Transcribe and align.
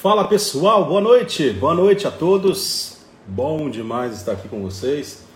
Fala 0.00 0.26
pessoal, 0.26 0.86
boa 0.86 1.02
noite, 1.02 1.50
boa 1.50 1.74
noite 1.74 2.06
a 2.06 2.10
todos. 2.10 2.96
Bom 3.26 3.68
demais 3.68 4.16
estar 4.16 4.32
aqui 4.32 4.48
com 4.48 4.62
vocês. 4.62 5.26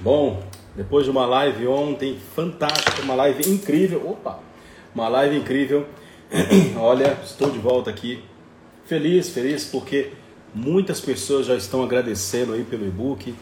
Bom, 0.00 0.42
depois 0.74 1.04
de 1.04 1.10
uma 1.10 1.26
live 1.26 1.66
ontem 1.66 2.18
fantástica, 2.34 3.02
uma 3.02 3.14
live 3.14 3.50
incrível. 3.50 4.12
Opa, 4.12 4.40
uma 4.94 5.08
live 5.08 5.36
incrível. 5.36 5.86
Olha, 6.80 7.18
estou 7.22 7.50
de 7.50 7.58
volta 7.58 7.90
aqui. 7.90 8.24
Feliz, 8.86 9.28
feliz 9.28 9.66
porque 9.66 10.12
muitas 10.54 10.98
pessoas 10.98 11.44
já 11.44 11.54
estão 11.54 11.82
agradecendo 11.82 12.54
aí 12.54 12.64
pelo 12.64 12.86
e-book. 12.86 13.34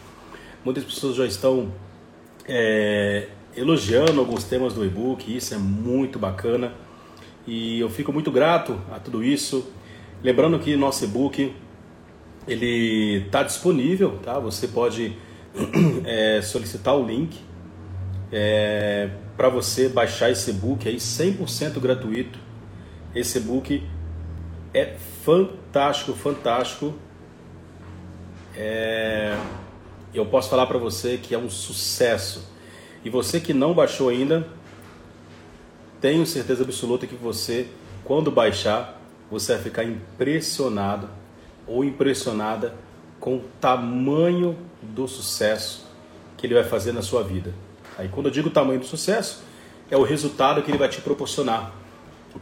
Muitas 0.65 0.83
pessoas 0.83 1.15
já 1.15 1.25
estão 1.25 1.71
é, 2.45 3.29
elogiando 3.55 4.19
alguns 4.19 4.43
temas 4.43 4.73
do 4.73 4.83
e-book. 4.83 5.33
Isso 5.33 5.53
é 5.53 5.57
muito 5.57 6.19
bacana 6.19 6.73
e 7.47 7.79
eu 7.79 7.89
fico 7.89 8.11
muito 8.11 8.31
grato 8.31 8.79
a 8.91 8.99
tudo 8.99 9.23
isso. 9.23 9.71
Lembrando 10.23 10.57
que 10.59 10.75
nosso 10.75 11.03
e-book 11.03 11.53
ele 12.47 13.23
está 13.25 13.43
disponível, 13.43 14.19
tá? 14.23 14.39
Você 14.39 14.67
pode 14.67 15.15
é, 16.05 16.41
solicitar 16.43 16.95
o 16.95 17.05
link 17.05 17.39
é, 18.31 19.09
para 19.37 19.49
você 19.49 19.87
baixar 19.87 20.31
esse 20.31 20.49
e-book 20.49 20.87
aí 20.87 20.97
100% 20.97 21.79
gratuito. 21.79 22.39
Esse 23.13 23.37
e-book 23.37 23.83
é 24.73 24.95
fantástico, 25.23 26.13
fantástico. 26.13 26.93
É, 28.55 29.37
eu 30.13 30.25
posso 30.25 30.49
falar 30.49 30.65
para 30.65 30.77
você 30.77 31.17
que 31.17 31.33
é 31.35 31.37
um 31.37 31.49
sucesso. 31.49 32.49
E 33.03 33.09
você 33.09 33.39
que 33.39 33.53
não 33.53 33.73
baixou 33.73 34.09
ainda, 34.09 34.47
tenho 36.05 36.23
certeza 36.23 36.61
absoluta 36.61 37.07
que 37.07 37.15
você, 37.15 37.65
quando 38.03 38.29
baixar, 38.29 39.01
você 39.31 39.55
vai 39.55 39.63
ficar 39.63 39.83
impressionado 39.83 41.09
ou 41.65 41.83
impressionada 41.83 42.75
com 43.19 43.37
o 43.37 43.43
tamanho 43.59 44.55
do 44.83 45.07
sucesso 45.07 45.87
que 46.37 46.45
ele 46.45 46.53
vai 46.53 46.63
fazer 46.63 46.91
na 46.91 47.01
sua 47.01 47.23
vida. 47.23 47.55
Aí, 47.97 48.07
quando 48.07 48.27
eu 48.27 48.31
digo 48.31 48.51
tamanho 48.51 48.79
do 48.79 48.85
sucesso, 48.85 49.41
é 49.89 49.97
o 49.97 50.03
resultado 50.03 50.61
que 50.61 50.69
ele 50.69 50.77
vai 50.77 50.89
te 50.89 51.01
proporcionar 51.01 51.73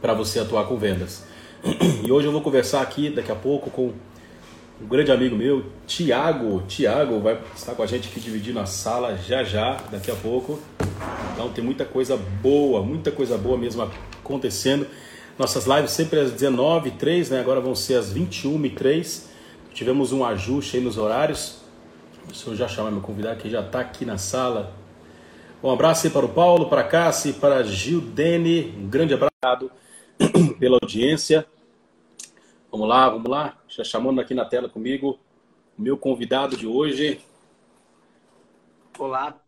para 0.02 0.14
você 0.14 0.42
atuar 0.42 0.66
com 0.66 0.76
vendas. 0.76 1.24
E 2.06 2.12
hoje 2.12 2.28
eu 2.28 2.34
vou 2.34 2.42
conversar 2.42 2.82
aqui 2.82 3.10
daqui 3.10 3.32
a 3.32 3.36
pouco 3.36 3.70
com 3.70 3.94
um 4.84 4.88
grande 4.88 5.12
amigo 5.12 5.36
meu, 5.36 5.64
Tiago. 5.88 6.62
Tiago 6.68 7.20
vai 7.20 7.40
estar 7.56 7.74
com 7.74 7.82
a 7.82 7.86
gente 7.86 8.10
aqui 8.10 8.20
dividindo 8.20 8.60
a 8.60 8.66
sala 8.66 9.16
já 9.16 9.42
já, 9.42 9.78
daqui 9.90 10.12
a 10.12 10.16
pouco. 10.16 10.60
Então 11.34 11.50
tem 11.54 11.64
muita 11.64 11.86
coisa 11.86 12.18
boa, 12.18 12.84
muita 12.84 13.10
coisa 13.10 13.38
boa 13.38 13.58
mesmo 13.58 13.90
acontecendo. 14.22 14.86
Nossas 15.40 15.66
lives 15.66 15.92
sempre 15.92 16.20
às 16.20 16.34
19h03, 16.34 17.32
né? 17.32 17.40
agora 17.40 17.62
vão 17.62 17.74
ser 17.74 17.96
às 17.96 18.14
21h03. 18.14 19.24
Tivemos 19.74 20.12
um 20.12 20.24
ajuste 20.26 20.78
aí 20.78 20.84
nos 20.84 20.98
horários. 20.98 21.62
Deixa 22.28 22.50
eu 22.50 22.56
já 22.56 22.68
chamar 22.68 22.92
meu 22.92 23.02
convidado 23.02 23.38
que 23.40 23.50
já 23.50 23.62
está 23.62 23.80
aqui 23.80 24.06
na 24.06 24.18
sala. 24.18 24.74
Um 25.64 25.72
abraço 25.72 26.06
aí 26.06 26.12
para 26.12 26.26
o 26.26 26.30
Paulo, 26.30 26.68
para 26.68 26.82
a 26.82 26.84
Cassi, 26.84 27.34
para 27.34 27.56
a 27.56 27.64
Gildene. 27.64 28.76
Um 28.78 28.90
grande 28.90 29.14
abraço 29.14 29.72
pela 30.60 30.78
audiência. 30.82 31.46
Vamos 32.74 32.90
lá, 32.90 33.08
vamos 33.08 33.30
lá. 33.30 33.56
Já 33.68 33.84
chamando 33.84 34.20
aqui 34.20 34.34
na 34.34 34.46
tela 34.46 34.68
comigo 34.68 35.20
o 35.78 35.82
meu 35.84 35.96
convidado 35.96 36.58
de 36.58 36.66
hoje. 36.66 37.22
Olá, 38.98 39.40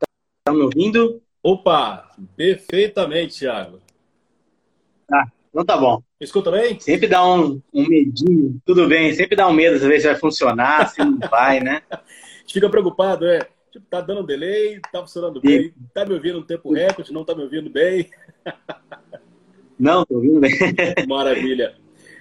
tá 0.43 0.53
me 0.53 0.61
ouvindo? 0.61 1.19
Opa, 1.41 2.07
perfeitamente, 2.35 3.39
Thiago. 3.39 3.81
Ah, 5.11 5.25
então 5.49 5.65
tá 5.65 5.75
bom. 5.75 6.03
Escuta 6.21 6.51
bem? 6.51 6.79
Sempre 6.79 7.07
dá 7.07 7.25
um, 7.25 7.59
um 7.73 7.87
medinho, 7.87 8.61
tudo 8.63 8.87
bem, 8.87 9.11
sempre 9.15 9.35
dá 9.35 9.47
um 9.47 9.53
medo 9.53 9.79
ver 9.79 9.99
se 9.99 10.05
vai 10.05 10.17
funcionar, 10.17 10.89
se 10.89 11.03
não 11.03 11.17
vai, 11.27 11.59
né? 11.59 11.81
A 11.89 12.03
gente 12.41 12.53
fica 12.53 12.69
preocupado, 12.69 13.25
é. 13.25 13.39
Tipo, 13.71 13.87
tá 13.89 14.01
dando 14.01 14.21
delay, 14.21 14.79
tá 14.91 14.99
funcionando 15.01 15.41
bem, 15.41 15.73
tá 15.95 16.05
me 16.05 16.13
ouvindo 16.13 16.41
no 16.41 16.45
tempo 16.45 16.71
recorde, 16.71 17.11
não 17.11 17.25
tá 17.25 17.33
me 17.33 17.41
ouvindo 17.41 17.71
bem. 17.71 18.07
Não, 19.77 20.05
tô 20.05 20.15
ouvindo 20.15 20.39
bem. 20.39 20.53
Maravilha. 21.05 21.75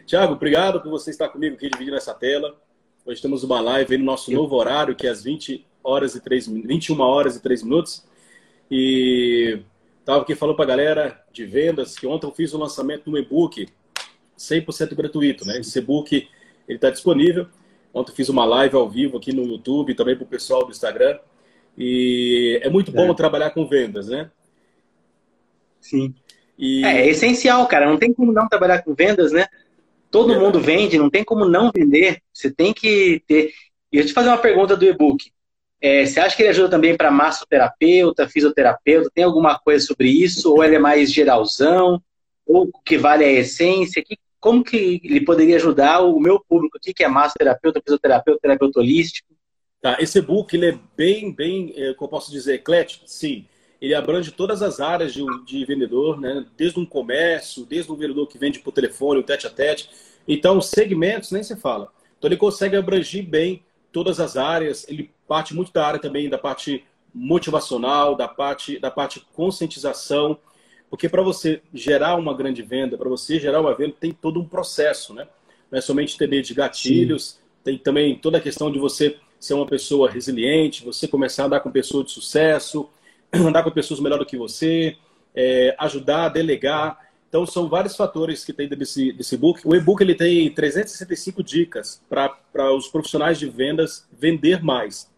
Tiago, 0.06 0.34
obrigado 0.34 0.82
por 0.82 0.91
você 0.91 1.10
estar 1.10 1.28
comigo 1.31 1.56
aqui 1.56 1.69
dividindo 1.70 1.97
essa 1.97 2.12
tela. 2.12 2.60
Hoje 3.06 3.22
temos 3.22 3.42
uma 3.42 3.60
live 3.60 3.97
no 3.97 4.04
nosso 4.04 4.31
novo 4.31 4.54
horário, 4.54 4.94
que 4.94 5.06
é 5.06 5.10
às 5.10 5.25
20 5.25 5.66
horas 5.82 6.15
e 6.15 6.20
3, 6.20 6.47
21 6.48 7.00
horas 7.00 7.37
e 7.37 7.42
3 7.42 7.62
minutos. 7.62 8.06
E 8.70 9.60
estava 10.00 10.20
aqui 10.20 10.34
falando 10.34 10.56
para 10.56 10.66
a 10.66 10.69
galera 10.69 11.25
de 11.32 11.47
vendas 11.47 11.98
que 11.98 12.06
ontem 12.06 12.26
eu 12.26 12.32
fiz 12.32 12.53
o 12.53 12.59
lançamento 12.59 13.04
de 13.04 13.10
um 13.10 13.16
e-book 13.16 13.66
100% 14.38 14.94
gratuito, 14.94 15.47
né? 15.47 15.59
Esse 15.60 15.78
e-book 15.78 16.28
ele 16.69 16.76
está 16.76 16.91
disponível. 16.91 17.47
Ontem 17.93 18.12
eu 18.12 18.16
fiz 18.16 18.28
uma 18.28 18.44
live 18.44 18.76
ao 18.76 18.88
vivo 18.88 19.16
aqui 19.16 19.32
no 19.32 19.44
YouTube, 19.44 19.94
também 19.94 20.16
para 20.16 20.25
o 20.25 20.28
pessoal 20.28 20.66
do 20.66 20.70
Instagram. 20.70 21.19
E 21.78 22.60
é 22.62 22.69
muito 22.69 22.93
bom 22.93 23.10
é. 23.10 23.14
trabalhar 23.14 23.50
com 23.50 23.66
vendas, 23.66 24.09
né? 24.09 24.31
Sim. 25.81 26.14
E... 26.59 26.84
É, 26.84 27.06
é, 27.06 27.09
essencial, 27.09 27.66
cara. 27.66 27.87
Não 27.87 27.97
tem 27.97 28.12
como 28.12 28.32
não 28.32 28.47
trabalhar 28.48 28.82
com 28.82 28.94
vendas, 28.94 29.32
né? 29.32 29.47
Todo 30.14 30.32
é. 30.32 30.38
mundo 30.38 30.60
vende, 30.60 30.97
não 30.97 31.10
tem 31.10 31.25
como 31.25 31.44
não 31.44 31.72
vender. 31.75 32.22
Você 32.32 32.48
tem 32.48 32.72
que 32.72 33.20
ter. 33.26 33.52
E 33.91 33.98
eu 33.98 34.06
te 34.06 34.12
fazer 34.12 34.28
uma 34.28 34.38
pergunta 34.38 34.76
do 34.76 34.84
e-book. 34.84 35.28
É, 35.80 36.06
você 36.06 36.20
acha 36.20 36.36
que 36.36 36.42
ele 36.42 36.50
ajuda 36.50 36.69
também 36.69 36.97
para 36.97 37.10
massoterapeuta, 37.10 38.28
fisioterapeuta? 38.28 39.10
Tem 39.12 39.25
alguma 39.25 39.58
coisa 39.58 39.84
sobre 39.84 40.08
isso? 40.08 40.52
Ou 40.52 40.62
ele 40.62 40.76
é 40.76 40.78
mais 40.78 41.12
geralzão? 41.12 42.00
Ou 42.47 42.70
o 42.72 42.82
que 42.84 42.97
vale 42.97 43.25
é 43.25 43.26
a 43.26 43.41
essência? 43.41 44.04
Que, 44.04 44.16
como 44.38 44.62
que 44.62 45.00
ele 45.02 45.25
poderia 45.25 45.56
ajudar 45.56 46.02
o 46.02 46.20
meu 46.20 46.38
público 46.48 46.76
aqui, 46.76 46.94
que 46.94 47.02
é 47.02 47.08
massoterapeuta, 47.08 47.82
fisioterapeuta, 47.84 48.41
terapeuta 48.41 48.78
holístico? 48.78 49.34
Tá, 49.82 49.96
esse 49.98 50.20
e-book 50.20 50.54
ele 50.54 50.66
é 50.66 50.78
bem, 50.96 51.34
bem, 51.34 51.75
é, 51.76 51.92
como 51.94 52.06
eu 52.06 52.10
posso 52.10 52.31
dizer, 52.31 52.54
eclético, 52.54 53.02
sim. 53.08 53.48
Ele 53.84 53.95
abrange 53.95 54.31
todas 54.31 54.62
as 54.62 54.81
áreas 54.81 55.12
de, 55.12 55.22
de 55.45 55.62
vendedor, 55.67 56.19
né? 56.19 56.47
desde 56.56 56.81
um 56.81 56.87
comércio, 56.87 57.67
desde 57.67 57.93
um 57.93 57.97
vendedor 57.97 58.27
que 58.27 58.39
vende 58.39 58.59
por 58.61 58.72
telefone, 58.72 59.21
o 59.21 59.22
tete 59.22 59.47
a 59.47 59.50
tete. 59.50 59.91
Então, 60.27 60.59
segmentos 60.59 61.31
nem 61.31 61.43
se 61.43 61.55
fala. 61.55 61.93
Então, 62.17 62.28
ele 62.28 62.39
consegue 62.39 62.77
abranger 62.77 63.23
bem 63.27 63.62
todas 63.93 64.21
as 64.21 64.39
áreas. 64.39 64.89
Ele 64.89 65.11
parte 65.28 65.55
muito 65.55 65.71
da 65.71 65.87
área 65.87 66.00
também 66.00 66.31
da 66.31 66.39
parte 66.39 66.83
motivacional, 67.15 68.17
da 68.17 68.27
parte 68.27 68.78
da 68.78 68.91
parte 68.91 69.25
conscientização, 69.34 70.39
porque 70.89 71.06
para 71.06 71.21
você 71.21 71.61
gerar 71.73 72.17
uma 72.17 72.34
grande 72.34 72.62
venda, 72.62 72.97
para 72.97 73.11
você 73.11 73.39
gerar 73.39 73.61
uma 73.61 73.75
venda 73.75 73.94
tem 74.00 74.12
todo 74.12 74.41
um 74.41 74.47
processo, 74.47 75.12
né? 75.12 75.28
Não 75.71 75.78
é 75.78 75.83
somente 75.83 76.17
ter 76.17 76.43
de 76.43 76.55
gatilhos, 76.55 77.33
Sim. 77.33 77.39
tem 77.62 77.78
também 77.78 78.17
toda 78.17 78.39
a 78.39 78.41
questão 78.41 78.73
de 78.73 78.78
você 78.78 79.17
ser 79.39 79.53
uma 79.53 79.67
pessoa 79.67 80.11
resiliente, 80.11 80.84
você 80.84 81.06
começar 81.06 81.43
a 81.43 81.47
andar 81.47 81.61
com 81.61 81.71
pessoas 81.71 82.06
de 82.06 82.12
sucesso, 82.12 82.89
andar 83.47 83.62
com 83.62 83.71
pessoas 83.71 84.00
melhor 84.00 84.19
do 84.19 84.27
que 84.27 84.37
você, 84.37 84.97
é, 85.34 85.75
ajudar, 85.78 86.28
delegar. 86.28 86.99
Então, 87.28 87.45
são 87.45 87.69
vários 87.69 87.97
fatores 87.97 88.45
que 88.45 88.53
tem 88.53 88.69
desse, 88.69 89.12
desse 89.12 89.37
book. 89.37 89.61
O 89.65 89.75
e-book 89.75 90.00
ele 90.00 90.15
tem 90.15 90.49
365 90.50 91.43
dicas 91.43 92.03
para 92.09 92.73
os 92.73 92.87
profissionais 92.89 93.39
de 93.39 93.49
vendas 93.49 94.06
vender 94.12 94.62
mais. 94.62 95.11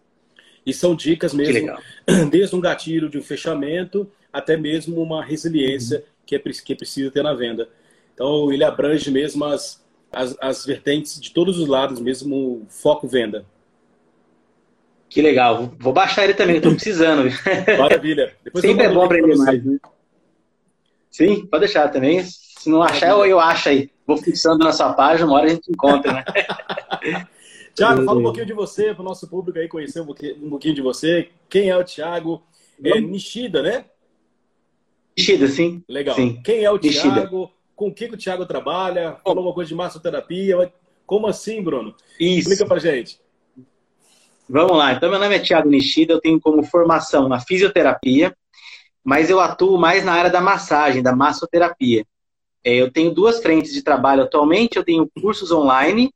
E 0.65 0.73
são 0.73 0.95
dicas 0.95 1.35
mesmo, 1.35 1.77
desde 2.31 2.57
um 2.57 2.61
gatilho 2.61 3.09
de 3.09 3.19
um 3.19 3.23
fechamento 3.23 4.11
até 4.33 4.57
mesmo 4.57 5.01
uma 5.01 5.25
resiliência 5.25 5.99
uhum. 5.99 6.05
que, 6.27 6.37
é, 6.37 6.39
que 6.39 6.73
é 6.73 6.77
preciso 6.77 7.11
ter 7.11 7.23
na 7.23 7.35
venda. 7.35 7.69
Então, 8.13 8.51
ele 8.53 8.65
abrange 8.65 9.11
mesmo 9.11 9.45
as, 9.45 9.85
as, 10.11 10.37
as 10.41 10.65
vertentes 10.65 11.21
de 11.21 11.31
todos 11.31 11.59
os 11.59 11.69
lados, 11.69 12.01
mesmo 12.01 12.67
foco 12.69 13.07
venda. 13.07 13.45
Que 15.09 15.23
legal. 15.23 15.73
Vou 15.79 15.93
baixar 15.93 16.25
ele 16.25 16.35
também, 16.35 16.57
estou 16.57 16.73
precisando. 16.73 17.31
Maravilha. 17.79 18.35
Depois 18.45 18.65
Sempre 18.65 18.87
é 18.87 18.93
bom 18.93 19.05
aprender 19.05 19.37
mais, 19.37 19.65
né? 19.65 19.79
Sim, 21.11 21.47
pode 21.47 21.65
deixar 21.65 21.89
também. 21.89 22.23
Se 22.25 22.69
não 22.69 22.83
achar, 22.83 23.11
eu, 23.11 23.25
eu 23.25 23.41
acho 23.41 23.69
aí. 23.69 23.91
Vou 24.07 24.17
fixando 24.17 24.59
na 24.59 24.73
sua 24.73 24.93
página, 24.93 25.27
uma 25.27 25.37
hora 25.37 25.47
a 25.47 25.51
gente 25.51 25.71
encontra, 25.71 26.13
né? 26.13 26.25
Tiago, 27.75 28.05
fala 28.05 28.19
um 28.19 28.23
pouquinho 28.23 28.47
de 28.47 28.55
você, 28.55 28.95
para 28.95 29.03
o 29.03 29.05
nosso 29.05 29.29
público 29.29 29.59
aí 29.59 29.69
conhecer 29.69 30.01
um 30.01 30.07
pouquinho, 30.07 30.75
de 30.75 30.81
você. 30.81 31.29
Quem 31.49 31.69
é 31.69 31.77
o 31.77 31.85
Tiago? 31.85 32.43
É 32.83 33.01
Nishida, 33.01 33.63
né? 33.63 33.85
Nishida, 35.17 35.47
sim. 35.47 35.83
Legal. 35.87 36.15
Sim. 36.15 36.41
Quem 36.43 36.65
é 36.65 36.71
o 36.71 36.79
Tiago? 36.79 37.51
Com 37.75 37.89
o 37.89 37.95
que, 37.95 38.09
que 38.09 38.15
o 38.15 38.19
Tiago 38.19 38.47
trabalha? 38.47 39.19
Falou 39.23 39.45
uma 39.45 39.53
coisa 39.53 39.69
de 39.69 39.75
massoterapia. 39.75 40.73
Como 41.05 41.27
assim, 41.27 41.63
Bruno? 41.63 41.95
Isso. 42.19 42.51
Explica 42.51 42.67
pra 42.67 42.79
gente. 42.79 43.21
Vamos 44.49 44.77
lá. 44.77 44.93
Então, 44.93 45.11
meu 45.11 45.19
nome 45.19 45.35
é 45.35 45.41
Tiago 45.41 45.69
Nishida, 45.69 46.13
eu 46.13 46.21
tenho 46.21 46.41
como 46.41 46.63
formação 46.63 47.29
na 47.29 47.41
fisioterapia, 47.41 48.37
mas 49.03 49.29
eu 49.29 49.41
atuo 49.41 49.77
mais 49.77 50.05
na 50.05 50.13
área 50.13 50.31
da 50.31 50.41
massagem, 50.41 51.03
da 51.03 51.15
massoterapia. 51.15 52.05
É, 52.65 52.75
eu 52.75 52.91
tenho 52.91 53.13
duas 53.13 53.41
frentes 53.41 53.73
de 53.73 53.83
trabalho 53.83 54.23
atualmente, 54.23 54.77
eu 54.77 54.85
tenho 54.85 55.09
cursos 55.21 55.51
online 55.51 56.13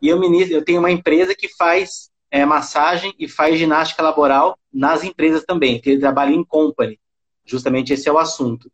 e 0.00 0.08
eu, 0.08 0.18
ministro, 0.18 0.56
eu 0.56 0.64
tenho 0.64 0.78
uma 0.78 0.90
empresa 0.90 1.34
que 1.34 1.48
faz 1.48 2.10
é, 2.30 2.44
massagem 2.44 3.14
e 3.18 3.28
faz 3.28 3.58
ginástica 3.58 4.02
laboral 4.02 4.58
nas 4.72 5.02
empresas 5.02 5.44
também, 5.44 5.80
que 5.80 5.90
ele 5.90 6.00
trabalha 6.00 6.34
em 6.34 6.44
company. 6.44 6.98
Justamente 7.46 7.92
esse 7.92 8.08
é 8.08 8.12
o 8.12 8.18
assunto. 8.18 8.70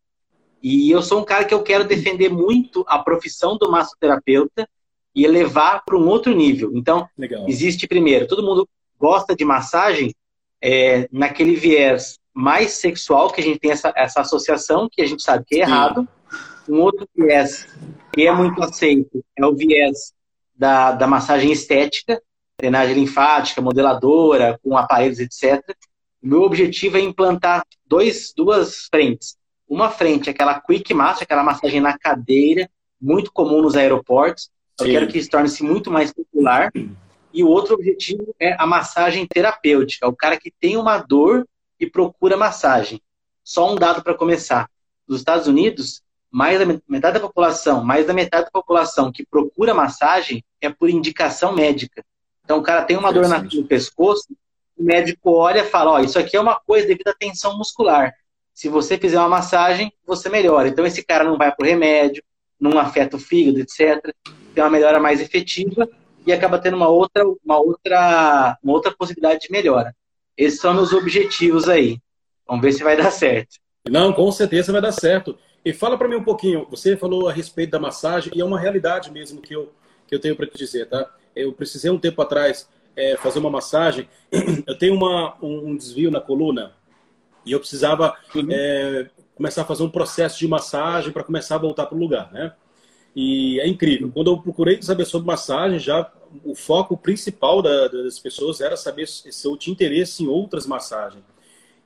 E 0.63 0.91
eu 0.91 1.03
sou 1.03 1.21
um 1.21 1.25
cara 1.25 1.45
que 1.45 1.55
eu 1.55 1.63
quero 1.63 1.85
defender 1.85 2.29
muito 2.29 2.85
a 2.89 2.99
profissão 2.99 3.57
do 3.57 3.71
massoterapeuta 3.71 4.69
e 5.15 5.25
elevar 5.25 5.85
para 5.85 5.97
um 5.97 6.07
outro 6.09 6.35
nível. 6.35 6.73
Então, 6.75 7.09
Legal. 7.17 7.49
existe 7.49 7.87
primeiro, 7.87 8.27
todo 8.27 8.43
mundo 8.43 8.69
gosta 9.01 9.35
de 9.35 9.45
massagem 9.45 10.15
é, 10.63 11.09
naquele 11.11 11.57
viés 11.57 12.19
mais 12.35 12.73
sexual, 12.73 13.31
que 13.31 13.41
a 13.41 13.45
gente 13.45 13.59
tem 13.59 13.71
essa, 13.71 13.93
essa 13.97 14.21
associação, 14.21 14.89
que 14.91 15.01
a 15.01 15.07
gente 15.07 15.23
sabe 15.23 15.45
que 15.47 15.57
é 15.57 15.61
errado. 15.61 16.07
Um 16.69 16.81
outro 16.81 17.09
viés 17.17 17.67
que 18.13 18.27
é 18.27 18.33
muito 18.33 18.63
aceito 18.63 19.25
é 19.37 19.47
o 19.47 19.57
viés 19.57 20.13
da, 20.55 20.93
da 20.93 21.07
massagem 21.07 21.51
estética, 21.51 22.21
drenagem 22.59 22.95
linfática, 22.95 23.63
modeladora, 23.63 24.61
com 24.63 24.77
aparelhos, 24.77 25.19
etc. 25.19 25.65
O 26.23 26.29
meu 26.29 26.43
objetivo 26.43 26.99
é 26.99 27.01
implantar 27.01 27.65
dois, 27.87 28.33
duas 28.37 28.87
frentes. 28.91 29.37
Uma 29.67 29.89
frente, 29.89 30.29
aquela 30.29 30.61
quick 30.61 30.93
massage, 30.93 31.23
aquela 31.23 31.43
massagem 31.43 31.81
na 31.81 31.97
cadeira, 31.99 32.69
muito 33.01 33.33
comum 33.33 33.63
nos 33.63 33.77
aeroportos. 33.77 34.51
Eu 34.79 34.87
Sim. 34.87 34.93
quero 34.93 35.09
que 35.09 35.19
isso 35.19 35.31
torne-se 35.31 35.63
muito 35.63 35.91
mais 35.91 36.13
popular. 36.13 36.71
E 37.33 37.45
o 37.45 37.49
outro 37.49 37.75
objetivo 37.75 38.35
é 38.39 38.55
a 38.59 38.67
massagem 38.67 39.27
terapêutica. 39.27 40.09
O 40.09 40.17
cara 40.17 40.37
que 40.37 40.51
tem 40.51 40.77
uma 40.77 40.99
dor 40.99 41.47
e 41.79 41.89
procura 41.89 42.37
massagem. 42.37 43.01
Só 43.45 43.71
um 43.73 43.77
dado 43.77 44.03
para 44.03 44.15
começar. 44.15 44.69
Nos 45.07 45.21
Estados 45.21 45.47
Unidos, 45.47 46.03
mais 46.31 46.59
da 46.59 46.81
metade 46.89 47.15
da 47.15 47.21
população, 47.21 47.83
mais 47.85 48.07
da 48.07 48.13
metade 48.13 48.45
da 48.45 48.51
população 48.51 49.11
que 49.11 49.27
procura 49.27 49.75
massagem 49.75 50.45
é 50.61 50.69
por 50.71 50.89
indicação 50.89 51.53
médica. 51.53 52.05
Então 52.45 52.59
o 52.59 52.63
cara 52.63 52.85
tem 52.85 52.97
uma 52.97 53.13
dor 53.13 53.27
no 53.29 53.65
pescoço, 53.65 54.29
o 54.77 54.83
médico 54.83 55.33
olha 55.33 55.61
e 55.61 55.67
fala, 55.67 55.93
ó, 55.93 55.95
oh, 55.97 56.01
isso 56.01 56.19
aqui 56.19 56.37
é 56.37 56.41
uma 56.41 56.59
coisa 56.61 56.87
devido 56.87 57.09
à 57.09 57.15
tensão 57.15 57.57
muscular. 57.57 58.13
Se 58.55 58.69
você 58.69 58.99
fizer 58.99 59.19
uma 59.19 59.29
massagem, 59.29 59.93
você 60.07 60.29
melhora. 60.29 60.69
Então 60.69 60.87
esse 60.87 61.03
cara 61.03 61.25
não 61.25 61.37
vai 61.37 61.55
por 61.55 61.67
remédio, 61.67 62.23
não 62.61 62.79
afeta 62.79 63.17
o 63.17 63.21
fígado, 63.21 63.61
etc. 63.61 64.15
Tem 64.55 64.63
uma 64.63 64.71
melhora 64.71 65.01
mais 65.01 65.21
efetiva 65.21 65.89
e 66.31 66.33
acaba 66.33 66.59
tendo 66.59 66.77
uma 66.77 66.89
outra, 66.89 67.25
uma 67.45 67.59
outra, 67.59 68.59
uma 68.63 68.73
outra 68.73 68.93
possibilidade 68.93 69.43
de 69.43 69.53
melhora. 69.53 69.95
Esses 70.37 70.61
são 70.61 70.73
meus 70.73 70.93
objetivos 70.93 71.69
aí. 71.69 71.99
Vamos 72.47 72.63
ver 72.63 72.73
se 72.73 72.83
vai 72.83 72.97
dar 72.97 73.11
certo. 73.11 73.57
Não, 73.89 74.13
com 74.13 74.31
certeza 74.33 74.73
vai 74.73 74.81
dar 74.81 74.93
certo. 74.93 75.37
E 75.65 75.73
fala 75.73 75.99
para 75.99 76.09
mim 76.09 76.17
um 76.17 76.25
pouquinho. 76.25 76.67
Você 76.71 76.97
falou 76.97 77.29
a 77.29 77.33
respeito 77.33 77.71
da 77.71 77.79
massagem 77.79 78.33
e 78.35 78.41
é 78.41 78.45
uma 78.45 78.59
realidade 78.59 79.11
mesmo 79.11 79.41
que 79.41 79.55
eu 79.55 79.73
que 80.07 80.15
eu 80.17 80.19
tenho 80.19 80.35
para 80.35 80.47
te 80.47 80.59
dizer, 80.59 80.89
tá? 80.89 81.09
Eu 81.37 81.53
precisei 81.53 81.89
um 81.89 81.99
tempo 81.99 82.21
atrás 82.21 82.69
é, 82.97 83.17
fazer 83.17 83.39
uma 83.39 83.49
massagem. 83.49 84.09
Eu 84.67 84.77
tenho 84.77 84.95
uma, 84.95 85.37
um, 85.41 85.69
um 85.69 85.77
desvio 85.77 86.11
na 86.11 86.21
coluna 86.21 86.73
e 87.47 87.53
eu 87.53 87.61
precisava 87.61 88.17
uhum. 88.35 88.49
é, 88.51 89.09
começar 89.37 89.63
a 89.63 89.65
fazer 89.65 89.85
um 89.85 89.89
processo 89.89 90.39
de 90.39 90.49
massagem 90.49 91.13
para 91.13 91.23
começar 91.23 91.55
a 91.55 91.59
voltar 91.59 91.87
para 91.87 91.97
o 91.97 92.01
lugar, 92.01 92.33
né? 92.33 92.53
E 93.15 93.61
é 93.61 93.69
incrível. 93.69 94.11
Quando 94.13 94.33
eu 94.33 94.39
procurei 94.39 94.83
saber 94.83 95.05
sobre 95.05 95.29
massagem, 95.29 95.79
já 95.79 96.11
o 96.45 96.55
foco 96.55 96.97
principal 96.97 97.63
da, 97.63 97.89
das 97.89 98.19
pessoas 98.19 98.61
era 98.61 98.77
saber 98.77 99.07
se 99.09 99.47
eu 99.47 99.57
tinha 99.57 99.73
interesse 99.73 100.23
em 100.23 100.29
outras 100.29 100.67
massagens. 100.67 101.25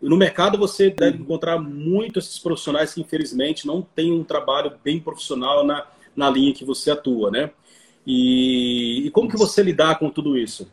No 0.00 0.16
mercado 0.16 0.58
você 0.58 0.90
deve 0.90 1.18
encontrar 1.18 1.58
muitos 1.58 2.26
esses 2.26 2.38
profissionais 2.38 2.92
que 2.92 3.00
infelizmente 3.00 3.66
não 3.66 3.80
têm 3.80 4.12
um 4.12 4.24
trabalho 4.24 4.72
bem 4.82 5.00
profissional 5.00 5.64
na, 5.64 5.86
na 6.14 6.28
linha 6.28 6.54
que 6.54 6.64
você 6.64 6.90
atua, 6.90 7.30
né? 7.30 7.50
E, 8.06 9.06
e 9.06 9.10
como 9.10 9.30
que 9.30 9.36
você 9.36 9.62
lidar 9.62 9.98
com 9.98 10.10
tudo 10.10 10.36
isso? 10.36 10.70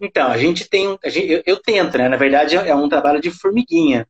Então, 0.00 0.26
a 0.26 0.36
gente 0.36 0.68
tem, 0.68 0.98
a 1.04 1.08
gente, 1.08 1.30
eu, 1.30 1.42
eu, 1.46 1.56
tento, 1.62 1.96
né? 1.96 2.08
Na 2.08 2.16
verdade, 2.16 2.56
é 2.56 2.74
um 2.74 2.88
trabalho 2.88 3.20
de 3.20 3.30
formiguinha. 3.30 4.08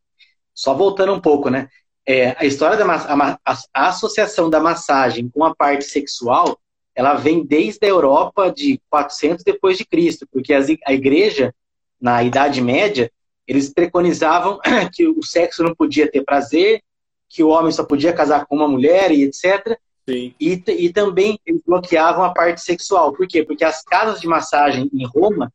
Só 0.54 0.72
voltando 0.74 1.12
um 1.12 1.20
pouco, 1.20 1.50
né? 1.50 1.68
É, 2.06 2.34
a 2.38 2.46
história 2.46 2.76
da 2.76 2.86
a, 2.86 3.38
a, 3.74 3.88
associação 3.88 4.48
da 4.48 4.58
massagem 4.58 5.28
com 5.28 5.44
a 5.44 5.54
parte 5.54 5.84
sexual, 5.84 6.58
ela 6.94 7.14
vem 7.14 7.44
desde 7.44 7.86
a 7.86 7.88
Europa 7.88 8.50
de 8.50 8.80
400 8.90 9.44
depois 9.44 9.78
de 9.78 9.84
Cristo, 9.84 10.26
porque 10.30 10.52
a 10.52 10.92
igreja 10.92 11.54
na 12.00 12.22
Idade 12.22 12.60
Média 12.60 13.10
eles 13.46 13.72
preconizavam 13.72 14.58
que 14.92 15.06
o 15.06 15.22
sexo 15.22 15.62
não 15.62 15.74
podia 15.74 16.10
ter 16.10 16.22
prazer, 16.24 16.82
que 17.28 17.42
o 17.42 17.48
homem 17.48 17.72
só 17.72 17.84
podia 17.84 18.12
casar 18.12 18.46
com 18.46 18.56
uma 18.56 18.68
mulher 18.68 19.10
e 19.10 19.22
etc. 19.22 19.78
Sim. 20.08 20.34
E, 20.38 20.62
e 20.68 20.92
também 20.92 21.38
eles 21.46 21.62
bloqueavam 21.66 22.24
a 22.24 22.32
parte 22.32 22.60
sexual. 22.60 23.12
Por 23.12 23.26
quê? 23.26 23.44
Porque 23.44 23.64
as 23.64 23.82
casas 23.82 24.20
de 24.20 24.26
massagem 24.26 24.90
em 24.92 25.06
Roma 25.06 25.52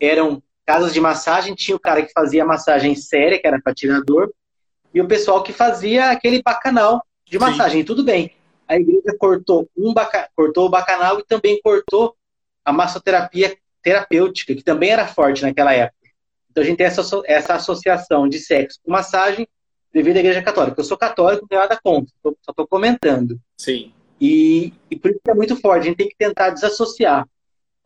eram 0.00 0.42
casas 0.66 0.92
de 0.92 1.00
massagem, 1.00 1.54
tinha 1.54 1.76
o 1.76 1.80
cara 1.80 2.02
que 2.02 2.12
fazia 2.12 2.44
massagem 2.44 2.94
séria, 2.94 3.38
que 3.38 3.46
era 3.46 3.60
para 3.60 3.74
tirador, 3.74 4.32
e 4.92 5.00
o 5.00 5.06
pessoal 5.06 5.42
que 5.42 5.52
fazia 5.52 6.10
aquele 6.10 6.42
bacanal 6.42 7.04
de 7.26 7.38
massagem. 7.38 7.80
Sim. 7.80 7.84
Tudo 7.84 8.04
bem. 8.04 8.32
A 8.66 8.76
igreja 8.76 9.16
cortou, 9.18 9.68
um 9.76 9.92
baca, 9.92 10.28
cortou 10.34 10.66
o 10.66 10.70
bacanal 10.70 11.18
e 11.18 11.24
também 11.24 11.60
cortou 11.62 12.16
a 12.64 12.72
massoterapia 12.72 13.56
terapêutica, 13.82 14.54
que 14.54 14.62
também 14.62 14.90
era 14.90 15.06
forte 15.06 15.42
naquela 15.42 15.72
época. 15.74 16.10
Então 16.50 16.62
a 16.62 16.66
gente 16.66 16.78
tem 16.78 16.86
essa, 16.86 17.02
essa 17.26 17.54
associação 17.54 18.28
de 18.28 18.38
sexo 18.38 18.78
com 18.82 18.90
massagem 18.90 19.46
devido 19.92 20.16
à 20.16 20.20
igreja 20.20 20.42
católica. 20.42 20.80
Eu 20.80 20.84
sou 20.84 20.96
católico, 20.96 21.42
não 21.42 21.48
tenho 21.48 21.60
nada 21.60 21.78
contra, 21.82 22.12
só 22.22 22.32
estou 22.48 22.66
comentando. 22.66 23.38
Sim. 23.58 23.92
E, 24.20 24.72
e 24.90 24.96
por 24.96 25.10
isso 25.10 25.20
é 25.28 25.34
muito 25.34 25.56
forte, 25.56 25.82
a 25.82 25.84
gente 25.86 25.96
tem 25.96 26.08
que 26.08 26.16
tentar 26.16 26.50
desassociar. 26.50 27.28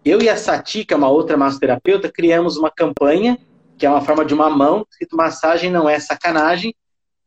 Eu 0.04 0.22
e 0.22 0.28
a 0.28 0.36
Sati, 0.36 0.84
que 0.84 0.94
é 0.94 0.96
uma 0.96 1.08
outra 1.08 1.36
massoterapeuta, 1.36 2.10
criamos 2.10 2.56
uma 2.56 2.70
campanha, 2.70 3.36
que 3.76 3.84
é 3.84 3.90
uma 3.90 4.00
forma 4.00 4.24
de 4.24 4.32
uma 4.32 4.48
mão, 4.48 4.86
escrito 4.90 5.16
massagem 5.16 5.70
não 5.70 5.88
é 5.88 5.98
sacanagem, 5.98 6.74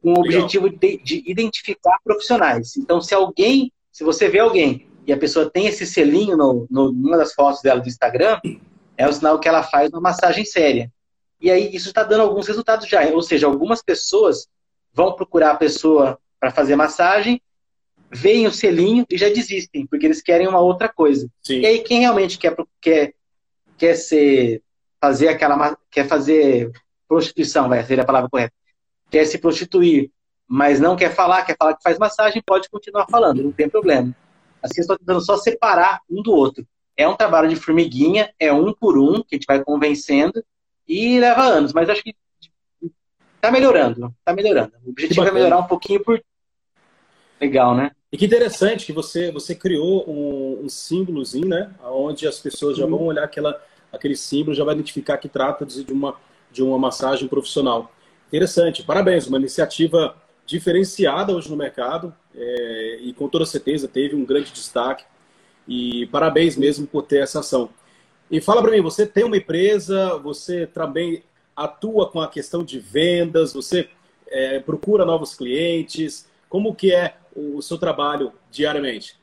com 0.02 0.14
o 0.14 0.20
objetivo 0.20 0.70
de, 0.70 0.98
de, 0.98 1.24
identificar 1.26 2.00
profissionais. 2.04 2.76
Então, 2.76 3.00
se 3.00 3.14
alguém, 3.14 3.72
se 3.92 4.04
você 4.04 4.28
vê 4.28 4.40
alguém 4.40 4.88
e 5.06 5.14
a 5.14 5.18
pessoa 5.18 5.50
tem 5.50 5.68
esse 5.68 5.86
selinho 5.86 6.36
no, 6.36 6.68
no, 6.70 6.92
numa 6.92 7.18
das 7.18 7.34
fotos 7.34 7.62
dela 7.62 7.80
do 7.80 7.88
Instagram, 7.88 8.40
é 8.98 9.08
o 9.08 9.14
sinal 9.14 9.40
que 9.40 9.48
ela 9.48 9.64
faz 9.64 9.92
uma 9.92 10.02
massagem 10.02 10.44
séria. 10.44 10.92
E 11.40 11.50
aí, 11.50 11.74
isso 11.74 11.90
está 11.90 12.04
dando 12.04 12.22
alguns 12.22 12.48
resultados 12.48 12.88
já. 12.88 13.06
Ou 13.08 13.22
seja, 13.22 13.48
algumas 13.48 13.82
pessoas 13.82 14.48
vão 14.94 15.16
procurar 15.16 15.52
a 15.52 15.58
pessoa 15.58 16.20
para 16.40 16.52
fazer 16.52 16.76
massagem, 16.76 17.42
veem 18.12 18.48
o 18.48 18.52
selinho 18.52 19.06
e 19.10 19.18
já 19.18 19.30
desistem, 19.30 19.86
porque 19.86 20.06
eles 20.06 20.22
querem 20.22 20.48
uma 20.48 20.60
outra 20.60 20.90
coisa. 20.90 21.28
Sim. 21.42 21.62
E 21.62 21.66
aí, 21.66 21.80
quem 21.80 22.02
realmente 22.02 22.38
quer, 22.38 22.56
quer, 22.80 23.14
quer 23.78 23.96
ser, 23.96 24.62
fazer 25.00 25.30
aquela, 25.30 25.78
quer 25.90 26.08
fazer 26.08 26.72
prostituição, 27.08 27.70
vai 27.70 27.84
ser 27.84 28.00
a 28.00 28.06
palavra 28.06 28.30
correta, 28.30 28.54
quer 29.12 29.26
se 29.26 29.38
prostituir, 29.38 30.10
mas 30.48 30.80
não 30.80 30.96
quer 30.96 31.14
falar, 31.14 31.44
quer 31.44 31.56
falar 31.60 31.76
que 31.76 31.84
faz 31.84 32.00
massagem, 32.00 32.42
pode 32.44 32.70
continuar 32.70 33.06
falando, 33.12 33.44
não 33.44 33.52
tem 33.52 33.70
problema. 33.70 34.16
Assim, 34.64 34.80
estou 34.80 34.98
tentando 34.98 35.22
só 35.22 35.38
separar 35.38 36.00
um 36.10 36.24
do 36.24 36.32
outro. 36.32 36.66
É 36.96 37.08
um 37.08 37.16
trabalho 37.16 37.50
de 37.50 37.56
formiguinha, 37.56 38.34
é 38.40 38.52
um 38.54 38.74
por 38.74 38.98
um, 38.98 39.22
que 39.22 39.34
a 39.34 39.36
gente 39.36 39.46
vai 39.46 39.64
convencendo, 39.64 40.44
e 40.88 41.20
leva 41.20 41.42
anos, 41.42 41.74
mas 41.74 41.90
acho 41.90 42.04
que 42.04 42.16
tá 43.40 43.52
melhorando, 43.52 44.14
tá 44.24 44.34
melhorando. 44.34 44.74
O 44.86 44.92
objetivo 44.92 45.28
é 45.28 45.32
melhorar 45.32 45.60
um 45.60 45.68
pouquinho 45.68 46.04
por. 46.04 46.22
Legal, 47.40 47.76
né? 47.76 47.92
E 48.12 48.18
que 48.18 48.26
interessante 48.26 48.86
que 48.86 48.94
você, 48.94 49.32
você 49.32 49.56
criou 49.56 50.08
um, 50.08 50.66
um 50.66 50.70
símbolozinho, 50.70 51.48
né? 51.48 51.72
Onde 51.84 52.28
as 52.28 52.40
pessoas 52.40 52.78
já 52.78 52.86
vão 52.86 53.04
olhar 53.04 53.24
aquela, 53.24 53.60
aquele 53.92 54.16
símbolo, 54.16 54.54
já 54.56 54.64
vai 54.64 54.76
identificar 54.76 55.18
que 55.18 55.30
trata 55.30 55.66
de 55.66 55.92
uma, 55.92 56.16
de 56.52 56.62
uma 56.62 56.78
massagem 56.78 57.28
profissional. 57.28 57.92
Interessante, 58.32 58.82
parabéns, 58.84 59.28
uma 59.28 59.38
iniciativa 59.38 60.16
diferenciada 60.46 61.36
hoje 61.36 61.50
no 61.50 61.58
mercado 61.58 62.16
é, 62.34 63.00
e 63.02 63.14
com 63.14 63.28
toda 63.28 63.46
certeza 63.46 63.90
teve 63.90 64.16
um 64.16 64.24
grande 64.24 64.54
destaque. 64.54 65.04
E 65.68 66.06
parabéns 66.08 66.56
mesmo 66.56 66.88
por 66.88 67.04
ter 67.04 67.22
essa 67.22 67.42
ação. 67.42 67.70
E 68.30 68.40
fala 68.40 68.62
para 68.62 68.72
mim, 68.72 68.82
você 68.82 69.06
tem 69.06 69.26
uma 69.26 69.36
empresa, 69.36 70.18
você 70.18 70.66
também 70.66 71.24
atua 71.54 72.10
com 72.10 72.22
a 72.22 72.30
questão 72.30 72.64
de 72.64 72.80
vendas, 72.80 73.52
você 73.52 73.90
é, 74.28 74.60
procura 74.60 75.04
novos 75.04 75.36
clientes, 75.36 76.26
como 76.48 76.74
que 76.74 76.94
é 76.94 77.16
o 77.36 77.62
seu 77.62 77.78
trabalho 77.78 78.32
diariamente? 78.50 79.20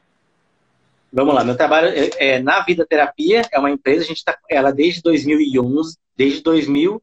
Vamos 1.10 1.34
lá, 1.34 1.42
meu 1.42 1.56
trabalho 1.56 1.88
é, 1.88 2.10
é 2.18 2.38
na 2.42 2.60
Vida 2.60 2.84
Terapia, 2.86 3.40
é 3.50 3.58
uma 3.58 3.70
empresa, 3.70 4.04
a 4.04 4.06
gente 4.06 4.18
está 4.18 4.38
ela 4.50 4.70
desde 4.70 5.00
2011, 5.00 5.96
desde 6.14 6.42
2000, 6.42 7.02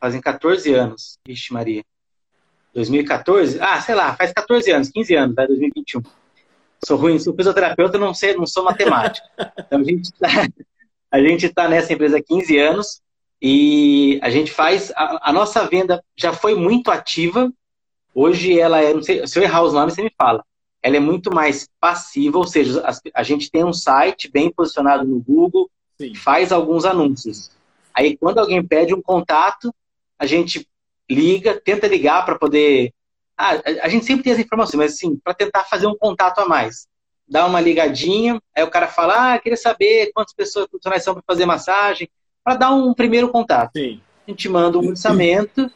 fazem 0.00 0.20
14 0.20 0.72
anos, 0.74 1.18
Vixe 1.26 1.52
Maria. 1.52 1.84
2014? 2.74 3.58
Ah, 3.60 3.80
sei 3.80 3.94
lá, 3.94 4.14
faz 4.14 4.32
14 4.32 4.70
anos, 4.70 4.90
15 4.90 5.14
anos, 5.14 5.36
né, 5.36 5.46
2021. 5.46 6.02
Sou 6.84 6.96
ruim, 6.96 7.18
sou 7.18 7.34
fisioterapeuta, 7.34 7.98
não 7.98 8.12
sei, 8.12 8.34
não 8.34 8.46
sou 8.46 8.64
matemático. 8.64 9.26
Então 9.58 9.80
a 9.80 9.84
gente 9.84 10.04
está 10.04 10.28
a 11.10 11.20
gente 11.20 11.48
tá 11.48 11.68
nessa 11.68 11.92
empresa 11.92 12.18
há 12.18 12.22
15 12.22 12.58
anos, 12.58 13.00
e 13.40 14.18
a 14.22 14.30
gente 14.30 14.50
faz. 14.50 14.90
A, 14.96 15.30
a, 15.30 15.32
nossa 15.32 15.66
venda 15.66 16.02
já 16.16 16.32
foi 16.32 16.54
muito 16.54 16.90
ativa. 16.90 17.52
Hoje 18.14 18.58
ela 18.58 18.80
é. 18.80 18.94
Não 18.94 19.02
sei, 19.02 19.26
se 19.26 19.38
eu 19.38 19.42
errar 19.42 19.62
os 19.62 19.72
nomes, 19.72 19.94
você 19.94 20.02
me 20.02 20.12
fala. 20.16 20.42
Ela 20.82 20.96
é 20.96 21.00
muito 21.00 21.34
mais 21.34 21.68
passiva, 21.80 22.38
ou 22.38 22.46
seja, 22.46 22.80
a, 22.86 23.20
a 23.20 23.22
gente 23.22 23.50
tem 23.50 23.64
um 23.64 23.72
site 23.72 24.30
bem 24.30 24.52
posicionado 24.52 25.04
no 25.04 25.20
Google, 25.20 25.68
Sim. 25.98 26.14
faz 26.14 26.52
alguns 26.52 26.84
anúncios. 26.84 27.50
Aí 27.92 28.16
quando 28.16 28.38
alguém 28.38 28.64
pede 28.64 28.94
um 28.94 29.02
contato, 29.02 29.74
a 30.18 30.26
gente 30.26 30.66
liga, 31.10 31.60
tenta 31.60 31.86
ligar 31.86 32.24
para 32.24 32.38
poder 32.38 32.92
Ah, 33.36 33.60
a, 33.82 33.88
gente 33.88 34.04
sempre 34.04 34.24
tem 34.24 34.32
as 34.32 34.38
informações, 34.38 34.76
mas 34.76 34.92
assim, 34.94 35.16
para 35.22 35.34
tentar 35.34 35.64
fazer 35.64 35.86
um 35.86 35.96
contato 35.96 36.38
a 36.38 36.48
mais. 36.48 36.86
Dá 37.28 37.44
uma 37.44 37.60
ligadinha, 37.60 38.40
aí 38.54 38.62
o 38.62 38.70
cara 38.70 38.86
fala, 38.86 39.34
ah, 39.34 39.38
queria 39.38 39.56
saber 39.56 40.10
quantas 40.14 40.32
pessoas 40.32 40.66
profissionais 40.68 41.02
são 41.02 41.12
para 41.12 41.22
fazer 41.26 41.44
massagem, 41.44 42.08
para 42.42 42.54
dar 42.54 42.70
um 42.70 42.94
primeiro 42.94 43.28
contato. 43.28 43.72
Sim. 43.76 44.00
A 44.26 44.30
gente 44.30 44.48
manda 44.48 44.78
um 44.78 44.88
orçamento 44.88 45.70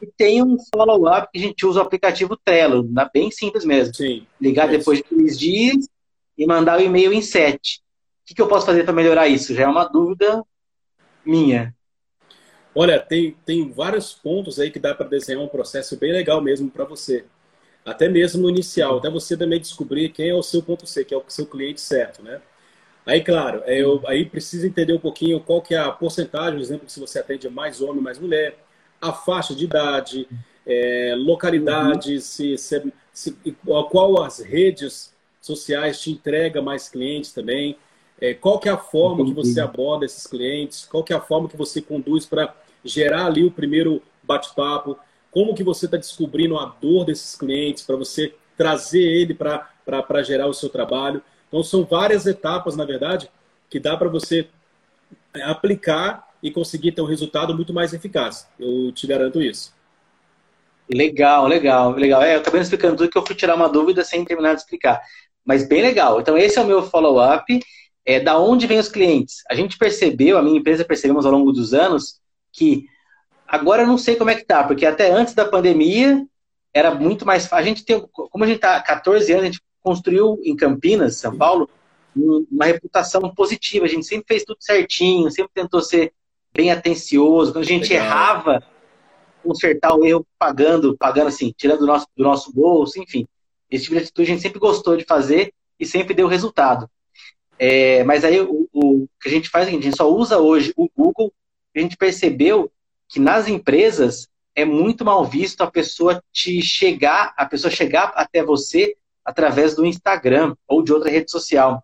e 0.00 0.06
tem 0.06 0.42
um 0.42 0.56
follow-up 0.74 1.28
que 1.32 1.38
a 1.38 1.42
gente 1.42 1.64
usa 1.66 1.80
o 1.80 1.82
aplicativo 1.82 2.36
Trello, 2.42 2.86
bem 3.12 3.30
simples 3.30 3.64
mesmo. 3.64 3.94
Sim. 3.94 4.26
Ligar 4.40 4.68
é 4.68 4.78
depois 4.78 4.98
de 4.98 5.04
três 5.04 5.38
dias 5.38 5.88
e 6.36 6.46
mandar 6.46 6.78
o 6.78 6.82
e-mail 6.82 7.12
em 7.12 7.22
sete. 7.22 7.80
O 8.22 8.26
que, 8.26 8.34
que 8.34 8.42
eu 8.42 8.48
posso 8.48 8.66
fazer 8.66 8.84
para 8.84 8.92
melhorar 8.92 9.28
isso? 9.28 9.54
Já 9.54 9.64
é 9.64 9.68
uma 9.68 9.84
dúvida 9.84 10.42
minha. 11.24 11.74
Olha, 12.74 12.98
tem, 12.98 13.36
tem 13.46 13.70
vários 13.70 14.12
pontos 14.12 14.58
aí 14.58 14.70
que 14.70 14.78
dá 14.78 14.94
para 14.94 15.06
desenhar 15.06 15.42
um 15.42 15.48
processo 15.48 15.96
bem 15.96 16.12
legal 16.12 16.40
mesmo 16.40 16.70
para 16.70 16.84
você. 16.84 17.24
Até 17.84 18.08
mesmo 18.08 18.42
no 18.42 18.48
inicial, 18.48 18.98
até 18.98 19.10
você 19.10 19.36
também 19.36 19.60
descobrir 19.60 20.08
quem 20.08 20.30
é 20.30 20.34
o 20.34 20.42
seu 20.42 20.62
ponto 20.62 20.86
C, 20.86 21.04
que 21.04 21.14
é 21.14 21.16
o 21.16 21.22
seu 21.28 21.46
cliente 21.46 21.80
certo, 21.80 22.22
né? 22.22 22.40
Aí, 23.06 23.22
claro, 23.22 23.62
é, 23.66 23.82
eu, 23.82 24.02
aí 24.06 24.24
precisa 24.24 24.66
entender 24.66 24.94
um 24.94 24.98
pouquinho 24.98 25.38
qual 25.38 25.60
que 25.60 25.74
é 25.74 25.78
a 25.78 25.90
porcentagem, 25.90 26.54
por 26.54 26.62
exemplo, 26.62 26.88
se 26.88 26.98
você 26.98 27.18
atende 27.18 27.48
mais 27.50 27.82
homem, 27.82 28.02
mais 28.02 28.18
mulher, 28.18 28.56
a 29.00 29.12
faixa 29.12 29.54
de 29.54 29.64
idade, 29.64 30.26
é, 30.66 31.14
localidade, 31.16 32.14
uhum. 32.14 32.20
se, 32.20 32.56
se, 32.56 32.92
se, 33.12 33.36
qual 33.90 34.22
as 34.22 34.38
redes 34.40 35.12
sociais 35.40 36.00
te 36.00 36.10
entrega 36.10 36.62
mais 36.62 36.88
clientes 36.88 37.30
também, 37.32 37.76
é, 38.18 38.32
qual 38.32 38.58
que 38.58 38.70
é 38.70 38.72
a 38.72 38.78
forma 38.78 39.24
que 39.26 39.34
você 39.34 39.60
aborda 39.60 40.06
esses 40.06 40.26
clientes, 40.26 40.86
qual 40.86 41.04
que 41.04 41.12
é 41.12 41.16
a 41.16 41.20
forma 41.20 41.48
que 41.48 41.56
você 41.56 41.82
conduz 41.82 42.24
para 42.24 42.54
gerar 42.84 43.26
ali 43.26 43.44
o 43.44 43.50
primeiro 43.50 44.02
bate-papo, 44.22 44.98
como 45.30 45.54
que 45.54 45.64
você 45.64 45.86
está 45.86 45.96
descobrindo 45.96 46.58
a 46.58 46.66
dor 46.66 47.04
desses 47.04 47.34
clientes 47.34 47.82
para 47.82 47.96
você 47.96 48.34
trazer 48.56 49.02
ele 49.02 49.34
para 49.34 50.22
gerar 50.22 50.46
o 50.46 50.54
seu 50.54 50.68
trabalho. 50.68 51.22
Então, 51.48 51.62
são 51.62 51.84
várias 51.84 52.26
etapas, 52.26 52.76
na 52.76 52.84
verdade, 52.84 53.28
que 53.68 53.80
dá 53.80 53.96
para 53.96 54.08
você 54.08 54.48
é, 55.34 55.42
aplicar 55.42 56.28
e 56.42 56.50
conseguir 56.50 56.92
ter 56.92 57.02
um 57.02 57.06
resultado 57.06 57.54
muito 57.54 57.72
mais 57.72 57.92
eficaz. 57.92 58.48
Eu 58.58 58.92
te 58.92 59.06
garanto 59.06 59.42
isso. 59.42 59.74
Legal, 60.92 61.46
legal, 61.46 61.92
legal. 61.92 62.22
É, 62.22 62.36
eu 62.36 62.40
acabei 62.40 62.60
explicando 62.60 62.96
tudo 62.96 63.10
que 63.10 63.16
eu 63.16 63.26
fui 63.26 63.34
tirar 63.34 63.54
uma 63.54 63.68
dúvida 63.68 64.04
sem 64.04 64.24
terminar 64.24 64.54
de 64.54 64.60
explicar. 64.60 65.00
Mas 65.44 65.66
bem 65.66 65.82
legal. 65.82 66.20
Então, 66.20 66.36
esse 66.36 66.58
é 66.58 66.62
o 66.62 66.66
meu 66.66 66.82
follow-up. 66.82 67.60
É, 68.06 68.20
da 68.20 68.38
onde 68.38 68.66
vêm 68.66 68.78
os 68.78 68.88
clientes? 68.88 69.42
A 69.50 69.54
gente 69.54 69.78
percebeu, 69.78 70.36
a 70.36 70.42
minha 70.42 70.58
empresa 70.58 70.84
percebemos 70.84 71.24
ao 71.24 71.32
longo 71.32 71.52
dos 71.52 71.72
anos, 71.72 72.20
que 72.54 72.86
agora 73.46 73.82
eu 73.82 73.86
não 73.86 73.98
sei 73.98 74.16
como 74.16 74.30
é 74.30 74.34
que 74.34 74.44
tá, 74.44 74.64
porque 74.64 74.86
até 74.86 75.10
antes 75.10 75.34
da 75.34 75.44
pandemia 75.44 76.24
era 76.72 76.94
muito 76.94 77.26
mais 77.26 77.46
fácil. 77.46 77.64
A 77.64 77.68
gente 77.68 77.84
tem, 77.84 78.00
como 78.00 78.44
a 78.44 78.46
gente 78.46 78.56
está 78.56 78.76
há 78.76 78.82
14 78.82 79.30
anos, 79.32 79.42
a 79.42 79.46
gente 79.46 79.62
construiu 79.82 80.40
em 80.42 80.56
Campinas, 80.56 81.16
São 81.16 81.36
Paulo, 81.36 81.68
uma 82.16 82.64
reputação 82.64 83.22
positiva. 83.34 83.84
A 83.84 83.88
gente 83.88 84.06
sempre 84.06 84.26
fez 84.26 84.44
tudo 84.44 84.56
certinho, 84.60 85.30
sempre 85.30 85.52
tentou 85.52 85.82
ser 85.82 86.12
bem 86.54 86.70
atencioso. 86.70 87.52
Quando 87.52 87.64
a 87.64 87.66
gente 87.66 87.92
Legal. 87.92 88.06
errava, 88.06 88.62
consertar 89.42 89.94
o 89.94 90.04
erro 90.04 90.26
pagando, 90.38 90.96
pagando 90.96 91.28
assim, 91.28 91.52
tirando 91.56 91.80
do 91.80 91.86
nosso, 91.86 92.06
do 92.16 92.24
nosso 92.24 92.52
bolso, 92.52 93.00
enfim. 93.00 93.26
Esse 93.70 93.84
tipo 93.84 93.96
de 93.96 94.02
atitude 94.02 94.30
a 94.30 94.34
gente 94.34 94.42
sempre 94.42 94.58
gostou 94.58 94.96
de 94.96 95.04
fazer 95.04 95.52
e 95.78 95.84
sempre 95.84 96.14
deu 96.14 96.26
resultado. 96.28 96.88
É, 97.58 98.02
mas 98.04 98.24
aí 98.24 98.40
o, 98.40 98.68
o, 98.72 99.06
que 99.20 99.28
a 99.28 99.30
gente 99.30 99.48
faz 99.48 99.66
é 99.66 99.70
a 99.70 99.72
gente 99.72 99.96
só 99.96 100.10
usa 100.10 100.38
hoje 100.38 100.72
o 100.76 100.88
Google. 100.96 101.32
A 101.74 101.80
gente 101.80 101.96
percebeu 101.96 102.70
que 103.08 103.20
nas 103.20 103.48
empresas 103.48 104.28
é 104.54 104.64
muito 104.64 105.04
mal 105.04 105.24
visto 105.24 105.62
a 105.62 105.70
pessoa 105.70 106.22
te 106.32 106.62
chegar, 106.62 107.34
a 107.36 107.44
pessoa 107.44 107.70
chegar 107.70 108.12
até 108.14 108.42
você 108.42 108.96
através 109.24 109.74
do 109.74 109.84
Instagram 109.84 110.54
ou 110.68 110.82
de 110.82 110.92
outra 110.92 111.10
rede 111.10 111.30
social. 111.30 111.82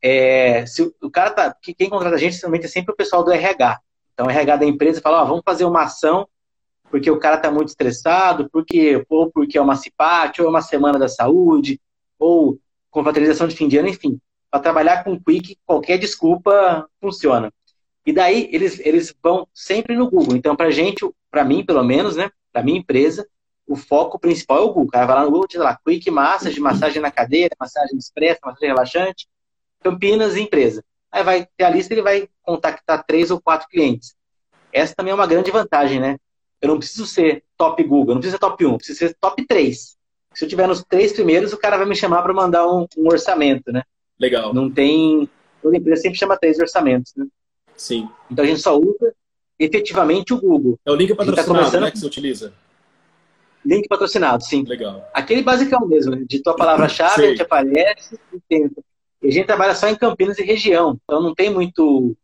É, 0.00 0.66
se 0.66 0.82
o, 0.82 1.10
cara 1.10 1.30
tá, 1.30 1.56
quem 1.76 1.88
contrata 1.88 2.14
a 2.14 2.18
gente 2.18 2.34
normalmente 2.34 2.66
é 2.66 2.68
sempre 2.68 2.92
o 2.92 2.96
pessoal 2.96 3.24
do 3.24 3.32
RH. 3.32 3.80
Então, 4.12 4.26
o 4.26 4.30
RH 4.30 4.56
da 4.56 4.66
empresa 4.66 5.00
fala, 5.00 5.24
vamos 5.24 5.42
fazer 5.44 5.64
uma 5.64 5.82
ação 5.82 6.28
porque 6.90 7.10
o 7.10 7.18
cara 7.18 7.38
tá 7.38 7.50
muito 7.50 7.70
estressado, 7.70 8.48
porque 8.52 9.04
ou 9.08 9.28
porque 9.28 9.58
é 9.58 9.60
uma 9.60 9.74
CIPAT, 9.74 10.40
ou 10.40 10.46
é 10.46 10.50
uma 10.50 10.62
semana 10.62 10.96
da 10.96 11.08
saúde, 11.08 11.80
ou 12.18 12.56
confraternização 12.88 13.48
de 13.48 13.56
fim 13.56 13.66
de 13.66 13.78
ano, 13.78 13.88
enfim. 13.88 14.20
Para 14.48 14.60
trabalhar 14.60 15.02
com 15.02 15.18
Quick, 15.18 15.56
qualquer 15.66 15.98
desculpa 15.98 16.88
funciona. 17.00 17.52
E 18.06 18.12
daí 18.12 18.48
eles, 18.52 18.78
eles 18.80 19.14
vão 19.22 19.48
sempre 19.52 19.96
no 19.96 20.10
Google. 20.10 20.36
Então, 20.36 20.54
para 20.54 20.70
gente, 20.70 21.08
para 21.30 21.44
mim, 21.44 21.64
pelo 21.64 21.82
menos, 21.82 22.16
né, 22.16 22.30
para 22.52 22.62
minha 22.62 22.78
empresa, 22.78 23.26
o 23.66 23.76
foco 23.76 24.18
principal 24.18 24.58
é 24.58 24.60
o 24.62 24.68
Google. 24.68 24.84
O 24.84 24.90
cara 24.90 25.06
vai 25.06 25.16
lá 25.16 25.24
no 25.24 25.30
Google, 25.30 25.48
diz 25.48 25.60
lá, 25.60 25.78
Quick 25.84 26.10
Massage, 26.10 26.60
massagem 26.60 27.00
na 27.00 27.10
cadeira, 27.10 27.54
massagem 27.58 27.96
expressa, 27.96 28.40
massagem 28.44 28.68
relaxante, 28.68 29.26
Campinas, 29.80 30.36
empresa. 30.36 30.82
Aí 31.10 31.22
vai 31.22 31.48
ter 31.56 31.64
a 31.64 31.70
lista, 31.70 31.94
ele 31.94 32.02
vai 32.02 32.28
contactar 32.42 33.04
três 33.06 33.30
ou 33.30 33.40
quatro 33.40 33.68
clientes. 33.68 34.14
Essa 34.72 34.94
também 34.94 35.12
é 35.12 35.14
uma 35.14 35.26
grande 35.26 35.50
vantagem, 35.50 36.00
né? 36.00 36.16
Eu 36.60 36.68
não 36.68 36.78
preciso 36.78 37.06
ser 37.06 37.44
top 37.56 37.82
Google, 37.84 38.10
eu 38.10 38.14
não 38.14 38.20
preciso 38.20 38.36
ser 38.36 38.40
top 38.40 38.66
1, 38.66 38.70
eu 38.70 38.76
preciso 38.78 38.98
ser 38.98 39.16
top 39.20 39.46
3. 39.46 39.96
Se 40.34 40.44
eu 40.44 40.48
tiver 40.48 40.66
nos 40.66 40.82
três 40.82 41.12
primeiros, 41.12 41.52
o 41.52 41.58
cara 41.58 41.76
vai 41.76 41.86
me 41.86 41.94
chamar 41.94 42.22
para 42.22 42.32
mandar 42.32 42.66
um, 42.66 42.86
um, 42.96 43.06
orçamento, 43.06 43.70
né? 43.70 43.82
Legal. 44.18 44.52
Não 44.52 44.68
tem. 44.70 45.28
Toda 45.62 45.76
empresa 45.76 46.02
sempre 46.02 46.18
chama 46.18 46.36
três 46.36 46.58
orçamentos, 46.58 47.12
né? 47.16 47.26
Sim. 47.76 48.08
Então 48.30 48.44
a 48.44 48.48
gente 48.48 48.60
só 48.60 48.78
usa 48.78 49.14
efetivamente 49.58 50.32
o 50.32 50.40
Google. 50.40 50.78
É 50.84 50.90
o 50.90 50.94
link 50.94 51.10
tá 51.10 51.16
patrocinado 51.16 51.48
tá 51.48 51.54
começando... 51.54 51.82
né, 51.82 51.90
que 51.90 51.98
você 51.98 52.06
utiliza. 52.06 52.52
Link 53.64 53.88
patrocinado, 53.88 54.44
sim. 54.44 54.62
Legal. 54.64 55.08
Aquele 55.14 55.42
basicão 55.42 55.86
mesmo, 55.86 56.26
de 56.26 56.42
tua 56.42 56.54
palavra-chave, 56.54 57.24
a 57.24 57.28
gente 57.30 57.42
aparece 57.42 58.18
e 58.32 58.40
tenta. 58.48 58.82
E 59.22 59.28
a 59.28 59.30
gente 59.30 59.46
trabalha 59.46 59.74
só 59.74 59.88
em 59.88 59.96
Campinas 59.96 60.38
e 60.38 60.42
região, 60.42 60.98
então 61.02 61.22
não 61.22 61.34
tem 61.34 61.50
muito. 61.50 62.14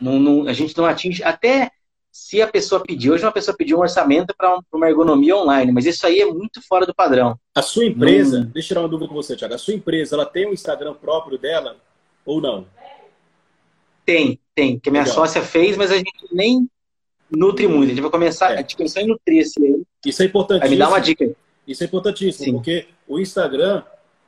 Não, 0.00 0.20
não, 0.20 0.46
a 0.46 0.52
gente 0.52 0.76
não 0.76 0.86
atinge. 0.86 1.22
Até 1.24 1.70
se 2.12 2.40
a 2.40 2.46
pessoa 2.46 2.80
pedir, 2.80 3.10
hoje 3.10 3.24
uma 3.24 3.32
pessoa 3.32 3.56
pediu 3.56 3.76
um 3.76 3.80
orçamento 3.80 4.32
para 4.38 4.56
uma 4.72 4.88
ergonomia 4.88 5.36
online, 5.36 5.72
mas 5.72 5.84
isso 5.84 6.06
aí 6.06 6.20
é 6.20 6.26
muito 6.26 6.62
fora 6.68 6.86
do 6.86 6.94
padrão. 6.94 7.36
A 7.52 7.60
sua 7.60 7.86
empresa, 7.86 8.38
não... 8.38 8.46
deixa 8.46 8.66
eu 8.66 8.68
tirar 8.68 8.80
uma 8.82 8.88
dúvida 8.88 9.08
com 9.08 9.14
você, 9.16 9.34
Thiago. 9.34 9.54
A 9.54 9.58
sua 9.58 9.74
empresa, 9.74 10.14
ela 10.14 10.24
tem 10.24 10.46
um 10.46 10.52
Instagram 10.52 10.94
próprio 10.94 11.36
dela 11.36 11.76
ou 12.24 12.40
não? 12.40 12.68
Tem, 14.06 14.38
tem. 14.54 14.78
Que 14.78 14.88
a 14.88 14.92
minha 14.92 15.04
Legal. 15.04 15.16
sócia 15.16 15.42
fez, 15.42 15.76
mas 15.76 15.90
a 15.90 15.96
gente 15.96 16.12
nem 16.32 16.68
nutre 17.30 17.66
muito. 17.66 17.86
A 17.86 17.88
gente 17.94 18.00
vai 18.00 18.10
começar, 18.10 18.52
é. 18.52 18.54
a 18.54 18.56
gente 18.58 18.76
começou 18.76 19.02
a 19.02 19.06
nutrir 19.06 19.40
esse 19.40 19.62
aí. 19.62 19.82
Isso 20.04 20.22
é 20.22 20.26
importantíssimo. 20.26 20.70
Me 20.70 20.78
dar 20.78 20.88
uma 20.88 21.00
dica. 21.00 21.30
Isso 21.66 21.82
é 21.82 21.86
importantíssimo, 21.86 22.44
Sim. 22.44 22.52
porque 22.52 22.86
o 23.08 23.18
Instagram, 23.18 23.82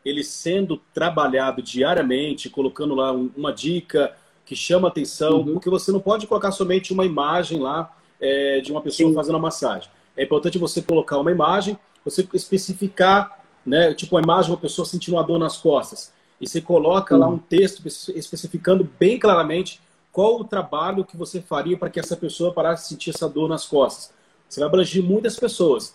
ele 0.04 0.24
sendo 0.24 0.80
trabalhado 0.92 1.62
diariamente, 1.62 2.48
colocando 2.48 2.94
lá 2.94 3.12
uma 3.12 3.52
dica 3.52 4.14
que 4.44 4.56
chama 4.56 4.88
atenção, 4.88 5.38
uhum. 5.38 5.52
porque 5.54 5.68
você 5.68 5.92
não 5.92 6.00
pode 6.00 6.26
colocar 6.26 6.52
somente 6.52 6.92
uma 6.92 7.04
imagem 7.04 7.58
lá 7.58 7.94
é, 8.20 8.60
de 8.60 8.72
uma 8.72 8.80
pessoa 8.80 9.10
Sim. 9.10 9.14
fazendo 9.14 9.34
uma 9.34 9.42
massagem. 9.42 9.90
É 10.16 10.24
importante 10.24 10.56
você 10.56 10.80
colocar 10.80 11.18
uma 11.18 11.30
imagem, 11.30 11.78
você 12.04 12.26
especificar, 12.32 13.44
né, 13.66 13.92
tipo 13.92 14.14
uma 14.14 14.22
imagem 14.22 14.46
de 14.46 14.50
uma 14.52 14.60
pessoa 14.60 14.86
sentindo 14.86 15.14
uma 15.14 15.22
dor 15.24 15.38
nas 15.38 15.58
costas. 15.58 16.12
E 16.40 16.48
você 16.48 16.60
coloca 16.60 17.14
uhum. 17.14 17.20
lá 17.20 17.28
um 17.28 17.38
texto 17.38 17.86
especificando 17.86 18.88
bem 18.98 19.18
claramente 19.18 19.80
qual 20.16 20.40
o 20.40 20.44
trabalho 20.44 21.04
que 21.04 21.14
você 21.14 21.42
faria 21.42 21.76
para 21.76 21.90
que 21.90 22.00
essa 22.00 22.16
pessoa 22.16 22.50
parasse 22.50 22.84
de 22.84 22.88
sentir 22.88 23.10
essa 23.10 23.28
dor 23.28 23.50
nas 23.50 23.66
costas. 23.66 24.14
Você 24.48 24.60
vai 24.60 24.66
abranger 24.66 25.02
muitas 25.02 25.38
pessoas. 25.38 25.94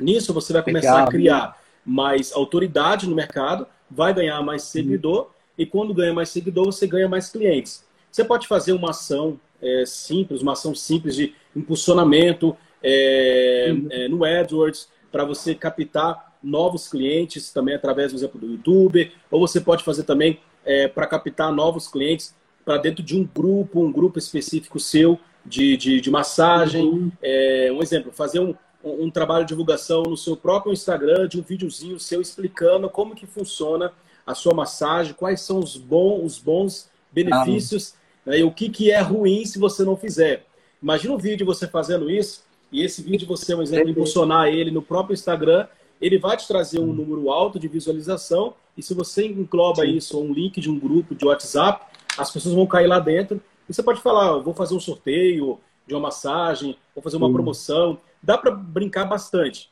Nisso 0.00 0.34
você 0.34 0.52
vai 0.52 0.64
começar 0.64 0.94
Legal. 0.94 1.06
a 1.06 1.08
criar 1.08 1.62
mais 1.86 2.32
autoridade 2.32 3.08
no 3.08 3.14
mercado, 3.14 3.64
vai 3.88 4.12
ganhar 4.12 4.42
mais 4.42 4.64
seguidor, 4.64 5.26
uhum. 5.26 5.30
e 5.56 5.64
quando 5.64 5.94
ganha 5.94 6.12
mais 6.12 6.30
seguidor, 6.30 6.66
você 6.66 6.88
ganha 6.88 7.08
mais 7.08 7.30
clientes. 7.30 7.84
Você 8.10 8.24
pode 8.24 8.48
fazer 8.48 8.72
uma 8.72 8.90
ação 8.90 9.38
é, 9.62 9.84
simples, 9.86 10.42
uma 10.42 10.54
ação 10.54 10.74
simples 10.74 11.14
de 11.14 11.32
impulsionamento 11.54 12.56
é, 12.82 13.68
uhum. 13.70 13.88
é, 13.92 14.08
no 14.08 14.24
AdWords, 14.24 14.88
para 15.12 15.24
você 15.24 15.54
captar 15.54 16.34
novos 16.42 16.88
clientes 16.88 17.52
também 17.52 17.76
através, 17.76 18.10
por 18.10 18.18
exemplo, 18.18 18.40
do 18.40 18.46
YouTube, 18.48 19.12
ou 19.30 19.38
você 19.38 19.60
pode 19.60 19.84
fazer 19.84 20.02
também 20.02 20.40
é, 20.64 20.88
para 20.88 21.06
captar 21.06 21.52
novos 21.52 21.86
clientes 21.86 22.34
para 22.64 22.78
dentro 22.78 23.02
de 23.02 23.16
um 23.16 23.24
grupo, 23.24 23.84
um 23.84 23.92
grupo 23.92 24.18
específico 24.18 24.78
seu 24.78 25.18
de, 25.44 25.76
de, 25.76 26.00
de 26.00 26.10
massagem. 26.10 26.84
Uhum. 26.84 27.12
É, 27.22 27.70
um 27.72 27.82
exemplo, 27.82 28.12
fazer 28.12 28.40
um, 28.40 28.54
um, 28.84 29.10
trabalho 29.10 29.44
de 29.44 29.48
divulgação 29.48 30.02
no 30.02 30.16
seu 30.16 30.36
próprio 30.36 30.72
Instagram 30.72 31.28
de 31.28 31.38
um 31.38 31.42
videozinho 31.42 31.98
seu 31.98 32.20
explicando 32.20 32.88
como 32.88 33.14
que 33.14 33.26
funciona 33.26 33.92
a 34.26 34.34
sua 34.34 34.54
massagem, 34.54 35.14
quais 35.14 35.40
são 35.40 35.58
os 35.58 35.76
bons, 35.76 36.24
os 36.24 36.38
bons 36.38 36.90
benefícios 37.10 37.94
ah. 38.26 38.30
né, 38.30 38.38
e 38.38 38.42
o 38.44 38.50
que, 38.50 38.68
que 38.68 38.90
é 38.90 39.00
ruim 39.00 39.44
se 39.44 39.58
você 39.58 39.84
não 39.84 39.96
fizer. 39.96 40.46
Imagina 40.82 41.14
um 41.14 41.18
vídeo 41.18 41.46
você 41.46 41.66
fazendo 41.66 42.10
isso 42.10 42.44
e 42.70 42.82
esse 42.82 43.02
vídeo 43.02 43.26
você, 43.26 43.54
um 43.54 43.62
exemplo, 43.62 43.90
impulsionar 43.90 44.48
ele 44.48 44.70
no 44.70 44.80
próprio 44.80 45.14
Instagram, 45.14 45.66
ele 46.00 46.18
vai 46.18 46.36
te 46.36 46.48
trazer 46.48 46.80
um 46.80 46.92
número 46.92 47.30
alto 47.30 47.58
de 47.58 47.68
visualização 47.68 48.54
e 48.76 48.82
se 48.82 48.94
você 48.94 49.26
engloba 49.26 49.82
Sim. 49.82 49.96
isso 49.96 50.20
um 50.20 50.32
link 50.32 50.60
de 50.60 50.70
um 50.70 50.78
grupo 50.78 51.14
de 51.14 51.24
WhatsApp, 51.24 51.84
as 52.16 52.30
pessoas 52.30 52.54
vão 52.54 52.66
cair 52.66 52.86
lá 52.86 52.98
dentro 52.98 53.40
e 53.68 53.72
você 53.72 53.82
pode 53.82 54.00
falar, 54.00 54.38
vou 54.38 54.54
fazer 54.54 54.74
um 54.74 54.80
sorteio 54.80 55.58
de 55.86 55.94
uma 55.94 56.00
massagem, 56.00 56.76
vou 56.94 57.02
fazer 57.02 57.16
uma 57.16 57.32
promoção 57.32 57.98
dá 58.22 58.38
para 58.38 58.50
brincar 58.52 59.04
bastante. 59.04 59.68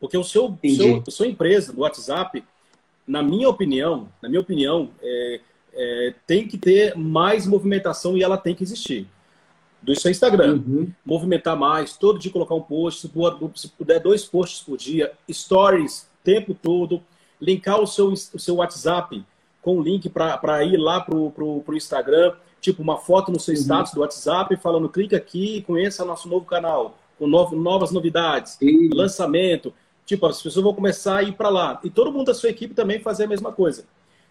Porque 0.00 0.18
o 0.18 0.24
seu, 0.24 0.58
seu, 0.76 1.04
sua 1.08 1.26
empresa 1.26 1.72
do 1.72 1.82
WhatsApp, 1.82 2.42
na 3.06 3.22
minha 3.22 3.48
opinião, 3.48 4.08
na 4.20 4.28
minha 4.28 4.40
opinião, 4.40 4.90
é, 5.00 5.40
é, 5.72 6.14
tem 6.26 6.48
que 6.48 6.58
ter 6.58 6.96
mais 6.96 7.46
movimentação 7.46 8.16
e 8.16 8.22
ela 8.22 8.36
tem 8.36 8.54
que 8.54 8.64
existir. 8.64 9.06
Do 9.80 9.94
seu 9.98 10.10
Instagram. 10.10 10.62
Uhum. 10.66 10.92
Movimentar 11.04 11.56
mais, 11.56 11.96
todo 11.96 12.18
dia 12.18 12.32
colocar 12.32 12.54
um 12.54 12.62
post, 12.62 13.08
se 13.56 13.68
puder, 13.68 14.00
dois 14.00 14.24
posts 14.24 14.62
por 14.62 14.76
dia, 14.76 15.12
stories, 15.30 16.08
tempo 16.24 16.54
todo, 16.54 17.02
linkar 17.40 17.80
o 17.80 17.86
seu, 17.86 18.08
o 18.08 18.16
seu 18.16 18.56
WhatsApp 18.56 19.24
com 19.62 19.78
o 19.78 19.82
link 19.82 20.08
para 20.08 20.64
ir 20.64 20.76
lá 20.76 21.00
pro, 21.00 21.30
pro 21.30 21.76
Instagram, 21.76 22.34
tipo 22.60 22.82
uma 22.82 22.98
foto 22.98 23.30
no 23.30 23.40
seu 23.40 23.54
uhum. 23.54 23.60
status 23.60 23.94
do 23.94 24.00
WhatsApp 24.00 24.56
falando 24.56 24.88
clica 24.88 25.16
aqui 25.16 25.56
e 25.56 25.62
conheça 25.62 26.04
nosso 26.04 26.28
novo 26.28 26.44
canal, 26.44 26.98
com 27.18 27.26
novo, 27.26 27.56
novas 27.56 27.92
novidades, 27.92 28.58
uhum. 28.60 28.90
lançamento. 28.92 29.72
Tipo, 30.04 30.26
as 30.26 30.42
pessoas 30.42 30.64
vão 30.64 30.74
começar 30.74 31.18
a 31.18 31.22
ir 31.22 31.32
para 31.32 31.48
lá. 31.48 31.80
E 31.84 31.88
todo 31.88 32.12
mundo 32.12 32.26
da 32.26 32.34
sua 32.34 32.50
equipe 32.50 32.74
também 32.74 32.98
fazer 32.98 33.24
a 33.24 33.28
mesma 33.28 33.52
coisa. 33.52 33.84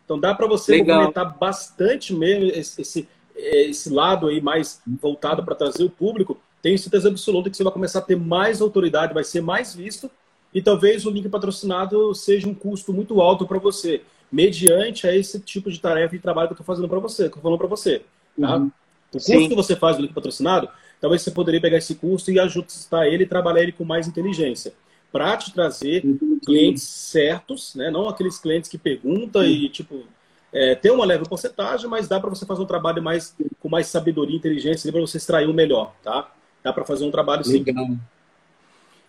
Então 0.04 0.20
dá 0.20 0.36
para 0.36 0.46
você 0.46 0.74
Legal. 0.74 0.98
movimentar 0.98 1.38
bastante 1.38 2.14
mesmo 2.14 2.52
esse, 2.52 2.82
esse, 2.82 3.10
esse 3.34 3.90
lado 3.90 4.28
aí 4.28 4.42
mais 4.42 4.82
voltado 5.02 5.44
para 5.44 5.56
trazer 5.56 5.86
o 5.86 5.90
público. 5.90 6.38
Tenho 6.62 6.78
certeza 6.78 7.08
absoluta 7.08 7.50
que 7.50 7.56
você 7.56 7.64
vai 7.64 7.72
começar 7.72 8.00
a 8.00 8.04
ter 8.04 8.18
mais 8.18 8.62
autoridade, 8.62 9.14
vai 9.14 9.24
ser 9.24 9.42
mais 9.42 9.74
visto 9.74 10.12
e 10.54 10.62
talvez 10.62 11.06
o 11.06 11.10
link 11.10 11.28
patrocinado 11.30 12.14
seja 12.14 12.48
um 12.48 12.54
custo 12.54 12.92
muito 12.92 13.22
alto 13.22 13.48
para 13.48 13.58
você, 13.58 14.02
mediante 14.32 15.08
a 15.08 15.16
esse 15.16 15.40
tipo 15.40 15.70
de 15.70 15.80
tarefa 15.80 16.16
e 16.16 16.20
trabalho 16.20 16.48
que 16.48 16.54
eu 16.54 16.56
estou 16.56 16.66
fazendo 16.66 16.88
para 16.88 17.00
você, 17.00 17.30
que 17.30 17.38
eu 17.38 17.42
falando 17.42 17.58
para 17.58 17.68
você. 17.68 18.02
Tá? 18.40 18.58
Uhum. 18.58 18.72
O 19.10 19.18
custo 19.18 19.32
Sim. 19.32 19.50
que 19.50 19.56
você 19.56 19.76
faz 19.76 19.98
do 19.98 20.04
link 20.04 20.14
patrocinado, 20.14 20.70
talvez 21.02 21.22
você 21.22 21.32
poderia 21.32 21.60
pegar 21.60 21.78
esse 21.78 21.96
custo 21.96 22.32
e 22.32 22.40
ajustar 22.40 23.08
ele 23.08 23.24
e 23.24 23.28
trabalhar 23.28 23.62
ele 23.62 23.74
com 23.74 23.84
mais 23.84 24.08
inteligência 24.08 24.74
para 25.12 25.36
te 25.36 25.52
trazer 25.54 26.04
clientes 26.46 26.84
certos, 26.84 27.76
né? 27.76 27.92
não 27.92 28.08
aqueles 28.08 28.38
clientes 28.38 28.70
que 28.70 28.78
perguntam 28.78 29.44
e 29.44 29.68
tipo 29.68 30.06
é, 30.54 30.76
tem 30.76 30.92
uma 30.92 31.06
leve 31.06 31.28
porcentagem, 31.28 31.90
mas 31.90 32.08
dá 32.08 32.20
para 32.20 32.30
você 32.30 32.46
fazer 32.46 32.62
um 32.62 32.66
trabalho 32.66 33.02
mais 33.02 33.36
com 33.60 33.70
mais 33.70 33.88
sabedoria 33.88 34.36
e 34.36 34.38
inteligência 34.38 34.92
para 34.92 35.02
você 35.02 35.18
extrair 35.18 35.48
o 35.48 35.54
melhor, 35.54 35.94
tá? 36.04 36.30
Dá 36.64 36.74
para 36.74 36.86
fazer 36.86 37.06
um 37.06 37.12
trabalho 37.12 37.44
sim. 37.44 37.64
Legal. 37.64 37.88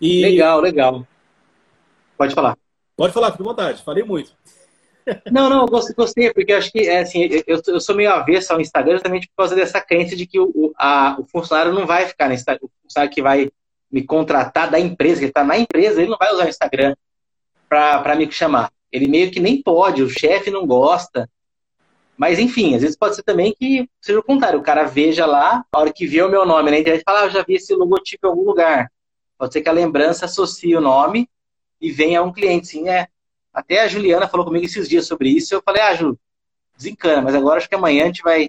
E... 0.01 0.23
Legal, 0.23 0.61
legal. 0.61 1.07
Pode 2.17 2.35
falar. 2.35 2.57
Pode 2.97 3.13
falar, 3.13 3.33
fique 3.33 3.43
à 3.43 3.45
vontade. 3.45 3.83
Falei 3.83 4.05
muito. 4.05 4.33
Não, 5.31 5.49
não, 5.49 5.67
gostei, 5.67 5.95
gostei, 5.95 6.33
porque 6.33 6.53
eu 6.53 6.59
acho 6.59 6.71
que 6.71 6.81
é, 6.81 7.01
assim, 7.01 7.29
eu, 7.47 7.61
eu 7.67 7.81
sou 7.81 7.95
meio 7.95 8.11
avesso 8.11 8.53
ao 8.53 8.61
Instagram 8.61 8.95
justamente 8.95 9.29
por 9.29 9.37
causa 9.37 9.55
dessa 9.55 9.81
crença 9.81 10.15
de 10.15 10.27
que 10.27 10.39
o, 10.39 10.73
a, 10.77 11.17
o 11.19 11.25
funcionário 11.25 11.73
não 11.73 11.87
vai 11.87 12.07
ficar 12.07 12.29
no 12.29 12.35
Instagram, 12.35 12.67
o 12.67 12.71
funcionário 12.83 13.13
que 13.13 13.23
vai 13.23 13.51
me 13.91 14.03
contratar 14.03 14.71
da 14.71 14.81
empresa, 14.81 15.21
que 15.21 15.27
está 15.27 15.45
na 15.45 15.59
empresa, 15.59 16.01
ele 16.01 16.11
não 16.11 16.19
vai 16.19 16.33
usar 16.33 16.47
o 16.47 16.49
Instagram 16.49 16.95
para 17.69 18.15
me 18.17 18.31
chamar. 18.31 18.73
Ele 18.91 19.07
meio 19.07 19.31
que 19.31 19.41
nem 19.41 19.63
pode, 19.63 20.03
o 20.03 20.09
chefe 20.09 20.51
não 20.51 20.67
gosta. 20.67 21.29
Mas, 22.17 22.39
enfim, 22.39 22.75
às 22.75 22.83
vezes 22.83 22.97
pode 22.97 23.17
ser 23.17 23.23
também 23.23 23.55
que 23.59 23.89
seja 24.01 24.19
o 24.19 24.23
contrário. 24.23 24.59
O 24.59 24.63
cara 24.63 24.85
veja 24.85 25.27
lá, 25.27 25.65
a 25.73 25.79
hora 25.79 25.93
que 25.93 26.07
vê 26.07 26.23
o 26.23 26.29
meu 26.29 26.47
nome 26.47 26.71
na 26.71 26.79
internet, 26.79 27.03
fala, 27.05 27.23
ah, 27.23 27.25
eu 27.25 27.31
já 27.31 27.43
vi 27.43 27.55
esse 27.55 27.75
logotipo 27.75 28.27
em 28.27 28.31
algum 28.31 28.45
lugar. 28.45 28.91
Pode 29.37 29.53
ser 29.53 29.63
que 29.63 29.69
a 29.69 29.73
lembrança 29.73 30.27
associe 30.27 30.77
o 30.77 30.81
nome 30.81 31.29
e 31.81 31.91
venha 31.91 32.23
um 32.23 32.33
cliente. 32.33 32.69
Sim, 32.69 32.89
é. 32.89 33.09
Até 33.53 33.83
a 33.83 33.89
Juliana 33.89 34.29
falou 34.29 34.47
comigo 34.47 34.65
esses 34.65 34.89
dias 34.89 35.07
sobre 35.07 35.29
isso. 35.29 35.55
Eu 35.55 35.63
falei, 35.63 35.83
ah, 35.83 35.95
Ju, 35.95 36.19
desencana, 36.77 37.23
mas 37.23 37.35
agora 37.35 37.59
acho 37.59 37.69
que 37.69 37.75
amanhã 37.75 38.05
a 38.05 38.07
gente 38.07 38.23
vai 38.23 38.49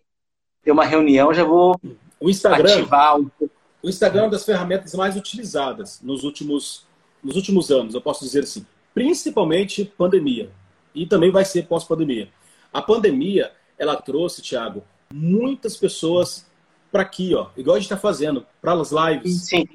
ter 0.64 0.72
uma 0.72 0.86
reunião, 0.86 1.34
já 1.34 1.44
vou 1.44 1.80
o 2.20 2.30
Instagram, 2.30 2.74
ativar 2.74 3.18
um 3.18 3.28
pouco 3.28 3.54
o 3.84 3.90
Instagram 3.90 4.22
é 4.22 4.24
uma 4.24 4.32
das 4.32 4.46
ferramentas 4.46 4.96
mais 4.96 5.18
utilizadas 5.18 6.00
nos 6.02 6.24
últimos, 6.24 6.86
nos 7.22 7.36
últimos 7.36 7.70
anos, 7.70 7.94
eu 7.94 8.00
posso 8.00 8.24
dizer 8.24 8.44
assim, 8.44 8.66
principalmente 8.94 9.84
pandemia. 9.84 10.50
E 10.96 11.06
também 11.06 11.30
vai 11.32 11.44
ser 11.44 11.68
pós-pandemia. 11.68 12.30
A 12.72 12.82
pandemia, 12.82 13.52
ela 13.78 13.98
trouxe, 13.98 14.42
Thiago, 14.42 14.84
muitas 15.14 15.76
pessoas 15.76 16.46
para 16.90 17.02
aqui, 17.02 17.36
ó, 17.36 17.50
igual 17.58 17.76
a 17.76 17.80
gente 17.80 17.88
está 17.88 17.98
fazendo, 17.98 18.46
para 18.62 18.74
as 18.74 18.92
lives. 18.92 19.48
Sim. 19.48 19.68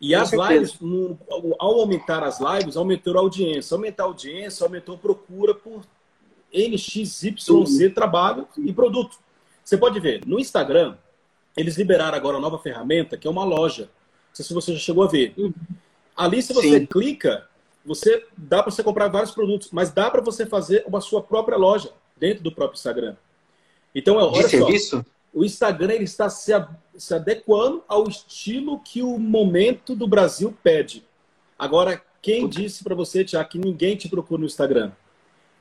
E 0.00 0.14
as 0.14 0.32
lives, 0.32 0.78
no, 0.80 1.18
ao 1.58 1.80
aumentar 1.80 2.22
as 2.22 2.38
lives, 2.40 2.76
aumentou 2.76 3.16
a 3.16 3.20
audiência. 3.20 3.74
Aumentar 3.74 4.02
a 4.02 4.06
audiência, 4.06 4.64
aumentou 4.64 4.96
a 4.96 4.98
procura 4.98 5.54
por 5.54 5.82
NXYZ 6.52 7.92
trabalho 7.94 8.46
e 8.58 8.72
produto. 8.72 9.18
Você 9.64 9.76
pode 9.76 9.98
ver, 9.98 10.26
no 10.26 10.38
Instagram, 10.38 10.96
eles 11.56 11.76
liberaram 11.76 12.16
agora 12.16 12.36
uma 12.36 12.42
nova 12.42 12.58
ferramenta, 12.58 13.16
que 13.16 13.26
é 13.26 13.30
uma 13.30 13.44
loja. 13.44 13.84
Não 13.84 14.34
sei 14.34 14.44
se 14.44 14.52
você 14.54 14.72
já 14.74 14.78
chegou 14.78 15.04
a 15.04 15.08
ver. 15.08 15.32
Uhum. 15.38 15.52
Ali, 16.16 16.42
se 16.42 16.52
você 16.52 16.80
Sim. 16.80 16.86
clica, 16.86 17.48
você 17.84 18.26
dá 18.36 18.62
para 18.62 18.70
você 18.70 18.82
comprar 18.82 19.08
vários 19.08 19.30
produtos, 19.30 19.70
mas 19.72 19.90
dá 19.90 20.10
para 20.10 20.20
você 20.20 20.46
fazer 20.46 20.84
uma 20.86 21.00
sua 21.00 21.22
própria 21.22 21.56
loja 21.56 21.90
dentro 22.16 22.42
do 22.42 22.52
próprio 22.52 22.76
Instagram. 22.76 23.16
Então, 23.94 24.16
olha 24.16 24.42
De 24.42 24.48
serviço? 24.48 24.98
Só, 24.98 25.04
o 25.32 25.44
Instagram 25.44 25.94
ele 25.94 26.04
está 26.04 26.28
se, 26.28 26.52
se 26.96 27.14
adequando 27.14 27.82
ao 27.88 28.08
estilo 28.08 28.80
que 28.80 29.02
o 29.02 29.18
momento 29.18 29.94
do 29.94 30.06
Brasil 30.06 30.56
pede. 30.62 31.04
Agora, 31.58 32.02
quem 32.22 32.48
disse 32.48 32.82
para 32.82 32.94
você, 32.94 33.24
Tiago, 33.24 33.48
que 33.48 33.58
ninguém 33.58 33.96
te 33.96 34.08
procura 34.08 34.40
no 34.40 34.46
Instagram? 34.46 34.92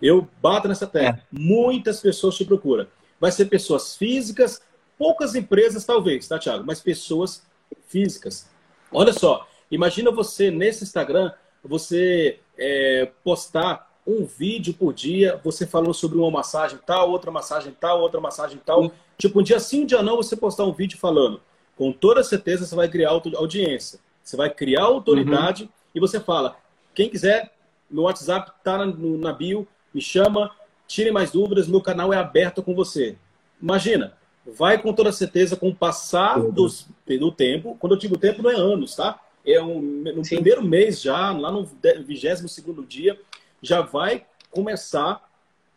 Eu 0.01 0.27
bato 0.41 0.67
nessa 0.67 0.87
tecla. 0.87 1.21
É. 1.21 1.23
Muitas 1.31 1.99
pessoas 1.99 2.35
te 2.35 2.45
procuram. 2.45 2.87
Vai 3.19 3.31
ser 3.31 3.45
pessoas 3.45 3.95
físicas, 3.95 4.61
Poucas 4.97 5.35
empresas, 5.35 5.85
talvez, 5.85 6.27
tá, 6.27 6.37
Thiago? 6.37 6.63
Mas 6.65 6.79
pessoas 6.79 7.43
físicas. 7.87 8.49
Olha 8.91 9.11
só, 9.11 9.47
imagina 9.71 10.11
você 10.11 10.51
nesse 10.51 10.83
Instagram, 10.83 11.31
você 11.63 12.39
é, 12.57 13.11
postar 13.23 13.91
um 14.05 14.25
vídeo 14.25 14.73
por 14.73 14.93
dia, 14.93 15.39
você 15.43 15.65
falou 15.65 15.93
sobre 15.93 16.17
uma 16.17 16.29
massagem 16.29 16.79
tal, 16.85 17.09
outra 17.09 17.31
massagem 17.31 17.75
tal, 17.79 18.01
outra 18.01 18.19
massagem 18.19 18.59
tal. 18.65 18.91
Tipo, 19.17 19.39
um 19.39 19.43
dia 19.43 19.59
sim, 19.59 19.83
um 19.83 19.85
dia 19.85 20.01
não, 20.01 20.17
você 20.17 20.35
postar 20.35 20.65
um 20.65 20.73
vídeo 20.73 20.97
falando. 20.97 21.41
Com 21.77 21.91
toda 21.91 22.23
certeza 22.23 22.65
você 22.65 22.75
vai 22.75 22.87
criar 22.87 23.09
audiência. 23.09 23.99
Você 24.23 24.37
vai 24.37 24.49
criar 24.49 24.83
autoridade 24.83 25.63
uhum. 25.63 25.69
e 25.95 25.99
você 25.99 26.19
fala: 26.19 26.57
quem 26.93 27.09
quiser, 27.09 27.53
meu 27.89 28.03
WhatsApp 28.03 28.51
tá 28.63 28.77
na, 28.77 28.85
na 28.85 29.33
bio, 29.33 29.67
me 29.93 30.01
chama, 30.01 30.51
tire 30.87 31.11
mais 31.11 31.31
dúvidas, 31.31 31.67
meu 31.67 31.81
canal 31.81 32.13
é 32.13 32.17
aberto 32.17 32.61
com 32.61 32.73
você. 32.73 33.15
Imagina, 33.61 34.13
vai 34.45 34.81
com 34.81 34.93
toda 34.93 35.11
certeza 35.11 35.55
com 35.55 35.69
o 35.69 35.75
passar 35.75 36.39
dos, 36.39 36.87
do 37.07 37.31
tempo. 37.31 37.77
Quando 37.79 37.93
eu 37.93 37.99
digo 37.99 38.17
tempo, 38.17 38.41
não 38.41 38.49
é 38.49 38.55
anos, 38.55 38.95
tá? 38.95 39.19
É 39.45 39.61
um, 39.61 39.81
no 39.81 40.23
Sim. 40.23 40.35
primeiro 40.35 40.63
mês 40.63 41.01
já, 41.01 41.31
lá 41.31 41.51
no 41.51 41.65
22 41.65 42.49
segundo 42.51 42.83
dia, 42.85 43.19
já 43.63 43.81
vai 43.81 44.25
começar 44.51 45.27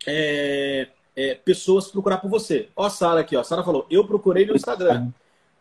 é, 0.07 0.89
é, 1.15 1.35
pessoas 1.37 1.89
procurar 1.89 2.19
por 2.19 2.29
você. 2.29 2.69
Ó, 2.77 2.85
a 2.85 2.91
Sara 2.91 3.21
aqui, 3.21 3.37
ó. 3.37 3.41
A 3.41 3.45
Sara 3.45 3.63
falou, 3.63 3.87
eu 3.89 4.07
procurei 4.07 4.45
no 4.45 4.55
Instagram. 4.55 5.09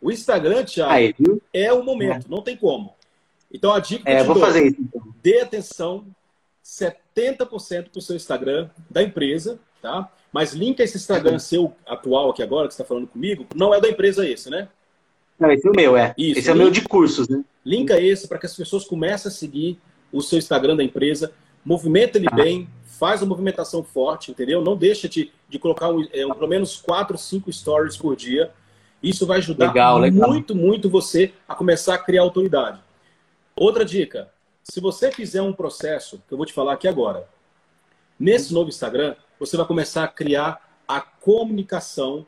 O 0.01 0.11
Instagram, 0.11 0.65
Thiago, 0.65 1.41
é 1.53 1.71
o 1.71 1.83
momento, 1.83 2.29
não 2.29 2.41
tem 2.41 2.57
como. 2.57 2.93
Então 3.51 3.71
a 3.71 3.79
dica 3.79 4.03
que 4.03 4.09
é, 4.09 4.19
eu 4.19 4.25
vou 4.25 4.35
dou, 4.35 4.43
fazer 4.43 4.67
isso. 4.67 4.81
Então. 4.81 5.01
dê 5.23 5.39
atenção 5.39 6.05
70% 6.63 7.89
para 7.89 7.99
o 7.99 8.01
seu 8.01 8.15
Instagram 8.15 8.69
da 8.89 9.01
empresa, 9.01 9.59
tá? 9.81 10.11
Mas 10.33 10.53
linka 10.53 10.83
esse 10.83 10.97
Instagram 10.97 11.39
seu 11.39 11.73
atual 11.87 12.31
aqui 12.31 12.43
agora, 12.43 12.67
que 12.67 12.73
você 12.73 12.81
está 12.81 12.87
falando 12.87 13.07
comigo, 13.07 13.45
não 13.55 13.73
é 13.73 13.79
da 13.79 13.87
empresa 13.87 14.27
esse, 14.27 14.49
né? 14.49 14.67
Não, 15.39 15.49
esse 15.51 15.65
é 15.65 15.71
o 15.71 15.75
meu, 15.75 15.95
é. 15.95 16.13
Isso, 16.17 16.39
esse 16.39 16.49
é 16.49 16.53
o 16.53 16.57
meu 16.57 16.69
de 16.69 16.81
cursos, 16.81 17.29
né? 17.29 17.43
Linka 17.63 17.99
esse 17.99 18.27
para 18.27 18.37
que 18.37 18.45
as 18.45 18.55
pessoas 18.55 18.83
comecem 18.83 19.29
a 19.29 19.31
seguir 19.31 19.79
o 20.11 20.21
seu 20.21 20.37
Instagram 20.37 20.75
da 20.75 20.83
empresa, 20.83 21.33
movimenta 21.65 22.17
ele 22.17 22.27
ah. 22.31 22.35
bem, 22.35 22.69
faz 22.85 23.21
uma 23.21 23.29
movimentação 23.29 23.83
forte, 23.83 24.31
entendeu? 24.31 24.61
Não 24.61 24.77
deixa 24.77 25.09
de, 25.09 25.31
de 25.49 25.59
colocar 25.59 25.89
um, 25.89 26.07
é, 26.13 26.25
um, 26.25 26.33
pelo 26.33 26.47
menos 26.47 26.77
4, 26.77 27.17
5 27.17 27.51
stories 27.51 27.97
por 27.97 28.15
dia. 28.15 28.51
Isso 29.01 29.25
vai 29.25 29.39
ajudar 29.39 29.67
legal, 29.67 29.99
muito, 29.99 30.53
legal. 30.53 30.67
muito 30.67 30.89
você 30.89 31.33
a 31.47 31.55
começar 31.55 31.95
a 31.95 31.97
criar 31.97 32.21
autoridade. 32.21 32.79
Outra 33.55 33.83
dica, 33.83 34.31
se 34.63 34.79
você 34.79 35.11
fizer 35.11 35.41
um 35.41 35.53
processo, 35.53 36.21
que 36.27 36.33
eu 36.33 36.37
vou 36.37 36.45
te 36.45 36.53
falar 36.53 36.73
aqui 36.73 36.87
agora, 36.87 37.27
nesse 38.19 38.53
novo 38.53 38.69
Instagram, 38.69 39.15
você 39.39 39.57
vai 39.57 39.65
começar 39.65 40.03
a 40.03 40.07
criar 40.07 40.61
a 40.87 41.01
comunicação 41.01 42.25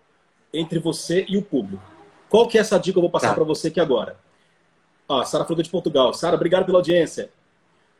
entre 0.54 0.80
você 0.80 1.26
e 1.28 1.38
o 1.38 1.41
público. 1.41 1.84
Qual 2.30 2.47
que 2.47 2.58
é 2.58 2.62
essa 2.62 2.78
dica 2.78 2.93
que 2.93 2.97
eu 2.97 3.02
vou 3.02 3.12
passar 3.12 3.30
tá. 3.30 3.36
para 3.36 3.43
você 3.43 3.69
aqui 3.69 3.80
agora? 3.80 4.17
Ó, 5.08 5.23
Sara 5.23 5.45
Fruta 5.45 5.63
de 5.63 5.69
Portugal. 5.69 6.13
Sara, 6.13 6.36
obrigado 6.36 6.65
pela 6.65 6.80
audiência. 6.80 7.30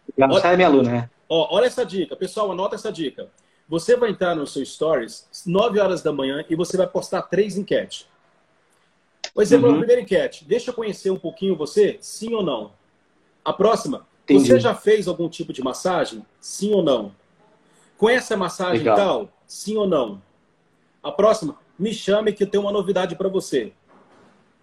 Obrigado, 0.10 0.41
Sara 0.41 0.54
é 0.54 0.58
minha 0.58 0.67
aluna, 0.67 0.91
né? 0.91 1.10
Ó, 1.29 1.55
olha 1.55 1.65
essa 1.65 1.85
dica. 1.85 2.15
Pessoal, 2.15 2.51
anota 2.51 2.75
essa 2.75 2.91
dica. 2.91 3.29
Você 3.67 3.97
vai 3.97 4.11
entrar 4.11 4.35
no 4.35 4.47
seu 4.47 4.65
Stories 4.65 5.27
9 5.45 5.79
horas 5.79 6.01
da 6.01 6.11
manhã 6.11 6.45
e 6.49 6.55
você 6.55 6.77
vai 6.77 6.87
postar 6.87 7.23
três 7.23 7.57
enquetes. 7.57 8.07
Por 9.33 9.43
exemplo, 9.43 9.67
uhum. 9.67 9.75
a 9.75 9.77
primeira 9.77 10.01
enquete. 10.01 10.45
Deixa 10.45 10.71
eu 10.71 10.73
conhecer 10.73 11.11
um 11.11 11.19
pouquinho 11.19 11.55
você, 11.55 11.97
sim 12.01 12.33
ou 12.33 12.43
não? 12.43 12.71
A 13.43 13.53
próxima. 13.53 14.07
Entendi. 14.23 14.47
Você 14.47 14.59
já 14.59 14.73
fez 14.73 15.07
algum 15.07 15.29
tipo 15.29 15.53
de 15.53 15.61
massagem? 15.61 16.25
Sim 16.39 16.73
ou 16.73 16.81
não? 16.81 17.13
Conhece 17.97 18.33
a 18.33 18.37
massagem 18.37 18.79
Legal. 18.79 18.95
tal? 18.95 19.29
Sim 19.45 19.77
ou 19.77 19.87
não? 19.87 20.21
A 21.03 21.11
próxima, 21.11 21.57
me 21.77 21.93
chame 21.93 22.33
que 22.33 22.43
eu 22.43 22.47
tenho 22.47 22.63
uma 22.63 22.71
novidade 22.71 23.15
para 23.15 23.29
você. 23.29 23.71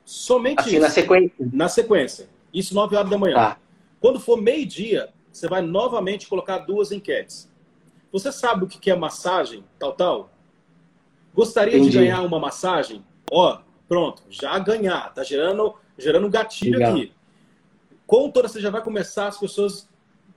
Somente 0.04 0.60
assim, 0.60 0.70
isso. 0.70 0.80
na 0.80 0.90
sequência. 0.90 1.50
Na 1.52 1.68
sequência. 1.68 2.28
Isso 2.52 2.74
9 2.74 2.96
horas 2.96 3.10
da 3.10 3.16
manhã. 3.16 3.34
Tá. 3.36 3.58
Quando 4.00 4.18
for 4.18 4.40
meio-dia, 4.40 5.08
você 5.34 5.48
vai 5.48 5.60
novamente 5.60 6.28
colocar 6.28 6.58
duas 6.58 6.92
enquetes. 6.92 7.50
Você 8.12 8.30
sabe 8.30 8.64
o 8.64 8.68
que 8.68 8.88
é 8.88 8.94
massagem, 8.94 9.64
tal, 9.80 9.92
tal? 9.92 10.30
Gostaria 11.34 11.74
Entendi. 11.76 11.90
de 11.90 11.98
ganhar 11.98 12.22
uma 12.22 12.38
massagem? 12.38 13.04
Ó, 13.28 13.58
pronto, 13.88 14.22
já 14.30 14.56
ganhar. 14.60 15.12
Tá 15.12 15.24
gerando, 15.24 15.74
gerando 15.98 16.28
um 16.28 16.30
gatilho 16.30 16.78
Legal. 16.78 16.92
aqui. 16.92 17.12
Com 18.06 18.30
toda, 18.30 18.46
você 18.46 18.60
já 18.60 18.70
vai 18.70 18.80
começar 18.80 19.26
as 19.26 19.36
pessoas 19.36 19.88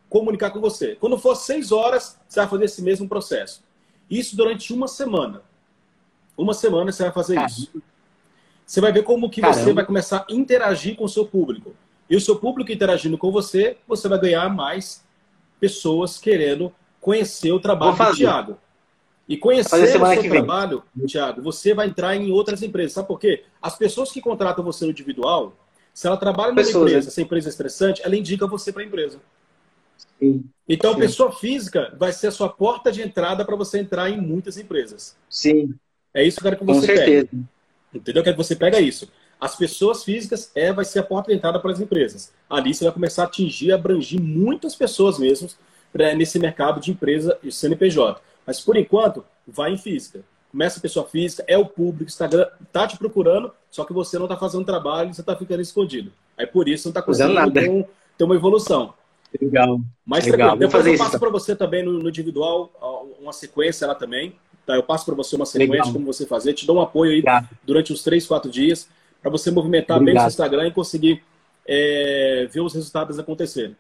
comunicar 0.10 0.49
com 0.49 0.60
você. 0.60 0.95
Quando 0.95 1.15
for 1.19 1.36
seis 1.36 1.71
horas, 1.71 2.19
você 2.27 2.39
vai 2.39 2.49
fazer 2.49 2.65
esse 2.65 2.81
mesmo 2.81 3.07
processo. 3.07 3.63
Isso 4.10 4.36
durante 4.36 4.73
uma 4.73 4.88
semana. 4.88 5.43
Uma 6.36 6.55
semana 6.55 6.91
você 6.91 7.03
vai 7.03 7.12
fazer 7.12 7.36
Caramba. 7.36 7.53
isso. 7.53 7.83
Você 8.65 8.81
vai 8.81 8.91
ver 8.91 9.03
como 9.03 9.29
que 9.29 9.41
Caramba. 9.41 9.62
você 9.62 9.73
vai 9.73 9.86
começar 9.86 10.25
a 10.27 10.33
interagir 10.33 10.95
com 10.95 11.03
o 11.03 11.10
seu 11.10 11.27
público. 11.27 11.75
E 12.10 12.15
o 12.15 12.22
seu 12.22 12.36
público 12.38 12.72
interagindo 12.72 13.17
com 13.17 13.32
você, 13.32 13.78
você 13.88 14.08
vai 14.08 14.20
ganhar 14.20 14.50
mais 14.50 15.04
pessoas 15.60 16.17
querendo 16.17 16.74
conhecer 17.02 17.52
o 17.52 17.60
trabalho 17.60 17.96
do 17.96 18.15
Thiago. 18.15 18.58
E 19.28 19.36
conhecer 19.36 19.84
o 19.84 19.88
seu 19.88 20.30
trabalho, 20.30 20.84
Thiago, 21.06 21.41
você 21.41 21.74
vai 21.74 21.88
entrar 21.88 22.15
em 22.15 22.32
outras 22.32 22.63
empresas. 22.63 22.93
Sabe 22.93 23.10
por 23.10 23.20
quê? 23.20 23.43
As 23.62 23.78
pessoas 23.78 24.10
que 24.12 24.22
contratam 24.22 24.63
você 24.63 24.86
no 24.86 24.91
individual, 24.91 25.54
se 25.93 26.08
ela 26.08 26.15
trabalha 26.15 26.52
numa 26.52 26.63
pessoas, 26.63 26.89
empresa, 26.89 27.08
né? 27.08 27.12
essa 27.12 27.22
empresa 27.22 27.50
é 27.50 27.52
estressante, 27.52 28.02
ela 28.04 28.15
indica 28.15 28.48
você 28.48 28.72
para 28.72 28.84
a 28.84 28.86
empresa. 28.86 29.20
Sim. 30.17 30.46
Então, 30.67 30.93
Sim. 30.93 31.00
pessoa 31.00 31.32
física 31.32 31.93
vai 31.98 32.13
ser 32.13 32.28
a 32.28 32.32
sua 32.32 32.48
porta 32.48 32.91
de 32.91 33.02
entrada 33.02 33.43
para 33.43 33.56
você 33.56 33.80
entrar 33.80 34.10
em 34.10 34.20
muitas 34.20 34.58
empresas. 34.58 35.17
Sim. 35.30 35.74
É 36.13 36.24
isso 36.24 36.38
que 36.38 36.48
eu 36.48 36.52
quero 36.52 36.58
que 36.60 36.65
você 36.65 36.80
Com 36.80 36.96
certeza. 36.96 37.28
pegue. 37.28 37.43
Entendeu? 37.93 38.20
Eu 38.22 38.24
quero 38.24 38.38
que 38.38 38.43
você 38.43 38.56
pega 38.56 38.80
isso. 38.80 39.10
As 39.39 39.56
pessoas 39.56 40.04
físicas 40.04 40.52
é, 40.56 40.73
vai 40.73 40.84
ser 40.84 41.00
a 41.00 41.04
porta 41.04 41.32
de 41.32 41.38
entrada 41.38 41.60
para 41.60 41.71
as 41.71 41.80
empresas. 41.80 42.34
Ali 42.50 42.73
você 42.73 42.86
vai 42.86 42.93
começar 42.93 43.23
a 43.23 43.26
atingir, 43.26 43.71
abranger 43.71 44.19
muitas 44.19 44.76
pessoas 44.76 45.19
mesmo 45.19 45.50
pra, 45.93 46.15
nesse 46.15 46.39
mercado 46.39 46.82
de 46.82 46.91
empresa 46.91 47.38
e 47.43 47.52
CNPJ. 47.52 48.19
Mas 48.45 48.60
por 48.60 48.76
enquanto, 48.76 49.23
vai 49.47 49.71
em 49.71 49.78
física. 49.78 50.21
Começa 50.52 50.80
a 50.80 50.82
pessoa 50.82 51.08
física, 51.08 51.43
é 51.47 51.58
o 51.58 51.65
público, 51.65 52.10
Instagram 52.10 52.47
está 52.62 52.88
te 52.88 52.97
procurando, 52.97 53.52
só 53.69 53.84
que 53.86 53.93
você 53.93 54.17
não 54.17 54.26
está 54.26 54.38
fazendo 54.38 54.65
trabalho, 54.65 55.13
você 55.13 55.21
está 55.21 55.36
ficando 55.36 55.62
escondido. 55.62 56.12
Aí 56.38 56.47
por 56.47 56.67
isso 56.67 56.88
não 56.88 56.91
está 56.91 57.02
conseguindo 57.02 57.52
ter, 57.52 57.88
ter 58.17 58.23
uma 58.23 58.36
evolução. 58.36 58.93
Legal. 59.39 59.80
Mas 60.04 60.26
Legal. 60.26 60.58
depois 60.58 60.71
fazer 60.71 60.95
eu 60.95 60.97
passo 60.97 61.19
para 61.19 61.30
você 61.30 61.56
também 61.56 61.84
no, 61.84 62.00
no, 62.00 62.10
individual 62.10 62.71
uma 63.21 63.34
sequência 63.34 63.86
lá 63.86 63.93
também. 63.93 64.36
Tá? 64.65 64.76
Eu 64.76 64.84
passo 64.84 65.06
para 65.06 65.15
você 65.15 65.36
uma 65.36 65.45
sequência 65.45 65.73
Legal. 65.73 65.93
como 65.93 66.06
você 66.06 66.26
fazer. 66.26 66.54
Te 66.54 66.65
dou 66.65 66.78
um 66.78 66.82
apoio 66.82 67.12
aí 67.12 67.23
durante 67.63 67.93
os 67.93 68.02
três, 68.02 68.26
quatro 68.26 68.50
dias 68.50 68.88
para 69.21 69.32
você 69.32 69.51
movimentar 69.51 69.97
Obrigado. 69.97 70.15
bem 70.15 70.27
o 70.27 70.32
seu 70.32 70.36
Instagram 70.36 70.67
e 70.67 70.71
conseguir 70.71 71.23
é, 71.67 72.47
ver 72.51 72.62
os 72.62 72.73
resultados 72.73 73.19
acontecerem. 73.19 73.75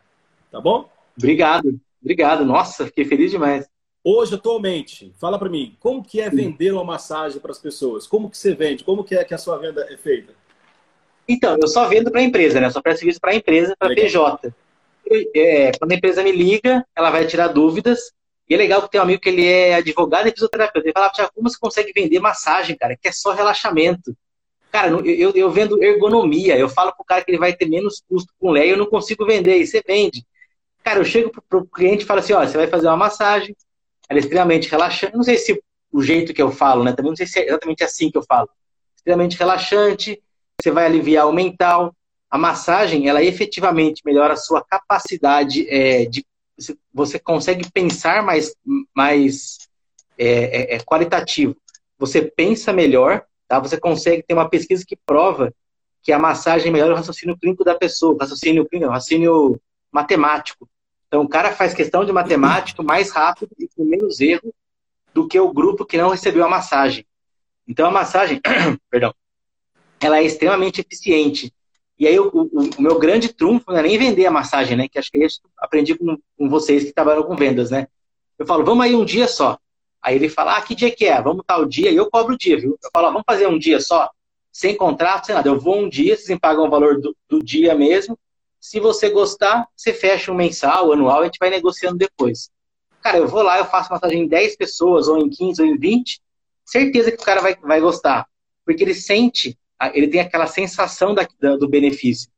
Tá 0.51 0.59
bom? 0.59 0.89
Obrigado. 1.17 1.79
Obrigado. 2.01 2.45
Nossa, 2.45 2.85
fiquei 2.85 3.05
feliz 3.05 3.31
demais. 3.31 3.67
Hoje, 4.03 4.35
atualmente, 4.35 5.13
fala 5.19 5.37
para 5.37 5.49
mim, 5.49 5.75
como 5.79 6.03
que 6.03 6.21
é 6.21 6.29
vender 6.29 6.71
uma 6.71 6.83
massagem 6.83 7.39
para 7.39 7.51
as 7.51 7.59
pessoas? 7.59 8.07
Como 8.07 8.29
que 8.29 8.37
você 8.37 8.55
vende? 8.55 8.83
Como 8.83 9.03
que 9.03 9.15
é 9.15 9.23
que 9.23 9.33
a 9.33 9.37
sua 9.37 9.57
venda 9.57 9.85
é 9.89 9.97
feita? 9.97 10.33
Então, 11.27 11.57
eu 11.61 11.67
só 11.67 11.87
vendo 11.87 12.09
para 12.09 12.21
a 12.21 12.23
empresa, 12.23 12.61
né? 12.61 12.69
Só 12.69 12.81
presto 12.81 12.99
serviço 12.99 13.19
para 13.19 13.31
a 13.31 13.35
empresa, 13.35 13.75
para 13.77 13.93
PJ 13.93 14.53
é, 15.35 15.71
quando 15.77 15.91
a 15.91 15.95
empresa 15.95 16.23
me 16.23 16.31
liga, 16.31 16.85
ela 16.95 17.09
vai 17.09 17.25
tirar 17.25 17.47
dúvidas. 17.49 18.11
E 18.49 18.53
é 18.53 18.57
legal 18.57 18.81
que 18.81 18.89
tem 18.89 18.99
um 18.99 19.03
amigo 19.03 19.21
que 19.21 19.29
ele 19.29 19.45
é 19.45 19.75
advogado 19.75 20.27
e 20.27 20.31
fisioterapeuta. 20.31 20.87
Ele 20.87 20.93
fala, 20.93 21.09
Tiago, 21.09 21.31
como 21.35 21.49
você 21.49 21.57
consegue 21.59 21.91
vender 21.93 22.19
massagem, 22.19 22.77
cara? 22.77 22.95
Que 22.95 23.09
é 23.09 23.11
só 23.11 23.33
relaxamento. 23.33 24.15
Cara, 24.71 24.89
eu, 24.89 25.31
eu 25.31 25.49
vendo 25.49 25.81
ergonomia. 25.81 26.57
Eu 26.57 26.69
falo 26.69 26.93
pro 26.93 27.05
cara 27.05 27.23
que 27.23 27.31
ele 27.31 27.37
vai 27.37 27.53
ter 27.53 27.67
menos 27.67 28.03
custo 28.07 28.33
com 28.39 28.51
lei, 28.51 28.71
eu 28.71 28.77
não 28.77 28.85
consigo 28.85 29.25
vender. 29.25 29.57
E 29.57 29.67
você 29.67 29.81
vende. 29.85 30.25
Cara, 30.83 30.99
eu 30.99 31.05
chego 31.05 31.29
pro, 31.31 31.41
pro 31.41 31.65
cliente 31.65 32.03
e 32.03 32.07
falo 32.07 32.19
assim, 32.19 32.33
ó, 32.33 32.45
você 32.45 32.57
vai 32.57 32.67
fazer 32.67 32.87
uma 32.87 32.97
massagem, 32.97 33.55
ela 34.09 34.19
é 34.19 34.21
extremamente 34.21 34.69
relaxante. 34.69 35.15
Não 35.15 35.23
sei 35.23 35.37
se 35.37 35.61
o 35.91 36.01
jeito 36.01 36.33
que 36.33 36.41
eu 36.41 36.51
falo, 36.51 36.83
né? 36.83 36.93
Também 36.93 37.11
não 37.11 37.15
sei 37.17 37.27
se 37.27 37.39
é 37.39 37.47
exatamente 37.47 37.83
assim 37.83 38.11
que 38.11 38.17
eu 38.17 38.23
falo. 38.23 38.49
Extremamente 38.95 39.37
relaxante, 39.37 40.21
você 40.61 40.71
vai 40.71 40.85
aliviar 40.85 41.27
o 41.27 41.33
mental 41.33 41.93
a 42.29 42.37
massagem, 42.37 43.07
ela 43.07 43.23
efetivamente 43.23 44.01
melhora 44.05 44.33
a 44.33 44.37
sua 44.37 44.61
capacidade 44.61 45.67
é, 45.69 46.05
de. 46.05 46.25
Você 46.93 47.19
consegue 47.19 47.69
pensar 47.71 48.23
mais, 48.23 48.53
mais 48.95 49.69
é, 50.17 50.73
é, 50.73 50.75
é, 50.75 50.79
qualitativo. 50.79 51.55
Você 51.99 52.21
pensa 52.21 52.73
melhor, 52.73 53.23
tá? 53.47 53.59
Você 53.59 53.79
consegue 53.79 54.23
ter 54.23 54.33
uma 54.33 54.49
pesquisa 54.49 54.83
que 54.85 54.95
prova 54.95 55.53
que 56.03 56.11
a 56.11 56.19
massagem 56.19 56.71
melhora 56.71 56.93
o 56.93 56.95
raciocínio 56.95 57.37
clínico 57.37 57.63
da 57.63 57.75
pessoa, 57.75 58.13
o 58.13 58.17
raciocínio 58.17 58.65
clínico, 58.67 58.91
raciocínio 58.91 59.59
matemático. 59.91 60.69
Então, 61.07 61.21
o 61.21 61.29
cara 61.29 61.51
faz 61.51 61.73
questão 61.73 62.05
de 62.05 62.11
matemática 62.11 62.83
mais 62.83 63.11
rápido 63.11 63.49
e 63.57 63.67
com 63.67 63.83
menos 63.83 64.19
erro 64.19 64.53
do 65.13 65.27
que 65.27 65.39
o 65.39 65.51
grupo 65.51 65.85
que 65.85 65.97
não 65.97 66.09
recebeu 66.09 66.45
a 66.45 66.49
massagem. 66.49 67.05
Então, 67.67 67.87
a 67.87 67.91
massagem, 67.91 68.39
perdão, 68.89 69.13
ela 69.99 70.19
é 70.19 70.23
extremamente 70.23 70.81
eficiente. 70.81 71.53
E 71.99 72.05
aí 72.07 72.19
o, 72.19 72.27
o, 72.27 72.69
o, 72.77 72.81
meu 72.81 72.99
grande 72.99 73.33
trunfo 73.33 73.71
não 73.71 73.79
é 73.79 73.81
nem 73.81 73.97
vender 73.97 74.27
a 74.27 74.31
massagem, 74.31 74.77
né? 74.77 74.87
Que 74.87 74.99
acho 74.99 75.11
que 75.11 75.17
eu 75.17 75.27
aprendi 75.57 75.95
com, 75.95 76.17
com 76.37 76.49
vocês 76.49 76.83
que 76.83 76.93
trabalham 76.93 77.23
com 77.23 77.35
vendas, 77.35 77.71
né? 77.71 77.87
Eu 78.37 78.45
falo, 78.45 78.63
vamos 78.63 78.85
aí 78.85 78.95
um 78.95 79.03
dia 79.03 79.27
só. 79.27 79.57
Aí 80.01 80.15
ele 80.15 80.29
fala, 80.29 80.57
ah, 80.57 80.61
que 80.61 80.75
dia 80.75 80.91
que 80.91 81.05
é? 81.05 81.21
Vamos 81.21 81.43
tal 81.45 81.65
dia, 81.65 81.91
e 81.91 81.95
eu 81.95 82.09
cobro 82.09 82.35
o 82.35 82.37
dia, 82.37 82.57
viu? 82.57 82.77
Eu 82.81 82.89
falo, 82.93 83.07
ah, 83.07 83.11
vamos 83.11 83.25
fazer 83.27 83.47
um 83.47 83.57
dia 83.57 83.79
só, 83.79 84.09
sem 84.51 84.75
contrato, 84.75 85.25
sem 85.25 85.35
nada. 85.35 85.49
Eu 85.49 85.59
vou 85.59 85.77
um 85.77 85.89
dia, 85.89 86.15
vocês 86.15 86.29
me 86.29 86.39
pagam 86.39 86.65
o 86.65 86.69
valor 86.69 86.99
do, 86.99 87.15
do 87.29 87.43
dia 87.43 87.75
mesmo. 87.75 88.17
Se 88.59 88.79
você 88.79 89.09
gostar, 89.09 89.67
você 89.75 89.93
fecha 89.93 90.31
um 90.31 90.35
mensal, 90.35 90.91
anual, 90.91 91.21
a 91.21 91.25
gente 91.25 91.39
vai 91.39 91.49
negociando 91.49 91.97
depois. 91.97 92.49
Cara, 93.01 93.17
eu 93.17 93.27
vou 93.27 93.41
lá, 93.41 93.57
eu 93.57 93.65
faço 93.65 93.91
massagem 93.91 94.23
em 94.23 94.27
10 94.27 94.55
pessoas, 94.55 95.07
ou 95.07 95.17
em 95.19 95.29
15, 95.29 95.61
ou 95.61 95.67
em 95.67 95.77
20, 95.77 96.21
certeza 96.65 97.11
que 97.11 97.21
o 97.21 97.25
cara 97.25 97.41
vai, 97.41 97.55
vai 97.55 97.79
gostar. 97.79 98.27
Porque 98.65 98.83
ele 98.83 98.93
sente 98.93 99.57
ele 99.93 100.07
tem 100.07 100.19
aquela 100.19 100.47
sensação 100.47 101.13
da, 101.13 101.27
do 101.57 101.67
benefício. 101.67 102.29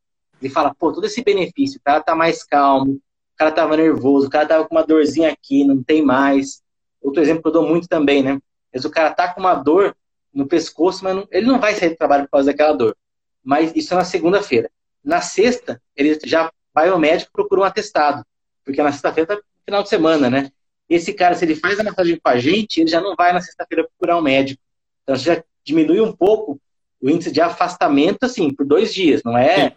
Ele 0.41 0.51
fala, 0.51 0.73
pô, 0.73 0.91
todo 0.91 1.05
esse 1.05 1.23
benefício, 1.23 1.79
o 1.79 1.83
cara 1.83 2.01
tá 2.01 2.15
mais 2.15 2.43
calmo, 2.43 2.93
o 2.93 3.37
cara 3.37 3.51
tava 3.51 3.77
nervoso, 3.77 4.27
o 4.27 4.29
cara 4.29 4.45
tava 4.45 4.67
com 4.67 4.75
uma 4.75 4.85
dorzinha 4.85 5.31
aqui, 5.31 5.63
não 5.63 5.81
tem 5.81 6.01
mais. 6.01 6.61
Outro 7.01 7.21
exemplo 7.21 7.41
que 7.41 7.47
eu 7.47 7.53
dou 7.53 7.67
muito 7.67 7.87
também, 7.87 8.21
né? 8.23 8.39
Mas 8.73 8.85
o 8.85 8.89
cara 8.89 9.11
tá 9.11 9.33
com 9.33 9.39
uma 9.39 9.55
dor 9.55 9.95
no 10.33 10.47
pescoço, 10.47 11.03
mas 11.03 11.15
não, 11.15 11.27
ele 11.31 11.47
não 11.47 11.59
vai 11.59 11.73
sair 11.73 11.89
do 11.89 11.95
trabalho 11.95 12.25
por 12.25 12.31
causa 12.31 12.51
daquela 12.51 12.73
dor. 12.73 12.95
Mas 13.43 13.71
isso 13.75 13.93
é 13.93 13.97
na 13.97 14.03
segunda-feira. 14.03 14.69
Na 15.03 15.21
sexta, 15.21 15.81
ele 15.95 16.19
já 16.25 16.51
vai 16.73 16.89
ao 16.89 16.99
médico 16.99 17.31
e 17.31 17.33
procura 17.33 17.61
um 17.61 17.63
atestado. 17.63 18.23
Porque 18.63 18.81
na 18.81 18.91
sexta-feira 18.91 19.35
tá 19.35 19.41
final 19.65 19.83
de 19.83 19.89
semana, 19.89 20.29
né? 20.29 20.51
Esse 20.89 21.13
cara, 21.13 21.35
se 21.35 21.45
ele 21.45 21.55
faz 21.55 21.79
a 21.79 21.83
massagem 21.83 22.19
com 22.21 22.29
a 22.29 22.37
gente, 22.37 22.81
ele 22.81 22.89
já 22.89 22.99
não 22.99 23.15
vai 23.15 23.31
na 23.31 23.41
sexta-feira 23.41 23.87
procurar 23.87 24.17
um 24.17 24.21
médico. 24.21 24.61
Então, 25.03 25.15
você 25.15 25.35
já 25.35 25.43
diminui 25.63 26.01
um 26.01 26.11
pouco 26.11 26.59
o 27.01 27.09
índice 27.09 27.31
de 27.31 27.39
afastamento, 27.39 28.23
assim, 28.23 28.53
por 28.53 28.65
dois 28.65 28.93
dias, 28.93 29.23
não 29.23 29.37
é 29.37 29.75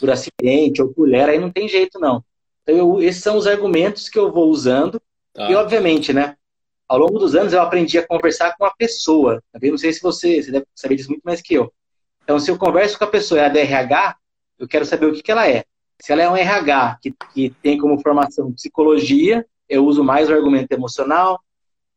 por 0.00 0.10
acidente 0.10 0.82
ou 0.82 0.92
por 0.92 1.08
lera, 1.08 1.32
aí 1.32 1.38
não 1.38 1.50
tem 1.50 1.68
jeito, 1.68 1.98
não. 1.98 2.24
Então, 2.62 2.76
eu, 2.76 3.02
esses 3.02 3.22
são 3.22 3.36
os 3.36 3.46
argumentos 3.46 4.08
que 4.08 4.18
eu 4.18 4.32
vou 4.32 4.48
usando. 4.48 5.00
Tá. 5.32 5.50
E, 5.50 5.54
obviamente, 5.54 6.12
né, 6.12 6.36
ao 6.88 6.98
longo 6.98 7.18
dos 7.18 7.34
anos 7.34 7.52
eu 7.52 7.60
aprendi 7.60 7.98
a 7.98 8.06
conversar 8.06 8.54
com 8.56 8.64
a 8.64 8.70
pessoa. 8.70 9.42
Eu 9.60 9.70
não 9.70 9.78
sei 9.78 9.92
se 9.92 10.00
você, 10.00 10.42
você 10.42 10.52
deve 10.52 10.66
saber 10.74 10.96
disso 10.96 11.10
muito 11.10 11.22
mais 11.22 11.40
que 11.40 11.54
eu. 11.54 11.72
Então, 12.22 12.38
se 12.38 12.50
eu 12.50 12.58
converso 12.58 12.98
com 12.98 13.04
a 13.04 13.08
pessoa, 13.08 13.40
é 13.40 13.46
a 13.46 13.48
DRH, 13.48 14.16
eu 14.58 14.66
quero 14.66 14.84
saber 14.84 15.06
o 15.06 15.12
que, 15.12 15.22
que 15.22 15.30
ela 15.30 15.48
é. 15.48 15.64
Se 16.00 16.12
ela 16.12 16.22
é 16.22 16.28
um 16.28 16.36
RH 16.36 16.98
que, 17.00 17.14
que 17.32 17.50
tem 17.62 17.78
como 17.78 18.00
formação 18.00 18.52
psicologia, 18.52 19.46
eu 19.68 19.84
uso 19.84 20.04
mais 20.04 20.28
o 20.28 20.34
argumento 20.34 20.72
emocional. 20.72 21.40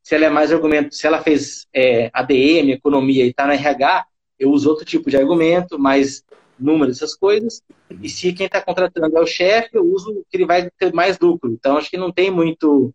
Se 0.04 0.16
ela 0.16 0.26
é 0.26 0.30
mais 0.30 0.52
argumento, 0.52 0.96
se 0.96 1.06
ela 1.06 1.22
fez 1.22 1.68
é, 1.74 2.10
ADM, 2.14 2.72
economia 2.72 3.26
e 3.26 3.30
está 3.30 3.46
no 3.46 3.54
RH, 3.54 4.06
eu 4.40 4.52
uso 4.52 4.70
outro 4.70 4.86
tipo 4.86 5.10
de 5.10 5.18
argumento, 5.18 5.78
mais 5.78 6.24
números, 6.58 6.98
essas 6.98 7.16
coisas. 7.16 7.62
E 8.02 8.10
se 8.10 8.34
quem 8.34 8.46
está 8.46 8.62
contratando 8.62 9.18
é 9.18 9.22
o 9.22 9.28
chefe, 9.28 9.70
eu 9.74 9.86
uso 9.86 10.26
que 10.30 10.38
ele 10.38 10.46
vai 10.46 10.70
ter 10.78 10.94
mais 10.94 11.20
lucro. 11.20 11.52
Então, 11.52 11.78
acho 11.78 11.90
que 11.90 11.98
não 11.98 12.12
tem 12.12 12.32
muito 12.32 12.94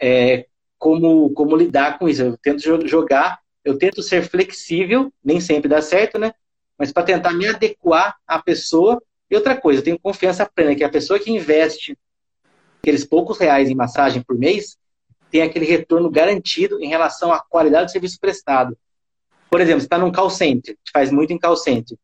é, 0.00 0.46
como, 0.78 1.30
como 1.32 1.56
lidar 1.56 1.98
com 1.98 2.08
isso. 2.08 2.22
Eu 2.22 2.38
tento 2.38 2.86
jogar, 2.86 3.40
eu 3.64 3.76
tento 3.76 4.02
ser 4.02 4.22
flexível, 4.22 5.12
nem 5.22 5.40
sempre 5.40 5.68
dá 5.68 5.82
certo, 5.82 6.18
né? 6.18 6.32
Mas 6.78 6.92
para 6.92 7.02
tentar 7.02 7.32
me 7.32 7.46
adequar 7.46 8.16
à 8.26 8.40
pessoa. 8.40 9.02
E 9.30 9.34
outra 9.34 9.56
coisa, 9.56 9.80
eu 9.80 9.84
tenho 9.84 9.98
confiança 9.98 10.46
plena 10.46 10.74
que 10.74 10.84
a 10.84 10.88
pessoa 10.88 11.18
que 11.18 11.30
investe 11.30 11.98
aqueles 12.80 13.04
poucos 13.04 13.38
reais 13.38 13.68
em 13.68 13.74
massagem 13.74 14.22
por 14.22 14.38
mês 14.38 14.78
tem 15.30 15.42
aquele 15.42 15.66
retorno 15.66 16.10
garantido 16.10 16.82
em 16.82 16.88
relação 16.88 17.32
à 17.32 17.40
qualidade 17.40 17.86
do 17.86 17.90
serviço 17.90 18.18
prestado. 18.18 18.76
Por 19.50 19.60
exemplo, 19.60 19.82
está 19.82 19.98
num 19.98 20.12
call 20.12 20.30
center, 20.30 20.76
faz 20.92 21.10
muito 21.10 21.32
em 21.32 21.38
call 21.38 21.56
center. 21.56 21.98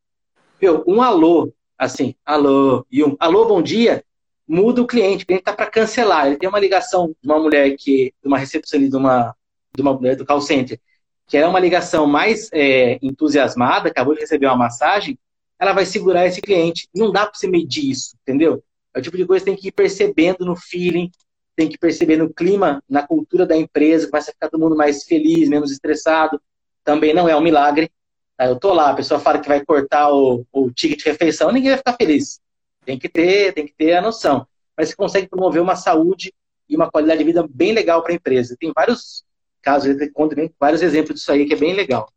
Meu, 0.60 0.84
um 0.87 1.00
alô, 1.00 1.52
assim, 1.78 2.14
alô, 2.24 2.87
e 2.90 3.02
um 3.02 3.16
alô, 3.18 3.46
bom 3.46 3.62
dia, 3.62 4.04
muda 4.46 4.83
o 4.83 4.87
cliente, 4.87 5.24
o 5.24 5.26
cliente 5.26 5.42
está 5.42 5.52
para 5.52 5.70
cancelar. 5.70 6.26
Ele 6.26 6.37
tem 6.37 6.48
uma 6.48 6.61
ligação 6.61 7.14
de 7.20 7.28
uma 7.28 7.38
mulher 7.38 7.74
que, 7.76 8.12
de 8.22 8.28
uma 8.28 8.38
recepcionista, 8.38 8.90
de 8.90 8.96
uma, 8.96 9.35
de 9.74 9.83
uma 9.83 9.92
mulher 9.94 10.16
do 10.16 10.26
call 10.26 10.40
center, 10.40 10.78
que 11.26 11.37
é 11.37 11.46
uma 11.46 11.61
ligação 11.61 12.07
mais 12.07 12.50
é, 12.52 12.98
entusiasmada, 13.02 13.88
acabou 13.88 14.14
de 14.14 14.20
receber 14.20 14.46
uma 14.46 14.57
massagem, 14.57 15.18
ela 15.59 15.72
vai 15.72 15.87
segurar 15.87 16.26
esse 16.26 16.40
cliente. 16.40 16.88
Não 16.94 17.11
dá 17.11 17.26
para 17.26 17.35
você 17.35 17.46
medir 17.46 17.90
isso, 17.90 18.16
entendeu? 18.22 18.62
É 18.94 18.98
o 18.98 19.02
tipo 19.02 19.16
de 19.16 19.26
coisa 19.26 19.44
que 19.44 19.50
tem 19.50 19.61
que 19.61 19.68
ir 19.68 19.72
percebendo 19.72 20.44
no 20.44 20.54
feeling, 20.54 21.11
tem 21.57 21.68
que 21.68 21.78
perceber 21.78 22.16
no 22.16 22.33
clima, 22.33 22.83
na 22.88 23.07
cultura 23.07 23.46
da 23.46 23.57
empresa, 23.57 24.09
começa 24.09 24.30
a 24.30 24.35
ficar 24.35 24.48
todo 24.48 24.61
mundo 24.61 24.76
mais 24.76 25.04
feliz, 25.04 25.48
menos 25.48 25.70
estressado. 25.70 26.40
Também 26.85 27.14
não 27.14 27.28
é 27.28 27.37
um 27.37 27.40
milagre. 27.40 27.90
Tá? 28.37 28.46
Eu 28.46 28.57
tô 28.57 28.72
lá, 28.72 28.90
a 28.90 28.94
pessoa 28.94 29.20
fala 29.20 29.38
que 29.38 29.48
vai 29.48 29.64
cortar 29.64 30.12
o, 30.12 30.44
o 30.52 30.70
ticket 30.70 30.98
de 30.98 31.04
refeição, 31.11 31.52
ninguém 31.52 31.70
vai 31.70 31.78
ficar 31.78 31.94
feliz. 31.94 32.40
Tem 32.85 32.99
que 32.99 33.09
ter, 33.09 33.53
tem 33.53 33.66
que 33.66 33.75
ter 33.75 33.94
a 33.94 34.03
noção. 34.03 34.47
Mas 34.77 34.88
você 34.88 34.97
consegue 34.97 35.29
promover 35.29 35.62
uma 35.62 35.77
saúde 35.77 36.33
e 36.68 36.77
uma 36.77 36.90
qualidade 36.90 37.18
de 37.18 37.25
vida 37.25 37.47
bem 37.49 37.73
legal 37.73 38.03
para 38.03 38.12
a 38.12 38.14
empresa. 38.16 38.57
Tem 38.59 38.73
vários 38.75 39.25
casos, 39.62 39.97
conto 40.12 40.37
vários 40.59 40.83
exemplos 40.83 41.18
disso 41.18 41.33
aí 41.33 41.47
que 41.47 41.55
é 41.55 41.57
bem 41.57 41.75
legal. 41.75 42.09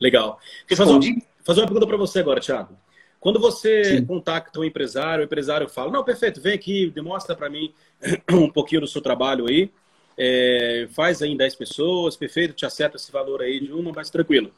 Legal. 0.00 0.38
Deixa 0.68 0.84
fazer, 0.84 1.22
fazer 1.44 1.60
uma 1.60 1.66
pergunta 1.66 1.86
para 1.86 1.96
você 1.96 2.20
agora, 2.20 2.40
Thiago. 2.40 2.76
Quando 3.20 3.38
você 3.38 3.84
Sim. 3.84 4.04
contacta 4.04 4.58
um 4.58 4.64
empresário, 4.64 5.22
o 5.22 5.24
empresário 5.24 5.68
fala: 5.68 5.92
Não, 5.92 6.02
perfeito, 6.02 6.40
vem 6.40 6.54
aqui, 6.54 6.90
demonstra 6.90 7.36
para 7.36 7.48
mim 7.48 7.72
um 8.32 8.50
pouquinho 8.50 8.80
do 8.80 8.88
seu 8.88 9.00
trabalho 9.00 9.46
aí, 9.46 9.70
é, 10.18 10.88
faz 10.90 11.22
aí 11.22 11.30
em 11.30 11.36
10 11.36 11.54
pessoas, 11.54 12.16
perfeito, 12.16 12.52
te 12.52 12.66
acerta 12.66 12.96
esse 12.96 13.12
valor 13.12 13.40
aí 13.40 13.60
de 13.60 13.72
uma, 13.72 13.92
mas 13.94 14.10
tranquilo. 14.10 14.52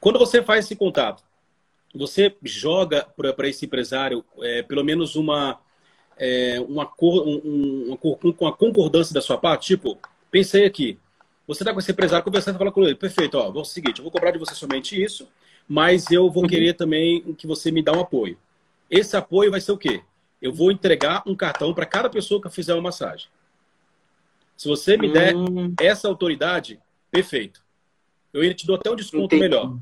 Quando 0.00 0.18
você 0.18 0.42
faz 0.42 0.64
esse 0.64 0.74
contato, 0.74 1.22
você 1.94 2.34
joga 2.42 3.06
para 3.16 3.48
esse 3.48 3.66
empresário 3.66 4.24
é, 4.40 4.62
pelo 4.62 4.84
menos 4.84 5.16
uma, 5.16 5.58
é, 6.16 6.60
uma, 6.68 6.86
cor, 6.86 7.26
um, 7.26 7.98
uma 8.40 8.52
concordância 8.52 9.12
da 9.12 9.20
sua 9.20 9.36
parte? 9.36 9.68
Tipo, 9.68 9.98
pensei 10.30 10.64
aqui, 10.64 10.98
você 11.46 11.62
está 11.62 11.72
com 11.72 11.80
esse 11.80 11.90
empresário 11.90 12.24
conversando 12.24 12.54
e 12.54 12.58
fala 12.58 12.72
com 12.72 12.84
ele, 12.84 12.94
perfeito, 12.94 13.36
ó, 13.36 13.50
vou 13.50 13.62
o 13.62 13.64
seguinte, 13.64 13.98
eu 13.98 14.04
vou 14.04 14.12
cobrar 14.12 14.30
de 14.30 14.38
você 14.38 14.54
somente 14.54 15.00
isso, 15.00 15.28
mas 15.68 16.10
eu 16.10 16.30
vou 16.30 16.44
uhum. 16.44 16.48
querer 16.48 16.74
também 16.74 17.34
que 17.34 17.46
você 17.46 17.70
me 17.70 17.82
dá 17.82 17.92
um 17.92 18.00
apoio. 18.00 18.38
Esse 18.88 19.16
apoio 19.16 19.50
vai 19.50 19.60
ser 19.60 19.72
o 19.72 19.78
quê? 19.78 20.02
Eu 20.40 20.52
vou 20.52 20.70
entregar 20.72 21.22
um 21.26 21.34
cartão 21.34 21.74
para 21.74 21.86
cada 21.86 22.08
pessoa 22.08 22.40
que 22.40 22.46
eu 22.46 22.50
fizer 22.50 22.74
uma 22.74 22.82
massagem. 22.82 23.28
Se 24.56 24.68
você 24.68 24.96
me 24.96 25.10
der 25.12 25.34
hum. 25.34 25.74
essa 25.80 26.06
autoridade, 26.06 26.78
perfeito. 27.10 27.62
Eu 28.32 28.54
te 28.54 28.66
dou 28.66 28.76
até 28.76 28.90
um 28.90 28.96
desconto 28.96 29.34
Entendi. 29.34 29.42
melhor. 29.42 29.76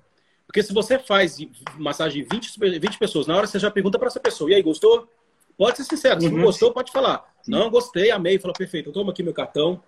Porque 0.48 0.62
se 0.62 0.72
você 0.72 0.98
faz 0.98 1.38
massagem 1.76 2.24
20, 2.24 2.58
20 2.80 2.98
pessoas, 2.98 3.26
na 3.26 3.37
hora 3.37 3.46
você 3.46 3.58
já 3.58 3.70
pergunta 3.70 3.98
para 3.98 4.08
essa 4.08 4.18
pessoa, 4.18 4.50
e 4.50 4.54
aí, 4.54 4.62
gostou? 4.62 5.06
Pode 5.58 5.76
ser 5.76 5.84
sincero, 5.84 6.20
se 6.22 6.26
uhum. 6.26 6.38
não 6.38 6.44
gostou, 6.44 6.72
pode 6.72 6.90
falar. 6.90 7.34
Não, 7.46 7.68
gostei, 7.68 8.11
amei. 8.11 8.38
Fala, 8.38 8.54
perfeito, 8.54 8.90
toma 8.90 9.12
aqui 9.12 9.22
meu 9.22 9.34
cartão. 9.34 9.82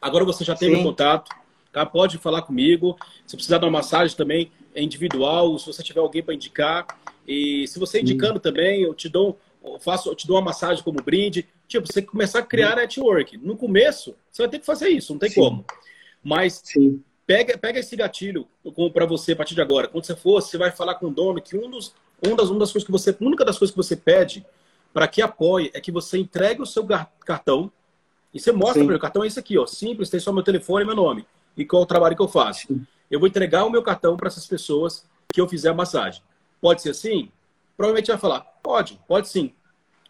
Agora 0.00 0.24
você 0.24 0.44
já 0.44 0.54
tem 0.54 0.68
Sim. 0.68 0.76
meu 0.76 0.84
contato, 0.84 1.34
tá? 1.72 1.84
Pode 1.84 2.16
falar 2.18 2.42
comigo. 2.42 2.96
Se 3.26 3.34
precisar 3.34 3.58
de 3.58 3.64
uma 3.64 3.72
massagem 3.72 4.16
também, 4.16 4.52
é 4.72 4.80
individual, 4.80 5.58
se 5.58 5.66
você 5.66 5.82
tiver 5.82 6.00
alguém 6.00 6.22
para 6.22 6.34
indicar. 6.34 6.86
E 7.26 7.66
se 7.66 7.80
você 7.80 8.00
indicando 8.00 8.38
também, 8.38 8.82
eu 8.82 8.94
te 8.94 9.08
dou, 9.08 9.36
eu 9.64 9.80
faço, 9.80 10.10
eu 10.10 10.14
te 10.14 10.28
dou 10.28 10.36
uma 10.36 10.42
massagem 10.42 10.84
como 10.84 11.02
brinde. 11.02 11.48
Tipo, 11.66 11.92
você 11.92 12.00
começar 12.02 12.38
a 12.38 12.42
criar 12.42 12.76
network. 12.76 13.36
No 13.36 13.56
começo, 13.56 14.14
você 14.30 14.42
vai 14.42 14.48
ter 14.48 14.60
que 14.60 14.66
fazer 14.66 14.90
isso, 14.90 15.12
não 15.12 15.18
tem 15.18 15.30
Sim. 15.30 15.40
como. 15.40 15.64
Mas 16.22 16.60
Sim. 16.64 17.02
Pega, 17.28 17.58
pega 17.58 17.78
esse 17.78 17.94
gatilho 17.94 18.48
para 18.92 19.04
você 19.06 19.32
a 19.32 19.36
partir 19.36 19.54
de 19.54 19.60
agora. 19.60 19.86
Quando 19.86 20.04
você 20.04 20.16
for, 20.16 20.40
você 20.40 20.56
vai 20.56 20.72
falar 20.72 20.94
com 20.94 21.06
o 21.06 21.10
dono 21.10 21.40
que 21.40 21.56
um 21.56 21.70
dos, 21.70 21.94
um 22.26 22.34
das, 22.34 22.48
uma 22.48 22.58
das 22.58 22.72
coisas 22.72 22.84
que 22.84 22.90
você, 22.90 23.14
única 23.20 23.44
das 23.44 23.58
coisas 23.58 23.72
que 23.72 23.76
você 23.76 23.94
pede 23.94 24.44
para 24.92 25.06
que 25.06 25.20
apoie 25.20 25.70
é 25.74 25.80
que 25.80 25.92
você 25.92 26.18
entregue 26.18 26.62
o 26.62 26.66
seu 26.66 26.86
cartão 27.24 27.70
e 28.32 28.40
você 28.40 28.50
mostra 28.50 28.84
para 28.84 28.96
o 28.96 28.98
cartão 28.98 29.22
é 29.22 29.26
esse 29.26 29.38
aqui, 29.38 29.58
ó, 29.58 29.66
simples, 29.66 30.10
tem 30.10 30.18
só 30.18 30.32
meu 30.32 30.42
telefone 30.42 30.84
e 30.84 30.86
meu 30.86 30.96
nome 30.96 31.26
e 31.56 31.64
qual 31.64 31.82
o 31.82 31.86
trabalho 31.86 32.16
que 32.16 32.22
eu 32.22 32.28
faço. 32.28 32.66
Sim 32.66 32.86
eu 33.10 33.18
vou 33.18 33.28
entregar 33.28 33.64
o 33.64 33.70
meu 33.70 33.82
cartão 33.82 34.16
para 34.16 34.28
essas 34.28 34.46
pessoas 34.46 35.04
que 35.32 35.40
eu 35.40 35.48
fizer 35.48 35.70
a 35.70 35.74
massagem. 35.74 36.22
Pode 36.60 36.82
ser 36.82 36.90
assim? 36.90 37.30
Provavelmente 37.76 38.08
vai 38.08 38.18
falar, 38.18 38.40
pode, 38.62 39.00
pode 39.06 39.28
sim. 39.28 39.52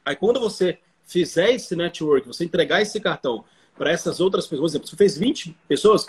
Aí 0.04 0.16
quando 0.16 0.40
você 0.40 0.78
fizer 1.06 1.52
esse 1.52 1.76
network, 1.76 2.26
você 2.26 2.44
entregar 2.44 2.82
esse 2.82 2.98
cartão 3.00 3.44
para 3.76 3.90
essas 3.90 4.20
outras 4.20 4.46
pessoas, 4.46 4.72
por 4.72 4.76
exemplo, 4.76 4.88
você 4.88 4.96
fez 4.96 5.16
20 5.16 5.56
pessoas, 5.68 6.06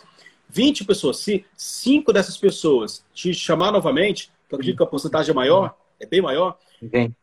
20 0.49 0.83
pessoas, 0.83 1.17
se 1.17 1.45
cinco 1.55 2.11
dessas 2.11 2.37
pessoas 2.37 3.05
te 3.13 3.33
chamar 3.33 3.71
novamente, 3.71 4.31
que 4.47 4.53
eu 4.53 4.57
acredito 4.57 4.77
que 4.77 4.83
a 4.83 4.87
porcentagem 4.87 5.31
é 5.31 5.35
maior, 5.35 5.75
é 5.99 6.05
bem 6.05 6.21
maior, 6.21 6.57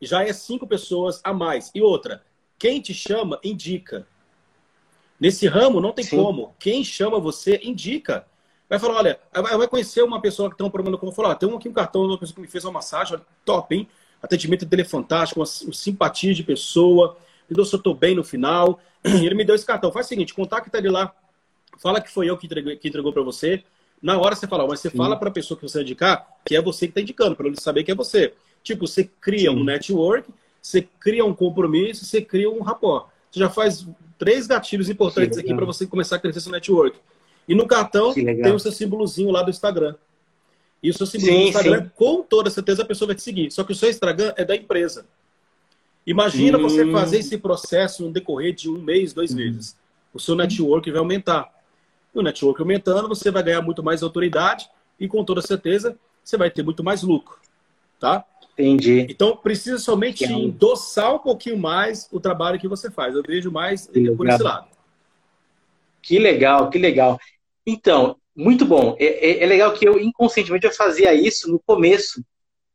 já 0.01 0.23
é 0.23 0.33
cinco 0.33 0.67
pessoas 0.67 1.21
a 1.25 1.33
mais. 1.33 1.71
E 1.75 1.83
outra, 1.83 2.23
quem 2.59 2.81
te 2.81 2.95
chama, 2.95 3.41
indica. 3.43 4.07
Nesse 5.19 5.47
ramo 5.47 5.81
não 5.81 5.93
tem 5.93 6.05
Sim. 6.05 6.17
como. 6.17 6.55
Quem 6.59 6.85
chama 6.85 7.19
você, 7.19 7.61
indica. 7.65 8.27
Vai 8.69 8.79
falar, 8.79 8.97
olha, 8.97 9.21
vai 9.33 9.69
conhecer 9.69 10.03
uma 10.03 10.21
pessoa 10.21 10.51
que 10.51 10.57
tem 10.57 10.67
um 10.67 10.71
problema 10.71 10.99
como 10.99 11.13
falar, 11.13 11.33
ah, 11.33 11.35
tem 11.35 11.53
aqui 11.53 11.69
um 11.69 11.73
cartão 11.73 12.03
de 12.03 12.09
uma 12.09 12.19
pessoa 12.19 12.35
que 12.35 12.41
me 12.41 12.49
fez 12.49 12.65
uma 12.65 12.73
massagem, 12.73 13.19
top, 13.45 13.75
hein? 13.75 13.89
Atendimento 14.21 14.67
dele 14.67 14.83
é 14.83 14.85
fantástico, 14.85 15.41
uma, 15.41 15.47
uma 15.65 15.73
simpatia 15.73 16.35
de 16.35 16.43
pessoa, 16.43 17.17
me 17.49 17.55
deu 17.55 17.65
se 17.65 17.75
eu 17.75 17.79
tô 17.79 17.95
bem 17.95 18.15
no 18.15 18.25
final. 18.25 18.81
Ele 19.05 19.35
me 19.35 19.45
deu 19.45 19.55
esse 19.55 19.65
cartão. 19.65 19.93
Faz 19.93 20.07
o 20.07 20.09
seguinte, 20.09 20.35
contacta 20.35 20.77
ele 20.79 20.91
lá, 20.91 21.15
fala 21.79 22.01
que 22.01 22.11
foi 22.11 22.29
eu 22.29 22.37
que 22.37 22.47
entregou, 22.47 22.77
que 22.77 22.89
entregou 22.89 23.13
para 23.13 23.23
você. 23.23 23.63
Na 24.03 24.19
hora 24.19 24.35
você 24.35 24.47
fala, 24.47 24.67
mas 24.67 24.81
você 24.81 24.91
Sim. 24.91 24.97
fala 24.97 25.17
para 25.17 25.29
a 25.29 25.33
pessoa 25.33 25.59
que 25.59 25.69
você 25.69 25.83
indicar 25.83 26.27
que 26.45 26.55
é 26.55 26.63
você 26.63 26.87
que 26.87 26.93
está 26.93 27.01
indicando, 27.01 27.35
para 27.35 27.47
ele 27.47 27.61
saber 27.61 27.85
que 27.85 27.91
é 27.91 27.95
você. 27.95 28.33
Tipo, 28.63 28.87
você 28.87 29.05
cria 29.21 29.51
Sim. 29.51 29.57
um 29.57 29.65
network, 29.65 30.29
você 30.61 30.87
cria 31.01 31.25
um 31.25 31.35
compromisso, 31.35 32.05
você 32.05 32.21
cria 32.21 32.51
um 32.51 32.61
rapport. 32.63 33.09
Você 33.31 33.41
já 33.41 33.51
faz 33.51 33.87
três 34.19 34.47
gatilhos 34.47 34.89
importantes 34.89 35.39
aqui 35.39 35.55
para 35.55 35.65
você 35.65 35.87
começar 35.87 36.17
a 36.17 36.19
crescer 36.19 36.41
seu 36.41 36.53
network. 36.53 36.99
E 37.49 37.55
no 37.55 37.67
cartão 37.67 38.13
tem 38.13 38.53
o 38.53 38.59
seu 38.59 38.73
símbolozinho 38.73 39.31
lá 39.31 39.43
do 39.43 39.51
Instagram. 39.51 39.95
E 40.83 40.91
o 40.91 40.95
seu 40.95 41.07
símbolo 41.07 41.33
do 41.33 41.49
Instagram, 41.49 41.85
sim. 41.85 41.91
com 41.95 42.23
toda 42.23 42.51
certeza, 42.51 42.83
a 42.83 42.87
pessoa 42.87 43.07
vai 43.07 43.17
te 43.17 43.23
seguir. 43.23 43.51
Só 43.51 43.65
que 43.65 43.73
o 43.73 43.75
seu 43.75 43.89
Instagram 43.89 44.33
é 44.37 44.45
da 44.45 44.55
empresa. 44.55 45.07
Imagina 46.07 46.59
hum. 46.59 46.63
você 46.63 46.91
fazer 46.91 47.19
esse 47.19 47.39
processo 47.39 48.05
no 48.05 48.13
decorrer 48.13 48.55
de 48.55 48.71
um 48.71 48.81
mês, 48.81 49.13
dois 49.13 49.33
hum. 49.33 49.37
meses. 49.37 49.77
O 50.13 50.21
seu 50.21 50.35
network 50.35 50.91
vai 50.91 50.99
aumentar. 50.99 51.53
E 52.17 52.19
o 52.19 52.23
network 52.23 52.59
aumentando, 52.63 53.09
você 53.09 53.31
vai 53.31 53.43
ganhar 53.43 53.61
muito 53.61 53.83
mais 53.83 54.03
autoridade 54.03 54.71
e, 54.99 55.07
com 55.07 55.23
toda 55.23 55.43
certeza, 55.43 55.99
você 56.25 56.39
vai 56.39 56.51
ter 56.51 56.63
muito 56.63 56.83
mais 56.83 57.03
lucro. 57.03 57.37
Tá? 58.01 58.25
Entendi. 58.55 59.07
Então, 59.11 59.37
precisa 59.37 59.79
somente 59.79 60.25
endossar 60.25 61.15
um 61.15 61.19
pouquinho 61.19 61.59
mais 61.59 62.09
o 62.11 62.19
trabalho 62.19 62.59
que 62.59 62.67
você 62.67 62.91
faz. 62.91 63.15
Eu 63.15 63.23
vejo 63.23 63.53
mais 63.53 63.87
por 64.17 64.27
esse 64.27 64.43
lado. 64.43 64.67
Que 66.01 66.19
legal, 66.19 66.71
que 66.71 66.79
legal. 66.79 67.19
Então, 67.67 68.17
muito 68.35 68.65
bom. 68.65 68.97
É, 68.99 69.05
é, 69.05 69.43
é, 69.43 69.47
legal 69.47 69.75
que 69.75 69.87
eu, 69.87 70.01
inconscientemente, 70.01 70.65
eu 70.65 70.73
fazia 70.73 71.13
isso 71.13 71.53
no 71.53 71.59
começo. 71.59 72.25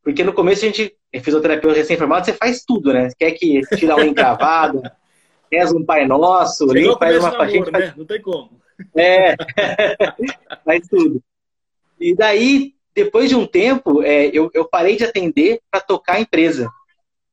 Porque 0.04 0.24
no 0.24 0.34
começo 0.34 0.64
a 0.64 0.68
gente, 0.68 0.96
fisioterapeuta 1.24 1.78
recém-formado, 1.78 2.28
você 2.28 2.34
faz 2.34 2.64
tudo, 2.64 2.94
né? 2.94 3.10
Você 3.10 3.16
quer 3.18 3.32
que 3.32 3.62
tirar 3.76 3.96
uma 3.96 4.06
encravada, 4.06 4.96
reza 5.52 5.76
um 5.76 5.84
Pai 5.84 6.06
Nosso, 6.06 6.68
nem 6.68 6.96
faz 6.96 7.18
uma 7.18 7.32
faxina. 7.32 7.72
Né? 7.72 7.94
Não 7.98 8.06
tem 8.06 8.22
como. 8.22 8.61
É, 8.96 9.36
faz 10.66 10.88
tudo. 10.88 11.22
E 12.00 12.16
daí, 12.16 12.74
depois 12.96 13.30
de 13.30 13.36
um 13.36 13.46
tempo, 13.46 14.02
é, 14.02 14.28
eu, 14.28 14.50
eu 14.54 14.66
parei 14.66 14.96
de 14.96 15.04
atender 15.04 15.62
para 15.70 15.82
tocar 15.82 16.16
a 16.16 16.22
empresa. 16.22 16.70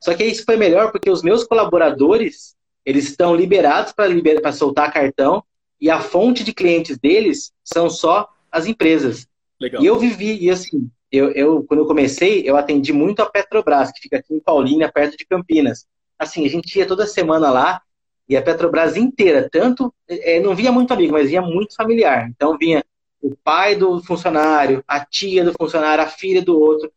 Só 0.00 0.14
que 0.14 0.24
isso 0.24 0.44
foi 0.44 0.56
melhor 0.56 0.92
porque 0.92 1.10
os 1.10 1.22
meus 1.22 1.44
colaboradores, 1.44 2.54
eles 2.84 3.08
estão 3.08 3.34
liberados 3.34 3.92
para 3.92 4.06
liber, 4.06 4.40
soltar 4.52 4.92
cartão 4.92 5.42
e 5.80 5.90
a 5.90 6.00
fonte 6.00 6.44
de 6.44 6.52
clientes 6.52 6.98
deles 6.98 7.52
são 7.64 7.88
só 7.88 8.28
as 8.50 8.66
empresas. 8.66 9.26
Legal. 9.60 9.82
E 9.82 9.86
eu 9.86 9.98
vivi, 9.98 10.38
e 10.44 10.50
assim, 10.50 10.90
eu, 11.10 11.30
eu, 11.32 11.64
quando 11.64 11.80
eu 11.80 11.86
comecei, 11.86 12.42
eu 12.48 12.56
atendi 12.56 12.92
muito 12.92 13.20
a 13.20 13.26
Petrobras, 13.26 13.90
que 13.92 14.02
fica 14.02 14.18
aqui 14.18 14.34
em 14.34 14.40
Paulínia, 14.40 14.90
perto 14.90 15.16
de 15.16 15.26
Campinas. 15.26 15.86
Assim, 16.18 16.44
a 16.44 16.48
gente 16.48 16.76
ia 16.78 16.86
toda 16.86 17.06
semana 17.06 17.50
lá, 17.50 17.80
e 18.28 18.36
a 18.36 18.42
Petrobras 18.42 18.96
inteira, 18.96 19.48
tanto, 19.50 19.92
é, 20.08 20.38
não 20.40 20.54
via 20.54 20.70
muito 20.70 20.92
amigo, 20.92 21.14
mas 21.14 21.28
vinha 21.28 21.42
muito 21.42 21.74
familiar. 21.74 22.28
Então 22.28 22.58
vinha 22.58 22.84
o 23.22 23.34
pai 23.36 23.74
do 23.74 24.02
funcionário, 24.02 24.84
a 24.86 25.04
tia 25.04 25.44
do 25.44 25.52
funcionário, 25.52 26.04
a 26.04 26.08
filha 26.08 26.42
do 26.42 26.58
outro, 26.58 26.92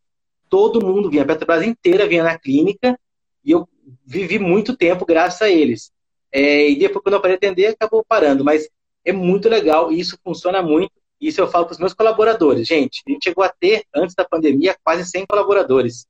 todo 0.49 0.85
mundo 0.85 1.09
vinha, 1.09 1.23
a 1.23 1.25
Petrobras 1.25 1.63
inteira 1.63 2.07
vinha 2.07 2.23
na 2.23 2.37
clínica, 2.37 2.99
e 3.43 3.51
eu 3.51 3.67
vivi 4.05 4.37
muito 4.37 4.75
tempo 4.75 5.05
graças 5.05 5.41
a 5.41 5.49
eles. 5.49 5.91
É, 6.31 6.69
e 6.69 6.75
depois, 6.75 7.03
quando 7.03 7.15
eu 7.15 7.21
parei 7.21 7.37
de 7.37 7.45
atender, 7.45 7.67
acabou 7.67 8.05
parando. 8.07 8.43
Mas 8.43 8.69
é 9.03 9.11
muito 9.11 9.49
legal 9.49 9.91
e 9.91 9.99
isso 9.99 10.17
funciona 10.23 10.61
muito. 10.61 10.91
Isso 11.19 11.39
eu 11.39 11.47
falo 11.47 11.65
para 11.65 11.73
os 11.73 11.79
meus 11.79 11.93
colaboradores. 11.93 12.67
Gente, 12.67 13.03
a 13.07 13.11
gente 13.11 13.23
chegou 13.23 13.43
a 13.43 13.49
ter, 13.49 13.83
antes 13.93 14.15
da 14.15 14.25
pandemia, 14.25 14.75
quase 14.83 15.05
100 15.05 15.25
colaboradores. 15.27 16.07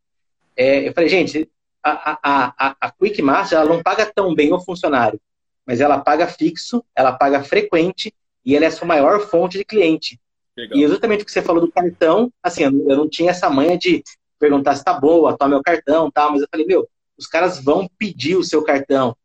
É, 0.55 0.88
eu 0.88 0.93
falei, 0.93 1.10
gente, 1.10 1.49
a, 1.84 2.20
a, 2.24 2.76
a, 2.80 2.91
Quick 2.91 3.22
Master 3.22 3.60
ela 3.60 3.70
não 3.70 3.82
paga 3.82 4.06
tão 4.06 4.34
bem 4.34 4.54
o 4.54 4.60
funcionário, 4.60 5.20
mas 5.65 5.82
ela 5.82 6.00
paga 6.00 6.28
fixo, 6.28 6.84
ela 6.96 7.12
paga 7.12 7.44
frequente 7.44 8.13
e 8.46 8.56
ela 8.56 8.65
é 8.65 8.67
a 8.67 8.72
sua 8.72 8.88
maior 8.88 9.20
fonte 9.22 9.58
de 9.58 9.65
cliente. 9.65 10.20
Legal. 10.56 10.78
E 10.78 10.84
exatamente 10.84 11.24
o 11.24 11.26
que 11.26 11.32
você 11.32 11.41
falou 11.41 11.62
do 11.62 11.72
cartão, 11.72 12.32
assim, 12.44 12.63
eu 12.63 12.72
não 12.72 13.10
tinha 13.10 13.32
essa 13.32 13.50
manha 13.50 13.78
de 13.78 14.04
perguntar 14.39 14.76
se 14.76 14.84
tá 14.84 14.94
boa, 14.94 15.38
toma 15.38 15.52
meu 15.52 15.63
cartão, 15.63 16.12
tal, 16.12 16.32
mas 16.32 16.41
eu 16.41 16.48
falei, 16.52 16.65
meu, 16.65 16.88
os 17.17 17.28
caras 17.28 17.63
vão 17.63 17.88
pedir 17.98 18.36
o 18.36 18.44
seu 18.44 18.63
cartão 18.63 19.15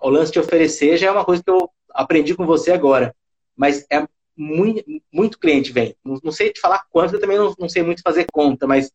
o 0.00 0.08
lance 0.08 0.32
de 0.32 0.38
oferecer 0.38 0.96
já 0.96 1.08
é 1.08 1.10
uma 1.10 1.24
coisa 1.24 1.42
que 1.42 1.50
eu 1.50 1.70
aprendi 1.90 2.34
com 2.34 2.46
você 2.46 2.72
agora. 2.72 3.14
Mas 3.56 3.86
é 3.90 4.06
muito, 4.36 4.84
muito 5.12 5.38
cliente 5.38 5.72
vem. 5.72 5.94
Não, 6.04 6.18
não 6.22 6.32
sei 6.32 6.52
te 6.52 6.60
falar 6.60 6.84
quanto, 6.90 7.14
eu 7.14 7.20
também 7.20 7.38
não, 7.38 7.54
não, 7.58 7.68
sei 7.68 7.82
muito 7.82 8.02
fazer 8.02 8.26
conta, 8.32 8.66
mas 8.66 8.90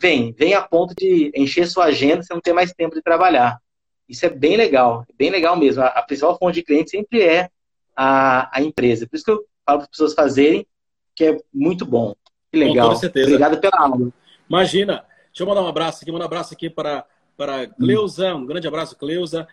vem, 0.00 0.32
vem 0.32 0.54
a 0.54 0.62
ponto 0.62 0.94
de 0.94 1.32
encher 1.34 1.66
sua 1.66 1.86
agenda, 1.86 2.22
você 2.22 2.32
não 2.32 2.40
ter 2.40 2.52
mais 2.52 2.72
tempo 2.72 2.94
de 2.94 3.02
trabalhar. 3.02 3.60
Isso 4.08 4.24
é 4.24 4.30
bem 4.30 4.56
legal, 4.56 5.04
bem 5.16 5.30
legal 5.30 5.56
mesmo. 5.56 5.82
A, 5.82 5.88
a 5.88 6.02
principal 6.02 6.38
fonte 6.38 6.56
de 6.56 6.62
cliente 6.62 6.90
sempre 6.90 7.22
é 7.22 7.50
a, 7.96 8.56
a 8.56 8.62
empresa. 8.62 9.06
Por 9.06 9.16
isso 9.16 9.24
que 9.24 9.30
eu 9.30 9.44
falo 9.66 9.78
para 9.78 9.84
as 9.84 9.90
pessoas 9.90 10.14
fazerem, 10.14 10.66
que 11.14 11.24
é 11.24 11.40
muito 11.52 11.84
bom. 11.84 12.14
Que 12.50 12.58
legal. 12.58 12.90
Com 12.90 12.96
certeza. 12.96 13.26
Obrigado 13.26 13.60
pela 13.60 13.78
aula. 13.78 14.10
Imagina. 14.48 15.04
Deixa 15.26 15.42
eu 15.42 15.46
mandar 15.46 15.62
um 15.62 15.68
abraço 15.68 16.02
aqui, 16.02 16.10
mandar 16.10 16.24
um 16.24 16.26
abraço 16.26 16.54
aqui 16.54 16.70
para, 16.70 17.04
para 17.36 17.68
Cleusa, 17.68 18.34
um 18.34 18.46
grande 18.46 18.66
abraço, 18.66 18.96
Cleusa. 18.96 19.46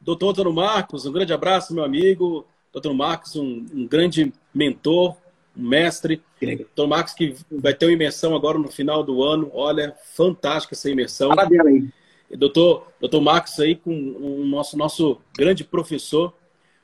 Doutor 0.00 0.30
Antônio 0.30 0.52
Marcos, 0.52 1.06
um 1.06 1.12
grande 1.12 1.32
abraço, 1.32 1.72
meu 1.72 1.84
amigo. 1.84 2.46
Doutor 2.72 2.92
Marcos, 2.92 3.36
um, 3.36 3.64
um 3.72 3.86
grande 3.86 4.32
mentor, 4.52 5.16
mestre. 5.54 6.22
Doutor 6.40 6.86
Marcos, 6.86 7.14
que 7.14 7.34
vai 7.50 7.74
ter 7.74 7.86
uma 7.86 7.92
imersão 7.92 8.34
agora 8.34 8.58
no 8.58 8.68
final 8.68 9.02
do 9.02 9.22
ano. 9.22 9.50
Olha, 9.52 9.94
fantástica 10.14 10.74
essa 10.74 10.90
imersão. 10.90 11.28
Fala 11.28 11.48
dela 11.48 11.68
aí. 11.68 11.88
Doutor, 12.36 12.88
doutor 13.00 13.20
Marcos 13.20 13.58
aí 13.60 13.76
com 13.76 13.90
o 13.92 14.44
nosso, 14.44 14.76
nosso 14.76 15.20
grande 15.36 15.62
professor. 15.62 16.32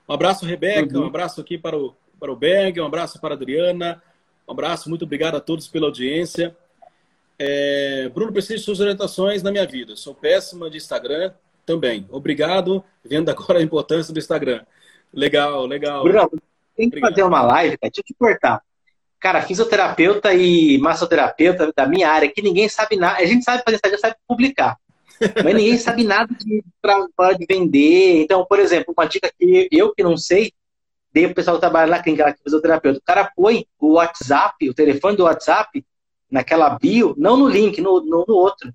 Um 0.08 0.12
abraço, 0.12 0.44
Rebeca. 0.44 0.96
Uhum. 0.96 1.04
Um 1.04 1.08
abraço 1.08 1.40
aqui 1.40 1.58
para 1.58 1.76
o, 1.76 1.94
para 2.18 2.30
o 2.30 2.36
Berg. 2.36 2.80
Um 2.80 2.86
abraço 2.86 3.20
para 3.20 3.34
a 3.34 3.36
Adriana. 3.36 4.02
Um 4.46 4.52
abraço, 4.52 4.88
muito 4.88 5.04
obrigado 5.04 5.36
a 5.36 5.40
todos 5.40 5.68
pela 5.68 5.86
audiência. 5.86 6.56
É, 7.38 8.10
Bruno, 8.12 8.32
preciso 8.32 8.58
de 8.58 8.64
suas 8.64 8.80
orientações 8.80 9.42
na 9.42 9.50
minha 9.50 9.66
vida. 9.66 9.96
Sou 9.96 10.14
péssima 10.14 10.68
de 10.68 10.76
Instagram 10.76 11.32
também. 11.64 12.06
Obrigado. 12.10 12.84
Vendo 13.04 13.30
agora 13.30 13.60
a 13.60 13.62
importância 13.62 14.12
do 14.12 14.18
Instagram. 14.18 14.62
Legal, 15.12 15.66
legal. 15.66 16.02
Bruno, 16.02 16.30
tem 16.80 16.90
que 16.90 16.96
obrigado. 16.96 17.10
fazer 17.10 17.22
uma 17.22 17.42
live, 17.42 17.78
cara. 17.78 17.90
Deixa 17.90 18.00
eu 18.00 18.04
te 18.04 18.14
cortar. 18.14 18.62
Cara, 19.18 19.42
fisioterapeuta 19.42 20.32
e 20.32 20.78
massoterapeuta 20.78 21.72
da 21.76 21.86
minha 21.86 22.10
área, 22.10 22.30
que 22.30 22.40
ninguém 22.40 22.68
sabe 22.68 22.96
nada. 22.96 23.18
A 23.18 23.26
gente 23.26 23.44
sabe 23.44 23.62
fazer 23.62 23.76
Instagram, 23.76 23.98
sabe 23.98 24.16
publicar. 24.26 24.78
Mas 25.44 25.54
ninguém 25.54 25.76
sabe 25.78 26.04
nada 26.04 26.34
de, 26.34 26.64
para 26.80 27.32
de 27.34 27.44
vender. 27.46 28.22
Então, 28.22 28.46
por 28.46 28.58
exemplo, 28.58 28.94
uma 28.96 29.06
dica 29.06 29.30
que 29.38 29.68
eu 29.70 29.92
que 29.94 30.02
não 30.02 30.16
sei, 30.16 30.52
dei 31.12 31.26
o 31.26 31.34
pessoal 31.34 31.56
que 31.56 31.60
trabalha 31.60 31.90
na 31.90 32.02
clínica, 32.02 32.24
lá, 32.24 32.32
que 32.32 32.40
é 32.40 32.44
fisioterapeuta. 32.44 32.98
O 32.98 33.02
cara 33.02 33.30
põe 33.36 33.66
o 33.78 33.94
WhatsApp, 33.94 34.68
o 34.68 34.74
telefone 34.74 35.16
do 35.16 35.24
WhatsApp, 35.24 35.84
naquela 36.30 36.70
bio, 36.78 37.14
não 37.18 37.36
no 37.36 37.48
link, 37.48 37.80
no, 37.80 38.00
no, 38.00 38.24
no 38.26 38.34
outro. 38.34 38.72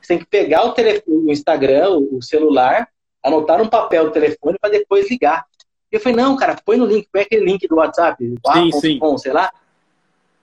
Você 0.00 0.08
tem 0.08 0.18
que 0.18 0.26
pegar 0.26 0.64
o, 0.64 0.72
telefone, 0.72 1.26
o 1.26 1.32
Instagram, 1.32 1.90
o, 1.90 2.22
celular, 2.22 2.88
anotar 3.22 3.60
um 3.60 3.68
papel 3.68 4.04
o 4.04 4.10
telefone 4.10 4.56
para 4.60 4.70
depois 4.70 5.10
ligar. 5.10 5.44
Eu 5.90 6.00
falei, 6.00 6.16
não, 6.16 6.36
cara, 6.36 6.56
põe 6.64 6.76
no 6.76 6.86
link, 6.86 7.08
põe 7.10 7.22
aquele 7.22 7.44
link 7.44 7.66
do 7.66 7.76
WhatsApp, 7.76 8.22
sim, 8.52 8.72
sim. 8.72 8.98
Com, 8.98 9.16
sei 9.16 9.32
lá. 9.32 9.50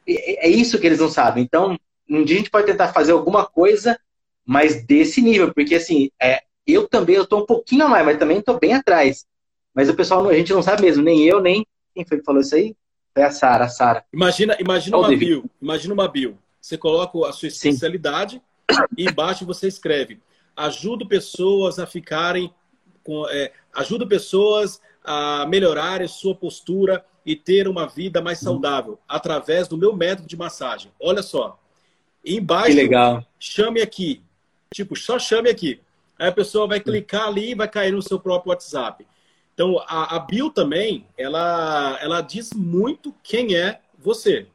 É, 0.08 0.48
é 0.48 0.50
isso 0.50 0.80
que 0.80 0.88
eles 0.88 1.00
não 1.00 1.10
sabem. 1.10 1.44
Então, 1.44 1.78
um 2.10 2.24
dia 2.24 2.36
a 2.36 2.40
gente 2.40 2.50
pode 2.50 2.68
tentar 2.68 2.94
fazer 2.94 3.12
alguma 3.12 3.46
coisa, 3.46 4.00
mas 4.46 4.86
desse 4.86 5.22
nível, 5.22 5.54
porque 5.54 5.76
assim, 5.76 6.10
é, 6.22 6.42
eu 6.66 6.88
também 6.88 7.16
eu 7.16 7.26
tô 7.26 7.40
um 7.40 7.46
pouquinho 7.46 7.86
a 7.86 7.90
mais, 7.90 8.06
mas 8.06 8.18
também 8.18 8.40
estou 8.40 8.60
bem 8.60 8.74
atrás. 8.74 9.26
Mas 9.74 9.90
o 9.90 9.96
pessoal, 9.96 10.28
a 10.28 10.34
gente 10.34 10.54
não 10.54 10.64
sabe 10.64 10.84
mesmo, 10.84 11.04
nem 11.04 11.24
eu, 11.24 11.42
nem 11.42 11.66
quem 11.94 12.06
foi 12.06 12.20
que 12.20 12.26
falou 12.26 12.42
isso 12.42 12.56
aí? 12.56 12.76
Foi 13.14 13.24
a 13.24 13.32
Sara, 13.32 13.66
a 13.66 13.70
Sara. 13.70 14.04
Imagina, 14.12 14.58
imagina 14.60 14.98
uma 14.98 15.16
bio, 15.16 15.50
imagina 15.62 15.94
uma 15.94 16.08
bio. 16.08 16.38
Você 16.60 16.78
coloca 16.78 17.30
a 17.30 17.32
sua 17.32 17.48
especialidade 17.48 18.42
Sim. 18.70 18.78
e 18.98 19.06
embaixo 19.06 19.46
você 19.46 19.68
escreve: 19.68 20.20
ajudo 20.56 21.08
pessoas 21.08 21.80
a 21.80 21.86
ficarem 21.86 22.54
com, 23.04 23.28
é, 23.30 23.54
ajudo 23.74 24.08
pessoas 24.08 24.82
a 25.06 25.46
melhorarem 25.46 26.08
sua 26.08 26.36
postura 26.36 27.06
e 27.26 27.36
ter 27.36 27.68
uma 27.68 27.88
vida 27.88 28.22
mais 28.22 28.42
uhum. 28.42 28.46
saudável 28.46 29.00
através 29.08 29.68
do 29.68 29.78
meu 29.78 29.96
método 29.96 30.28
de 30.28 30.38
massagem. 30.38 30.92
Olha 31.00 31.24
só. 31.24 31.60
Embaixo, 32.24 32.70
que 32.70 32.76
legal. 32.76 33.26
chame 33.40 33.82
aqui. 33.82 34.22
Tipo, 34.74 34.96
só 34.96 35.18
chame 35.20 35.50
aqui. 35.50 35.80
Aí 36.18 36.28
a 36.28 36.32
pessoa 36.32 36.68
vai 36.68 36.80
clicar 36.80 37.28
ali 37.28 37.52
e 37.52 37.56
vai 37.56 37.68
cair 37.68 37.92
no 37.92 38.02
seu 38.02 38.20
próprio 38.20 38.52
WhatsApp. 38.52 39.06
Então, 39.54 39.80
a, 39.88 40.16
a 40.16 40.20
bio 40.20 40.50
também, 40.50 41.06
ela, 41.18 41.98
ela 42.02 42.22
diz 42.22 42.52
muito 42.54 43.14
quem 43.24 43.56
é 43.56 43.80
você. 43.98 44.48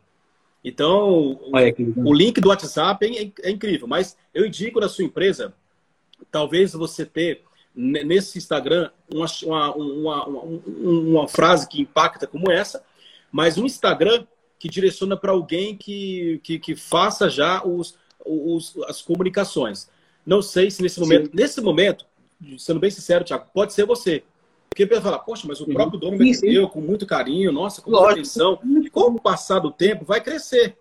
Então, 0.63 1.39
o, 1.41 1.53
o 1.97 2.13
link 2.13 2.41
do 2.41 2.51
WhatsApp 2.51 3.07
é, 3.07 3.49
é, 3.49 3.51
incrível, 3.51 3.89
mas 3.89 4.17
eu 4.35 4.47
indico 4.47 4.79
na 4.79 4.89
sua 4.89 5.05
empresa, 5.05 5.55
talvez 6.31 6.75
você 6.75 7.07
ter 7.07 7.43
nesse 7.75 8.39
Instagram 8.39 8.91
uma, 9.09 9.27
uma, 9.45 9.75
uma, 9.75 10.25
uma, 10.25 11.29
frase 11.29 11.69
que 11.69 11.81
impacta 11.81 12.27
como 12.27 12.51
essa, 12.51 12.83
mas 13.31 13.59
um 13.59 13.65
Instagram 13.65 14.27
que 14.59 14.69
direciona 14.69 15.17
para 15.17 15.33
alguém 15.33 15.77
que, 15.77 16.41
que, 16.43 16.59
que, 16.59 16.77
faça 16.77 17.31
já 17.31 17.65
os, 17.65 17.97
os, 18.25 18.77
as 18.87 19.01
comunicações. 19.01 19.89
Não 20.27 20.43
sei 20.43 20.71
se 20.71 20.83
nesse 20.83 21.01
momento, 21.01 21.27
Sim. 21.27 21.33
nesse 21.33 21.61
momento, 21.61 22.05
sendo 22.59 22.81
bem 22.81 22.91
sincero, 22.91 23.25
Thiago, 23.25 23.47
pode 23.55 23.73
ser 23.73 23.87
você. 23.87 24.23
Porque 24.69 24.87
vai 24.87 25.01
falar, 25.01 25.19
poxa, 25.21 25.47
mas 25.49 25.61
o 25.61 25.67
uhum. 25.67 25.75
próprio 25.75 25.99
dono 25.99 26.17
me 26.17 26.41
deu 26.41 26.69
com 26.69 26.81
muito 26.81 27.07
carinho, 27.07 27.51
nossa, 27.51 27.83
com 27.83 27.91
muita 27.91 28.13
atenção. 28.13 28.59
Com 28.93 29.01
o 29.13 29.21
passar 29.21 29.59
do 29.59 29.71
tempo, 29.71 30.05
vai 30.05 30.21
crescer. 30.21 30.77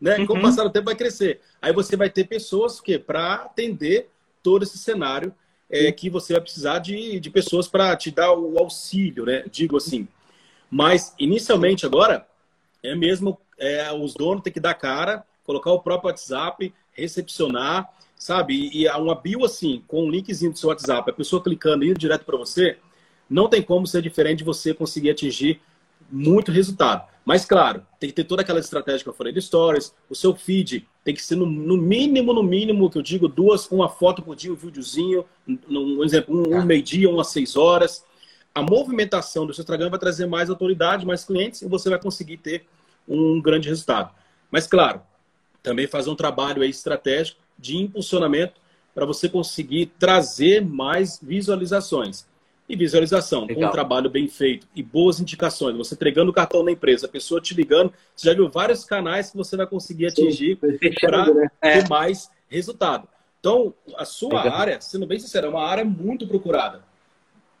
Né? 0.00 0.24
Com 0.24 0.32
o 0.32 0.36
uhum. 0.36 0.42
passar 0.42 0.64
do 0.64 0.70
tempo, 0.70 0.86
vai 0.86 0.94
crescer. 0.94 1.40
Aí 1.60 1.72
você 1.72 1.96
vai 1.96 2.08
ter 2.08 2.24
pessoas 2.24 2.80
que 2.80 2.98
para 2.98 3.34
atender 3.34 4.08
todo 4.42 4.62
esse 4.62 4.78
cenário 4.78 5.34
é, 5.70 5.90
que 5.92 6.08
você 6.08 6.32
vai 6.32 6.42
precisar 6.42 6.78
de, 6.78 7.18
de 7.18 7.30
pessoas 7.30 7.68
para 7.68 7.96
te 7.96 8.10
dar 8.10 8.32
o 8.32 8.58
auxílio, 8.58 9.24
né? 9.24 9.44
Digo 9.50 9.76
assim. 9.76 10.06
Mas, 10.70 11.14
inicialmente, 11.18 11.86
agora, 11.86 12.26
é 12.82 12.94
mesmo 12.94 13.38
é, 13.58 13.92
os 13.92 14.14
donos 14.14 14.42
têm 14.42 14.52
que 14.52 14.60
dar 14.60 14.74
cara, 14.74 15.24
colocar 15.44 15.72
o 15.72 15.80
próprio 15.80 16.08
WhatsApp, 16.08 16.72
recepcionar, 16.92 17.88
sabe? 18.16 18.70
E, 18.72 18.88
uma 18.88 19.14
bio 19.14 19.44
assim, 19.44 19.82
com 19.86 20.04
um 20.04 20.10
linkzinho 20.10 20.52
do 20.52 20.58
seu 20.58 20.68
WhatsApp, 20.68 21.10
a 21.10 21.14
pessoa 21.14 21.42
clicando 21.42 21.84
indo 21.84 21.98
direto 21.98 22.24
para 22.24 22.36
você, 22.36 22.78
não 23.28 23.48
tem 23.48 23.62
como 23.62 23.86
ser 23.86 24.02
diferente 24.02 24.38
de 24.38 24.44
você 24.44 24.72
conseguir 24.72 25.10
atingir 25.10 25.60
muito 26.10 26.52
resultado. 26.52 27.06
Mas, 27.24 27.44
claro, 27.44 27.84
tem 27.98 28.08
que 28.08 28.14
ter 28.14 28.24
toda 28.24 28.42
aquela 28.42 28.60
estratégia 28.60 29.02
que 29.02 29.08
eu 29.08 29.14
falei 29.14 29.32
de 29.32 29.42
stories, 29.42 29.92
o 30.08 30.14
seu 30.14 30.34
feed 30.34 30.86
tem 31.06 31.14
que 31.14 31.22
ser 31.22 31.36
no, 31.36 31.46
no 31.46 31.76
mínimo, 31.76 32.32
no 32.32 32.42
mínimo, 32.42 32.90
que 32.90 32.98
eu 32.98 33.02
digo, 33.02 33.28
duas, 33.28 33.70
uma 33.70 33.88
foto 33.88 34.20
por 34.22 34.34
dia, 34.34 34.52
um 34.52 34.56
videozinho, 34.56 35.24
um, 35.46 36.00
um 36.00 36.04
exemplo, 36.04 36.36
um, 36.36 36.58
um 36.58 36.64
meio-dia, 36.64 37.08
umas 37.08 37.28
seis 37.28 37.54
horas. 37.54 38.04
A 38.52 38.60
movimentação 38.60 39.46
do 39.46 39.54
seu 39.54 39.62
Instagram 39.62 39.88
vai 39.88 40.00
trazer 40.00 40.26
mais 40.26 40.50
autoridade, 40.50 41.06
mais 41.06 41.24
clientes 41.24 41.62
e 41.62 41.68
você 41.68 41.88
vai 41.88 42.00
conseguir 42.00 42.38
ter 42.38 42.66
um 43.06 43.40
grande 43.40 43.68
resultado. 43.68 44.12
Mas, 44.50 44.66
claro, 44.66 45.00
também 45.62 45.86
fazer 45.86 46.10
um 46.10 46.16
trabalho 46.16 46.64
estratégico 46.64 47.40
de 47.56 47.76
impulsionamento 47.76 48.54
para 48.92 49.06
você 49.06 49.28
conseguir 49.28 49.92
trazer 50.00 50.60
mais 50.60 51.20
visualizações 51.22 52.26
e 52.68 52.76
visualização. 52.76 53.42
Legal. 53.42 53.56
Com 53.56 53.66
um 53.66 53.72
trabalho 53.72 54.10
bem 54.10 54.28
feito 54.28 54.66
e 54.74 54.82
boas 54.82 55.20
indicações, 55.20 55.76
você 55.76 55.94
entregando 55.94 56.30
o 56.30 56.34
cartão 56.34 56.62
na 56.62 56.72
empresa, 56.72 57.06
a 57.06 57.08
pessoa 57.08 57.40
te 57.40 57.54
ligando, 57.54 57.92
você 58.14 58.28
já 58.28 58.34
viu 58.34 58.48
vários 58.48 58.84
canais 58.84 59.30
que 59.30 59.36
você 59.36 59.56
vai 59.56 59.66
conseguir 59.66 60.06
atingir 60.06 60.58
para 61.00 61.32
né? 61.32 61.48
é. 61.60 61.80
ter 61.80 61.88
mais 61.88 62.30
resultado. 62.48 63.08
Então, 63.38 63.72
a 63.96 64.04
sua 64.04 64.42
Legal. 64.42 64.58
área, 64.58 64.80
sendo 64.80 65.06
bem 65.06 65.20
sincero, 65.20 65.46
é 65.46 65.50
uma 65.50 65.64
área 65.64 65.84
muito 65.84 66.26
procurada. 66.26 66.82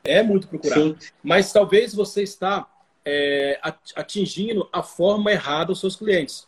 É 0.02 0.22
muito 0.22 0.48
procurada. 0.48 0.82
Sim. 0.82 0.96
Mas 1.22 1.52
talvez 1.52 1.94
você 1.94 2.22
está 2.22 2.66
é, 3.04 3.60
atingindo 3.94 4.68
a 4.72 4.82
forma 4.82 5.30
errada 5.30 5.66
dos 5.66 5.80
seus 5.80 5.94
clientes. 5.94 6.46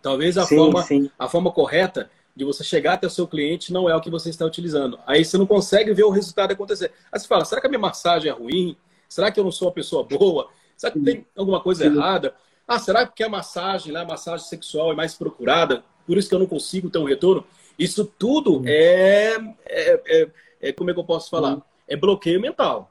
Talvez 0.00 0.38
a, 0.38 0.44
sim, 0.44 0.56
forma, 0.56 0.82
sim. 0.82 1.10
a 1.18 1.28
forma 1.28 1.52
correta 1.52 2.10
de 2.34 2.44
você 2.44 2.64
chegar 2.64 2.94
até 2.94 3.06
o 3.06 3.10
seu 3.10 3.26
cliente 3.26 3.72
não 3.72 3.88
é 3.88 3.94
o 3.94 4.00
que 4.00 4.10
você 4.10 4.30
está 4.30 4.44
utilizando. 4.44 4.98
Aí 5.06 5.24
você 5.24 5.36
não 5.36 5.46
consegue 5.46 5.92
ver 5.92 6.04
o 6.04 6.10
resultado 6.10 6.52
acontecer. 6.52 6.92
Aí 7.10 7.20
você 7.20 7.26
fala, 7.26 7.44
será 7.44 7.60
que 7.60 7.66
a 7.66 7.70
minha 7.70 7.80
massagem 7.80 8.30
é 8.30 8.34
ruim? 8.34 8.76
Será 9.08 9.30
que 9.30 9.38
eu 9.38 9.44
não 9.44 9.52
sou 9.52 9.68
uma 9.68 9.74
pessoa 9.74 10.02
boa? 10.02 10.48
Será 10.76 10.92
que 10.92 11.00
tem 11.00 11.26
alguma 11.36 11.60
coisa 11.60 11.84
Sim. 11.84 11.94
errada? 11.94 12.34
Ah, 12.66 12.78
será 12.78 13.06
que 13.06 13.22
a 13.22 13.28
massagem, 13.28 13.92
né, 13.92 14.00
a 14.00 14.04
massagem 14.04 14.46
sexual 14.46 14.92
é 14.92 14.94
mais 14.94 15.14
procurada? 15.14 15.84
Por 16.06 16.16
isso 16.16 16.28
que 16.28 16.34
eu 16.34 16.38
não 16.38 16.46
consigo 16.46 16.88
ter 16.88 16.98
um 16.98 17.04
retorno? 17.04 17.44
Isso 17.78 18.04
tudo 18.18 18.62
é, 18.66 19.36
é, 19.66 20.02
é, 20.06 20.28
é 20.60 20.72
como 20.72 20.90
é 20.90 20.94
que 20.94 21.00
eu 21.00 21.04
posso 21.04 21.28
falar? 21.28 21.60
É 21.86 21.96
bloqueio 21.96 22.40
mental. 22.40 22.90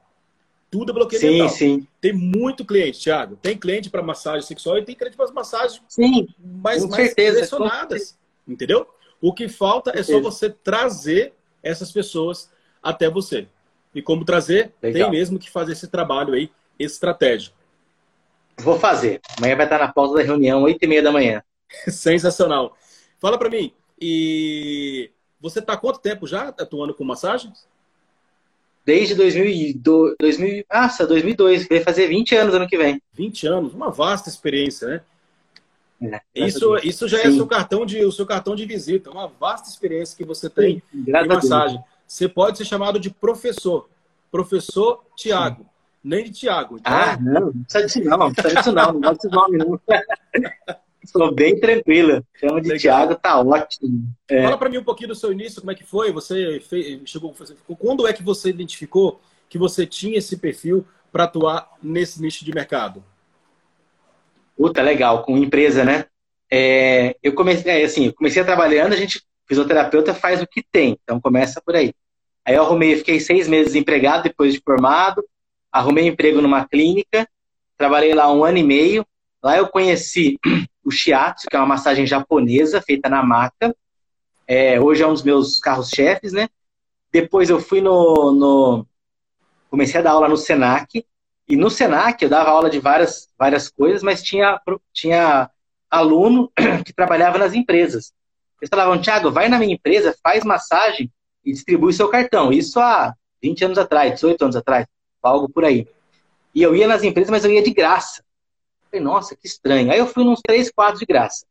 Tudo 0.70 0.92
é 0.92 0.94
bloqueio 0.94 1.20
sim, 1.20 1.30
mental. 1.32 1.48
Sim. 1.50 1.86
Tem 2.00 2.12
muito 2.12 2.64
cliente, 2.64 3.00
Thiago. 3.00 3.36
Tem 3.36 3.58
cliente 3.58 3.90
para 3.90 4.02
massagem 4.02 4.42
sexual 4.42 4.78
e 4.78 4.84
tem 4.84 4.94
cliente 4.94 5.16
para 5.16 5.30
massagens 5.32 5.82
sim, 5.88 6.28
mais, 6.38 6.86
mais 6.86 7.06
certeza, 7.06 7.34
direcionadas. 7.34 8.18
Entendeu? 8.46 8.86
O 9.22 9.32
que 9.32 9.48
falta 9.48 9.92
é 9.96 10.02
só 10.02 10.20
você 10.20 10.50
trazer 10.50 11.32
essas 11.62 11.92
pessoas 11.92 12.50
até 12.82 13.08
você. 13.08 13.46
E 13.94 14.02
como 14.02 14.24
trazer, 14.24 14.72
Legal. 14.82 15.10
tem 15.10 15.18
mesmo 15.18 15.38
que 15.38 15.48
fazer 15.48 15.72
esse 15.72 15.86
trabalho 15.86 16.34
aí 16.34 16.50
estratégico. 16.76 17.56
Vou 18.58 18.78
fazer. 18.80 19.20
Amanhã 19.38 19.54
vai 19.56 19.66
estar 19.66 19.78
na 19.78 19.92
pausa 19.92 20.16
da 20.16 20.22
reunião, 20.22 20.62
8 20.62 20.82
e 20.82 20.86
meia 20.88 21.02
da 21.02 21.12
manhã. 21.12 21.42
Sensacional. 21.88 22.76
Fala 23.20 23.38
para 23.38 23.48
mim, 23.48 23.72
e 24.00 25.08
você 25.40 25.60
está 25.60 25.76
quanto 25.76 26.00
tempo 26.00 26.26
já 26.26 26.48
atuando 26.48 26.92
com 26.92 27.04
massagens? 27.04 27.64
Desde 28.84 29.14
2002, 29.14 30.16
2000, 30.18 30.64
nossa, 30.72 31.06
2002, 31.06 31.68
vai 31.68 31.80
fazer 31.80 32.08
20 32.08 32.34
anos 32.34 32.54
ano 32.54 32.66
que 32.66 32.76
vem. 32.76 33.00
20 33.12 33.46
anos, 33.46 33.72
uma 33.72 33.90
vasta 33.90 34.28
experiência, 34.28 34.88
né? 34.88 35.00
É, 36.02 36.20
isso, 36.46 36.76
isso 36.78 37.06
já 37.06 37.18
é 37.20 37.30
seu 37.30 37.46
cartão 37.46 37.86
de, 37.86 38.04
o 38.04 38.10
seu 38.10 38.26
cartão 38.26 38.56
de 38.56 38.66
visita, 38.66 39.10
uma 39.10 39.28
vasta 39.28 39.68
experiência 39.68 40.16
que 40.16 40.24
você 40.24 40.50
tem 40.50 40.82
Sim, 40.90 41.04
em 41.06 41.26
massagem. 41.26 41.82
você 42.06 42.28
pode 42.28 42.58
ser 42.58 42.64
chamado 42.64 42.98
de 42.98 43.10
professor. 43.10 43.88
Professor 44.30 45.04
Tiago. 45.14 45.66
Nem 46.02 46.24
de 46.24 46.30
Tiago. 46.32 46.78
Então... 46.78 46.92
Ah, 46.92 47.16
não, 47.20 47.52
não 47.52 47.62
precisa 47.62 47.86
disso 47.86 48.00
não, 48.04 48.18
não 48.18 48.32
precisa 48.32 48.54
disso 48.56 48.72
não, 48.72 48.92
não 48.92 49.00
gosto 49.00 49.22
desse 49.22 49.34
nome 49.34 49.58
não. 49.58 49.80
Sou 51.04 51.34
bem 51.34 51.58
tranquila. 51.58 52.22
Chama 52.34 52.60
de 52.60 52.68
Legal. 52.68 52.78
Tiago, 52.78 53.14
tá 53.16 53.40
ótimo. 53.40 54.08
É. 54.28 54.44
Fala 54.44 54.56
para 54.56 54.68
mim 54.68 54.78
um 54.78 54.84
pouquinho 54.84 55.08
do 55.08 55.14
seu 55.14 55.32
início, 55.32 55.60
como 55.60 55.72
é 55.72 55.74
que 55.74 55.84
foi? 55.84 56.12
Você 56.12 56.60
fez, 56.60 57.00
chegou, 57.04 57.34
quando 57.78 58.06
é 58.06 58.12
que 58.12 58.22
você 58.22 58.50
identificou 58.50 59.20
que 59.48 59.58
você 59.58 59.84
tinha 59.84 60.18
esse 60.18 60.36
perfil 60.36 60.86
para 61.10 61.24
atuar 61.24 61.72
nesse 61.82 62.22
nicho 62.22 62.44
de 62.44 62.54
mercado? 62.54 63.02
Puta, 64.56 64.82
legal, 64.82 65.22
com 65.22 65.36
empresa, 65.36 65.84
né? 65.84 66.06
É, 66.50 67.16
eu 67.22 67.34
comecei, 67.34 67.70
é, 67.70 67.84
assim, 67.84 68.06
eu 68.06 68.14
comecei 68.14 68.44
trabalhando, 68.44 68.92
a 68.92 68.96
gente, 68.96 69.22
fisioterapeuta, 69.46 70.14
faz 70.14 70.42
o 70.42 70.46
que 70.46 70.62
tem, 70.70 70.98
então 71.02 71.20
começa 71.20 71.60
por 71.64 71.74
aí. 71.74 71.92
Aí 72.44 72.54
eu 72.54 72.62
arrumei, 72.62 72.96
fiquei 72.96 73.20
seis 73.20 73.48
meses 73.48 73.74
empregado 73.74 74.24
depois 74.24 74.52
de 74.52 74.60
formado, 74.60 75.24
arrumei 75.70 76.06
emprego 76.06 76.40
numa 76.40 76.66
clínica, 76.66 77.26
trabalhei 77.76 78.14
lá 78.14 78.30
um 78.32 78.44
ano 78.44 78.58
e 78.58 78.62
meio. 78.62 79.06
Lá 79.42 79.56
eu 79.56 79.68
conheci 79.68 80.38
o 80.84 80.90
shiatsu, 80.90 81.48
que 81.48 81.56
é 81.56 81.58
uma 81.58 81.66
massagem 81.66 82.06
japonesa 82.06 82.82
feita 82.82 83.08
na 83.08 83.22
maca. 83.22 83.74
É, 84.46 84.80
hoje 84.80 85.02
é 85.02 85.06
um 85.06 85.12
dos 85.12 85.22
meus 85.22 85.58
carros-chefes, 85.58 86.32
né? 86.32 86.48
Depois 87.12 87.48
eu 87.48 87.60
fui 87.60 87.80
no, 87.80 88.32
no, 88.32 88.86
Comecei 89.72 90.00
a 90.00 90.02
dar 90.02 90.10
aula 90.10 90.28
no 90.28 90.36
Senac. 90.36 91.02
E 91.52 91.56
no 91.56 91.68
Senac 91.68 92.24
eu 92.24 92.30
dava 92.30 92.48
aula 92.48 92.70
de 92.70 92.78
várias, 92.78 93.28
várias 93.38 93.68
coisas, 93.68 94.02
mas 94.02 94.22
tinha, 94.22 94.58
tinha 94.90 95.50
aluno 95.90 96.50
que 96.82 96.94
trabalhava 96.94 97.36
nas 97.36 97.52
empresas. 97.52 98.10
Eles 98.58 98.70
falavam, 98.70 98.98
Thiago, 98.98 99.30
vai 99.30 99.50
na 99.50 99.58
minha 99.58 99.74
empresa, 99.74 100.16
faz 100.22 100.44
massagem 100.44 101.12
e 101.44 101.52
distribui 101.52 101.92
seu 101.92 102.08
cartão. 102.08 102.50
Isso 102.50 102.80
há 102.80 103.14
20 103.42 103.66
anos 103.66 103.76
atrás, 103.76 104.14
18 104.14 104.44
anos 104.44 104.56
atrás, 104.56 104.86
algo 105.22 105.46
por 105.46 105.66
aí. 105.66 105.86
E 106.54 106.62
eu 106.62 106.74
ia 106.74 106.88
nas 106.88 107.02
empresas, 107.02 107.30
mas 107.30 107.44
eu 107.44 107.50
ia 107.50 107.62
de 107.62 107.70
graça. 107.70 108.24
Falei, 108.90 109.04
nossa, 109.04 109.36
que 109.36 109.46
estranho. 109.46 109.92
Aí 109.92 109.98
eu 109.98 110.06
fui 110.06 110.24
nos 110.24 110.40
três, 110.40 110.70
quatro 110.70 111.00
de 111.00 111.04
graça. 111.04 111.44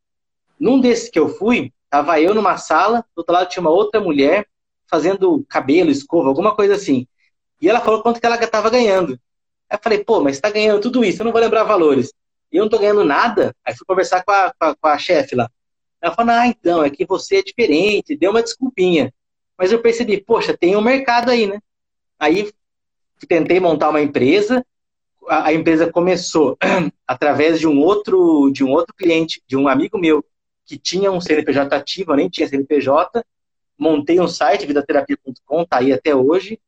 Num 0.60 0.82
desses 0.82 1.12
que 1.12 1.20
eu 1.20 1.30
fui, 1.30 1.72
tava 1.92 2.20
eu 2.20 2.34
numa 2.34 2.58
sala, 2.58 3.06
do 3.16 3.20
outro 3.20 3.36
lado 3.36 3.50
tinha 3.50 3.62
uma 3.62 3.70
outra 3.70 4.02
mulher 4.02 4.48
fazendo 4.90 5.46
cabelo, 5.48 5.92
escova, 5.92 6.28
alguma 6.28 6.56
coisa 6.56 6.74
assim. 6.74 7.06
E 7.62 7.70
ela 7.70 7.82
falou 7.82 8.02
quanto 8.02 8.20
que 8.20 8.26
ela 8.26 8.44
estava 8.44 8.68
ganhando. 8.68 9.16
Aí 9.72 9.78
eu 9.78 9.80
falei, 9.82 10.04
pô, 10.04 10.20
mas 10.20 10.36
está 10.36 10.50
ganhando 10.50 10.82
tudo 10.82 11.04
isso, 11.06 11.22
eu 11.22 11.24
não 11.24 11.32
vou 11.32 11.40
lembrar 11.40 11.64
valores 11.64 12.14
e 12.52 12.58
eu 12.58 12.64
não 12.64 12.70
tô 12.70 12.78
ganhando 12.78 13.06
nada. 13.06 13.56
Aí 13.66 13.74
fui 13.74 13.86
conversar 13.88 14.22
com 14.24 14.32
a, 14.32 14.52
com 14.52 14.66
a, 14.66 14.76
com 14.76 14.88
a 14.88 14.98
chefe 14.98 15.34
lá. 15.34 15.50
Ela 16.02 16.14
falou, 16.14 16.34
ah, 16.34 16.48
então, 16.48 16.84
é 16.84 16.90
que 16.90 17.06
você 17.06 17.38
é 17.38 17.42
diferente, 17.42 18.18
deu 18.18 18.32
uma 18.32 18.44
desculpinha. 18.44 19.14
Mas 19.58 19.72
eu 19.72 19.82
percebi, 19.82 20.22
poxa, 20.22 20.58
tem 20.58 20.76
um 20.76 20.82
mercado 20.82 21.30
aí, 21.30 21.48
né? 21.48 21.60
Aí 22.20 22.52
tentei 23.30 23.60
montar 23.60 23.90
uma 23.90 24.02
empresa, 24.02 24.66
a, 25.30 25.48
a 25.48 25.54
empresa 25.54 25.90
começou 25.90 26.58
através 27.08 27.60
de 27.60 27.68
um 27.68 27.80
outro 27.80 28.52
de 28.52 28.64
um 28.64 28.72
outro 28.72 28.94
cliente, 28.94 29.42
de 29.48 29.56
um 29.56 29.68
amigo 29.70 29.98
meu, 29.98 30.26
que 30.66 30.78
tinha 30.78 31.12
um 31.12 31.22
CNPJ 31.22 31.74
ativo, 31.74 32.12
eu 32.12 32.18
nem 32.18 32.30
tinha 32.30 32.48
CNPJ, 32.48 33.24
montei 33.78 34.20
um 34.20 34.28
site, 34.28 34.66
vidaterapia.com, 34.66 35.66
tá 35.66 35.78
aí 35.78 35.94
até 35.94 36.14
hoje, 36.14 36.60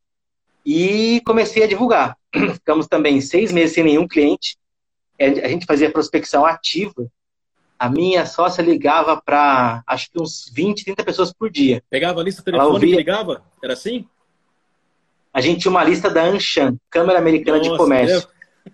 e 0.66 1.22
comecei 1.26 1.64
a 1.64 1.68
divulgar. 1.68 2.18
Ficamos 2.34 2.88
também 2.88 3.22
seis 3.22 3.52
meses 3.52 3.76
sem 3.76 3.84
nenhum 3.84 4.08
cliente, 4.08 4.58
é, 5.18 5.28
a 5.46 5.48
gente 5.48 5.66
fazia 5.66 5.92
prospecção 5.92 6.46
ativa. 6.46 7.08
A 7.78 7.90
minha 7.90 8.26
sócia 8.26 8.62
ligava 8.62 9.22
para 9.22 9.84
acho 9.86 10.10
que 10.10 10.22
uns 10.22 10.50
20, 10.54 10.86
30 10.86 11.04
pessoas 11.04 11.34
por 11.34 11.50
dia. 11.50 11.84
Pegava 11.90 12.22
a 12.22 12.24
lista 12.24 12.42
telefônica 12.42 12.86
e 12.86 12.96
ligava? 12.96 13.44
Era 13.62 13.74
assim? 13.74 14.08
A 15.34 15.42
gente 15.42 15.62
tinha 15.62 15.72
uma 15.72 15.84
lista 15.84 16.10
da 16.10 16.24
Anshan, 16.24 16.78
Câmara 16.90 17.18
Americana 17.20 17.58
Nossa, 17.58 17.72
de 17.72 17.78
Comércio. 17.78 18.30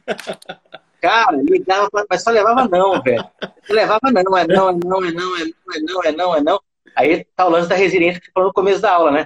Cara, 1.01 1.37
ligava, 1.37 1.89
mas 2.09 2.21
só 2.21 2.29
levava 2.29 2.67
não, 2.67 3.01
velho. 3.01 3.25
Levava 3.69 4.11
não, 4.11 4.19
é 4.19 4.23
não, 4.23 4.37
é 4.37 4.47
não, 4.47 4.69
é 4.69 4.73
não, 4.73 5.05
é 5.05 5.11
não, 5.11 5.37
é 5.37 5.79
não, 5.79 6.03
é 6.03 6.11
não, 6.11 6.35
é 6.35 6.41
não. 6.41 6.61
Aí 6.93 7.25
tá 7.35 7.47
o 7.47 7.49
lance 7.49 7.69
da 7.69 7.75
resiliência 7.75 8.19
que 8.19 8.27
você 8.27 8.31
falou 8.33 8.49
no 8.49 8.53
começo 8.53 8.81
da 8.81 8.93
aula, 8.93 9.11
né? 9.11 9.25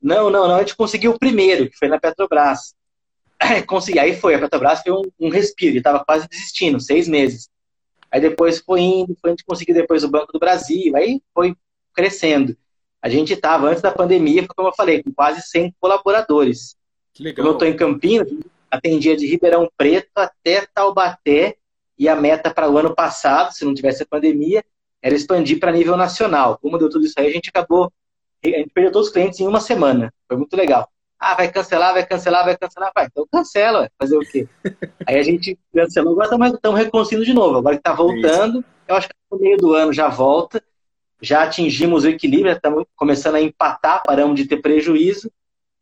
Não, 0.00 0.30
não, 0.30 0.46
não, 0.46 0.54
a 0.54 0.58
gente 0.60 0.76
conseguiu 0.76 1.10
o 1.10 1.18
primeiro, 1.18 1.68
que 1.68 1.76
foi 1.76 1.88
na 1.88 1.98
Petrobras. 1.98 2.76
consegui. 3.66 3.98
Aí 3.98 4.16
foi, 4.16 4.34
a 4.34 4.38
Petrobras 4.38 4.82
foi 4.82 4.92
um, 4.92 5.02
um 5.20 5.28
respiro, 5.28 5.72
ele 5.72 5.78
estava 5.78 6.04
quase 6.04 6.28
desistindo, 6.28 6.80
seis 6.80 7.08
meses. 7.08 7.48
Aí 8.10 8.20
depois 8.20 8.58
foi 8.58 8.80
indo, 8.80 9.16
foi 9.20 9.30
a 9.30 9.32
gente 9.32 9.44
conseguiu 9.44 9.74
depois 9.74 10.02
o 10.02 10.08
Banco 10.08 10.32
do 10.32 10.38
Brasil, 10.38 10.96
aí 10.96 11.20
foi 11.34 11.54
crescendo. 11.94 12.56
A 13.00 13.08
gente 13.08 13.32
estava, 13.32 13.68
antes 13.68 13.82
da 13.82 13.92
pandemia, 13.92 14.46
como 14.48 14.68
eu 14.68 14.74
falei, 14.74 15.02
com 15.02 15.12
quase 15.12 15.42
100 15.42 15.74
colaboradores. 15.80 16.74
Que 17.12 17.22
legal. 17.22 17.36
Como 17.36 17.48
eu 17.48 17.52
estou 17.52 17.68
em 17.68 17.76
Campinas, 17.76 18.28
atendia 18.70 19.16
de 19.16 19.26
Ribeirão 19.26 19.70
Preto 19.76 20.10
até 20.16 20.66
Taubaté, 20.74 21.56
e 21.98 22.08
a 22.08 22.14
meta 22.14 22.52
para 22.52 22.70
o 22.70 22.78
ano 22.78 22.94
passado, 22.94 23.52
se 23.52 23.64
não 23.64 23.74
tivesse 23.74 24.04
a 24.04 24.06
pandemia, 24.06 24.64
era 25.02 25.14
expandir 25.14 25.58
para 25.58 25.72
nível 25.72 25.96
nacional. 25.96 26.58
Como 26.58 26.78
deu 26.78 26.88
tudo 26.88 27.04
isso 27.04 27.14
aí, 27.18 27.26
a 27.26 27.32
gente 27.32 27.48
acabou, 27.48 27.92
a 28.44 28.48
gente 28.48 28.70
perdeu 28.70 28.92
todos 28.92 29.08
os 29.08 29.12
clientes 29.12 29.40
em 29.40 29.46
uma 29.46 29.60
semana. 29.60 30.12
Foi 30.28 30.36
muito 30.36 30.56
legal. 30.56 30.88
Ah, 31.18 31.34
vai 31.34 31.50
cancelar, 31.50 31.92
vai 31.92 32.06
cancelar, 32.06 32.44
vai 32.44 32.56
cancelar. 32.56 32.92
Vai, 32.94 33.06
então 33.06 33.26
cancela, 33.30 33.90
fazer 33.98 34.16
o 34.16 34.20
quê? 34.20 34.48
Aí 35.06 35.18
a 35.18 35.22
gente 35.22 35.58
cancelou, 35.74 36.20
agora 36.20 36.54
estamos 36.54 36.78
reconciliando 36.78 37.26
de 37.26 37.34
novo. 37.34 37.58
Agora 37.58 37.74
que 37.74 37.80
está 37.80 37.92
voltando, 37.92 38.64
eu 38.86 38.94
acho 38.94 39.08
que 39.08 39.14
no 39.30 39.38
meio 39.38 39.56
do 39.56 39.74
ano 39.74 39.92
já 39.92 40.08
volta. 40.08 40.62
Já 41.20 41.42
atingimos 41.42 42.04
o 42.04 42.08
equilíbrio, 42.08 42.52
estamos 42.52 42.84
começando 42.94 43.34
a 43.34 43.42
empatar, 43.42 44.02
paramos 44.06 44.36
de 44.36 44.46
ter 44.46 44.58
prejuízo. 44.58 45.30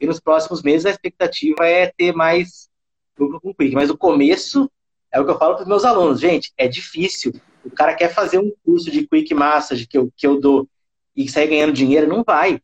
E 0.01 0.07
nos 0.07 0.19
próximos 0.19 0.63
meses 0.63 0.87
a 0.87 0.91
expectativa 0.91 1.67
é 1.67 1.93
ter 1.95 2.15
mais 2.15 2.71
lucro 3.19 3.41
com 3.41 3.51
o 3.51 3.55
Quick. 3.55 3.75
Mas 3.75 3.91
o 3.91 3.99
começo 3.99 4.71
é 5.13 5.21
o 5.21 5.25
que 5.25 5.31
eu 5.31 5.39
falo 5.39 5.55
para 5.55 5.63
os 5.63 5.69
meus 5.69 5.85
alunos. 5.85 6.21
Gente, 6.21 6.53
é 6.57 6.67
difícil. 6.67 7.35
O 7.65 7.71
cara 7.71 7.95
quer 7.95 8.13
fazer 8.15 8.39
um 8.39 8.51
curso 8.65 8.91
de 8.91 9.07
Quick 9.07 9.35
Massage 9.35 9.87
que 9.87 9.99
eu, 9.99 10.11
que 10.17 10.27
eu 10.27 10.41
dou 10.41 10.69
e 11.15 11.29
sair 11.29 11.49
ganhando 11.49 11.73
dinheiro, 11.73 12.07
não 12.07 12.23
vai. 12.23 12.61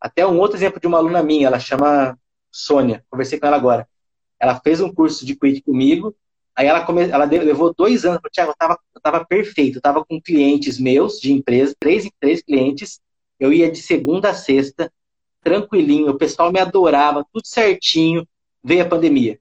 Até 0.00 0.26
um 0.26 0.38
outro 0.38 0.56
exemplo 0.56 0.80
de 0.80 0.86
uma 0.86 0.98
aluna 0.98 1.22
minha, 1.22 1.46
ela 1.46 1.58
chama 1.58 2.18
Sônia, 2.50 3.04
conversei 3.10 3.38
com 3.38 3.46
ela 3.46 3.56
agora. 3.56 3.86
Ela 4.38 4.58
fez 4.60 4.80
um 4.80 4.92
curso 4.92 5.26
de 5.26 5.36
Quick 5.36 5.62
comigo, 5.62 6.14
aí 6.56 6.66
ela, 6.66 6.82
come... 6.84 7.08
ela 7.08 7.24
levou 7.24 7.74
dois 7.74 8.04
anos, 8.04 8.20
Tiago, 8.32 8.50
eu 8.50 8.52
estava 8.52 8.78
eu 8.94 9.00
tava 9.00 9.24
perfeito, 9.24 9.76
eu 9.76 9.80
estava 9.80 10.04
com 10.04 10.20
clientes 10.20 10.78
meus 10.78 11.20
de 11.20 11.32
empresa, 11.32 11.74
três 11.78 12.04
em 12.04 12.10
três 12.18 12.42
clientes, 12.42 13.00
eu 13.38 13.52
ia 13.52 13.70
de 13.70 13.80
segunda 13.80 14.30
a 14.30 14.34
sexta, 14.34 14.92
tranquilinho, 15.42 16.10
o 16.10 16.18
pessoal 16.18 16.52
me 16.52 16.60
adorava, 16.60 17.24
tudo 17.32 17.46
certinho, 17.46 18.26
veio 18.62 18.82
a 18.82 18.88
pandemia. 18.88 19.38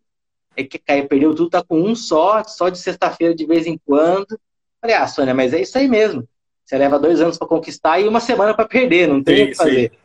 É 0.55 0.64
que 0.64 0.78
caiu, 0.78 1.07
perdeu 1.07 1.36
tudo, 1.36 1.49
tá 1.49 1.64
com 1.64 1.82
um 1.82 1.95
só, 1.95 2.43
só 2.43 2.70
de 2.70 2.78
sexta-feira 2.78 3.36
de 3.36 3.45
vez 3.45 3.66
em 3.66 3.78
quando. 3.86 4.39
Falei, 4.82 4.95
ah, 4.95 5.07
Sônia, 5.07 5.34
mas 5.34 5.53
é 5.53 5.62
isso 5.62 5.78
aí 5.78 5.88
mesmo. 5.88 6.28
Você 6.66 6.78
leva 6.78 6.99
dois 6.99 7.20
anos 7.20 7.38
para 7.38 7.47
conquistar 7.47 7.99
e 7.99 8.07
uma 8.07 8.20
semana 8.20 8.53
para 8.53 8.68
perder, 8.68 9.07
não 9.07 9.24
tem 9.24 9.45
o 9.45 9.47
que 9.49 9.55
fazer. 9.55 9.91
Sim. 9.91 9.97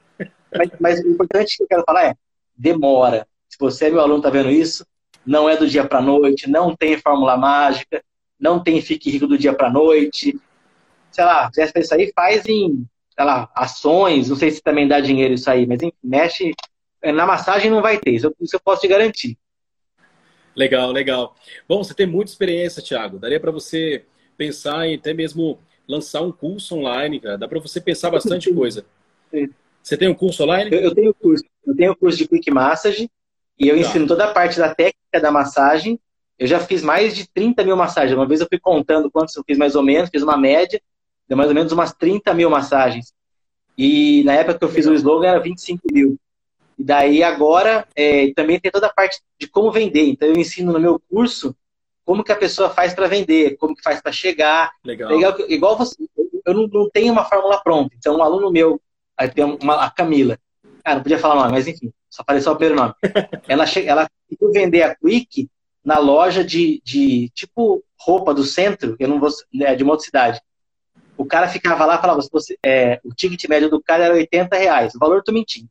Mas, 0.57 0.71
mas, 0.81 1.01
o 1.05 1.09
importante 1.09 1.57
que 1.57 1.63
eu 1.63 1.69
quero 1.69 1.85
falar 1.85 2.07
é, 2.07 2.15
demora. 2.57 3.27
Se 3.49 3.57
você, 3.59 3.91
meu 3.91 4.01
aluno, 4.01 4.19
está 4.19 4.31
vendo 4.31 4.51
isso, 4.51 4.87
não 5.25 5.49
é 5.49 5.57
do 5.57 5.67
dia 5.67 5.87
para 5.87 6.01
noite, 6.01 6.49
não 6.49 6.75
tem 6.75 6.99
fórmula 6.99 7.37
mágica, 7.37 8.03
não 8.39 8.63
tem 8.63 8.81
fique 8.81 9.11
rico 9.11 9.27
do 9.27 9.39
dia 9.39 9.53
para 9.53 9.71
noite. 9.71 10.39
Sei 11.11 11.25
lá, 11.25 11.51
se 11.53 11.61
quiser 11.67 11.81
isso 11.81 11.95
aí, 11.95 12.13
faz 12.15 12.47
em, 12.47 12.87
sei 13.15 13.25
lá, 13.25 13.51
ações, 13.55 14.29
não 14.29 14.37
sei 14.37 14.51
se 14.51 14.63
também 14.63 14.89
dá 14.89 15.01
dinheiro 15.01 15.35
isso 15.35 15.49
aí, 15.51 15.67
mas 15.67 15.83
enfim, 15.83 15.97
mexe. 16.03 16.53
Na 17.03 17.27
massagem 17.27 17.71
não 17.71 17.83
vai 17.83 17.99
ter, 17.99 18.13
isso, 18.13 18.35
isso 18.41 18.57
eu 18.57 18.61
posso 18.61 18.81
te 18.81 18.89
garantir. 18.89 19.37
Legal, 20.57 20.91
legal. 20.91 21.35
Bom, 21.69 21.83
você 21.83 21.93
tem 21.93 22.07
muita 22.07 22.31
experiência, 22.31 22.83
Thiago. 22.83 23.19
Daria 23.19 23.41
para 23.41 23.51
você 23.51 24.05
pensar 24.37 24.87
em 24.87 24.95
até 24.95 25.13
mesmo 25.13 25.59
lançar 25.87 26.23
um 26.23 26.33
curso 26.33 26.77
online, 26.77 27.21
cara. 27.21 27.37
Dá 27.37 27.49
para 27.49 27.61
você 27.61 27.81
pensar 27.81 28.11
bastante 28.11 28.53
coisa. 28.55 28.87
Você 29.85 29.99
tem 29.99 30.09
um 30.09 30.15
curso 30.15 30.43
online? 30.43 30.71
Eu, 30.75 30.81
eu 30.81 30.95
tenho 30.95 31.13
curso. 31.13 31.45
Eu 31.67 31.77
tenho 31.77 31.95
curso 31.95 32.17
de 32.17 32.27
Quick 32.27 32.51
Massage 32.51 33.11
e 33.59 33.69
eu 33.69 33.75
tá. 33.75 33.81
ensino 33.83 34.07
toda 34.07 34.25
a 34.25 34.33
parte 34.33 34.59
da 34.59 34.75
técnica 34.75 35.21
da 35.21 35.31
massagem. 35.31 36.01
Eu 36.39 36.47
já 36.47 36.59
fiz 36.59 36.83
mais 36.83 37.15
de 37.15 37.29
30 37.29 37.63
mil 37.63 37.77
massagens. 37.77 38.17
Uma 38.17 38.27
vez 38.27 38.41
eu 38.41 38.47
fui 38.49 38.59
contando 38.59 39.11
quantos 39.11 39.37
eu 39.37 39.45
fiz 39.47 39.59
mais 39.59 39.77
ou 39.77 39.83
menos, 39.83 40.09
fiz 40.09 40.23
uma 40.23 40.39
média, 40.39 40.81
deu 41.29 41.37
mais 41.37 41.51
ou 41.51 41.55
menos 41.55 41.71
umas 41.71 41.93
30 41.93 42.33
mil 42.33 42.49
massagens. 42.49 43.13
E 43.77 44.25
na 44.25 44.33
época 44.33 44.59
que 44.59 44.65
eu 44.65 44.71
fiz 44.71 44.87
o 44.87 44.95
slogan 44.95 45.29
era 45.29 45.39
25 45.41 45.83
mil. 45.93 46.17
E 46.79 46.83
daí 46.83 47.23
agora 47.23 47.87
é, 47.95 48.33
também 48.33 48.59
tem 48.59 48.73
toda 48.73 48.87
a 48.87 48.93
parte 48.93 49.21
de 49.39 49.47
como 49.47 49.71
vender. 49.71 50.09
Então 50.09 50.27
eu 50.27 50.37
ensino 50.37 50.73
no 50.73 50.81
meu 50.81 50.99
curso 51.11 51.55
como 52.07 52.25
que 52.25 52.33
a 52.33 52.37
pessoa 52.37 52.71
faz 52.71 52.95
para 52.95 53.07
vender, 53.07 53.59
como 53.59 53.77
que 53.77 53.83
faz 53.83 54.01
para 54.01 54.13
chegar. 54.13 54.73
Legal. 54.83 55.11
Legal. 55.11 55.37
Igual 55.47 55.77
você, 55.77 55.95
eu 56.47 56.55
não, 56.55 56.67
não 56.69 56.89
tenho 56.89 57.13
uma 57.13 57.25
fórmula 57.27 57.63
pronta. 57.63 57.95
Então 57.99 58.17
um 58.17 58.23
aluno 58.23 58.51
meu 58.51 58.81
Aí 59.17 59.29
tem 59.29 59.45
uma, 59.45 59.85
a 59.85 59.91
Camila. 59.91 60.39
Ah, 60.85 60.95
não 60.95 61.03
podia 61.03 61.19
falar 61.19 61.37
nome, 61.37 61.53
mas 61.53 61.67
enfim, 61.67 61.93
só 62.11 62.23
apareceu 62.23 62.53
o 62.53 62.57
primeiro 62.57 62.81
nome. 62.81 62.95
ela, 63.49 63.67
che... 63.67 63.87
ela 63.87 64.07
conseguiu 64.29 64.53
vender 64.53 64.83
a 64.83 64.95
Quick 64.95 65.49
na 65.85 65.99
loja 65.99 66.45
de, 66.45 66.81
de 66.85 67.31
tipo 67.31 67.83
roupa 67.99 68.35
do 68.35 68.45
centro, 68.45 68.97
eu 68.99 69.09
não 69.09 69.19
vou, 69.19 69.31
né, 69.53 69.75
de 69.75 69.83
uma 69.83 69.93
outra 69.93 70.05
cidade. 70.05 70.41
O 71.17 71.25
cara 71.25 71.49
ficava 71.49 71.87
lá 71.87 71.97
e 71.97 72.01
falava, 72.01 72.21
você, 72.31 72.59
é, 72.65 73.01
o 73.05 73.15
ticket 73.15 73.49
médio 73.49 73.71
do 73.71 73.83
cara 73.83 74.05
era 74.05 74.15
80 74.15 74.57
reais. 74.57 74.95
O 74.95 74.99
valor 74.99 75.23
tô 75.23 75.33
mentindo. 75.33 75.69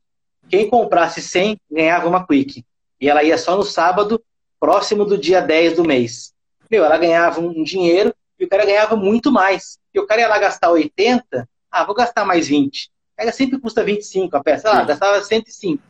quem 0.49 0.69
comprasse 0.69 1.21
100 1.21 1.59
ganhava 1.69 2.07
uma 2.07 2.25
Quick. 2.25 2.63
E 2.99 3.09
ela 3.09 3.23
ia 3.23 3.37
só 3.37 3.57
no 3.57 3.63
sábado, 3.63 4.23
próximo 4.59 5.03
do 5.03 5.17
dia 5.17 5.41
10 5.41 5.75
do 5.75 5.83
mês. 5.83 6.33
Meu, 6.71 6.85
ela 6.85 6.97
ganhava 6.97 7.41
um 7.41 7.63
dinheiro 7.63 8.15
e 8.39 8.45
o 8.45 8.47
cara 8.47 8.65
ganhava 8.65 8.95
muito 8.95 9.31
mais. 9.31 9.77
E 9.93 9.99
o 9.99 10.07
cara 10.07 10.21
ia 10.21 10.27
lá 10.27 10.39
gastar 10.39 10.71
80, 10.71 11.47
ah, 11.69 11.83
vou 11.83 11.93
gastar 11.93 12.23
mais 12.23 12.47
20. 12.47 12.89
Ela 13.23 13.31
sempre 13.31 13.57
custa 13.57 13.83
25 13.83 14.35
a 14.35 14.43
peça. 14.43 14.69
Ah, 14.69 14.83
gastava 14.83 15.23
105. 15.23 15.81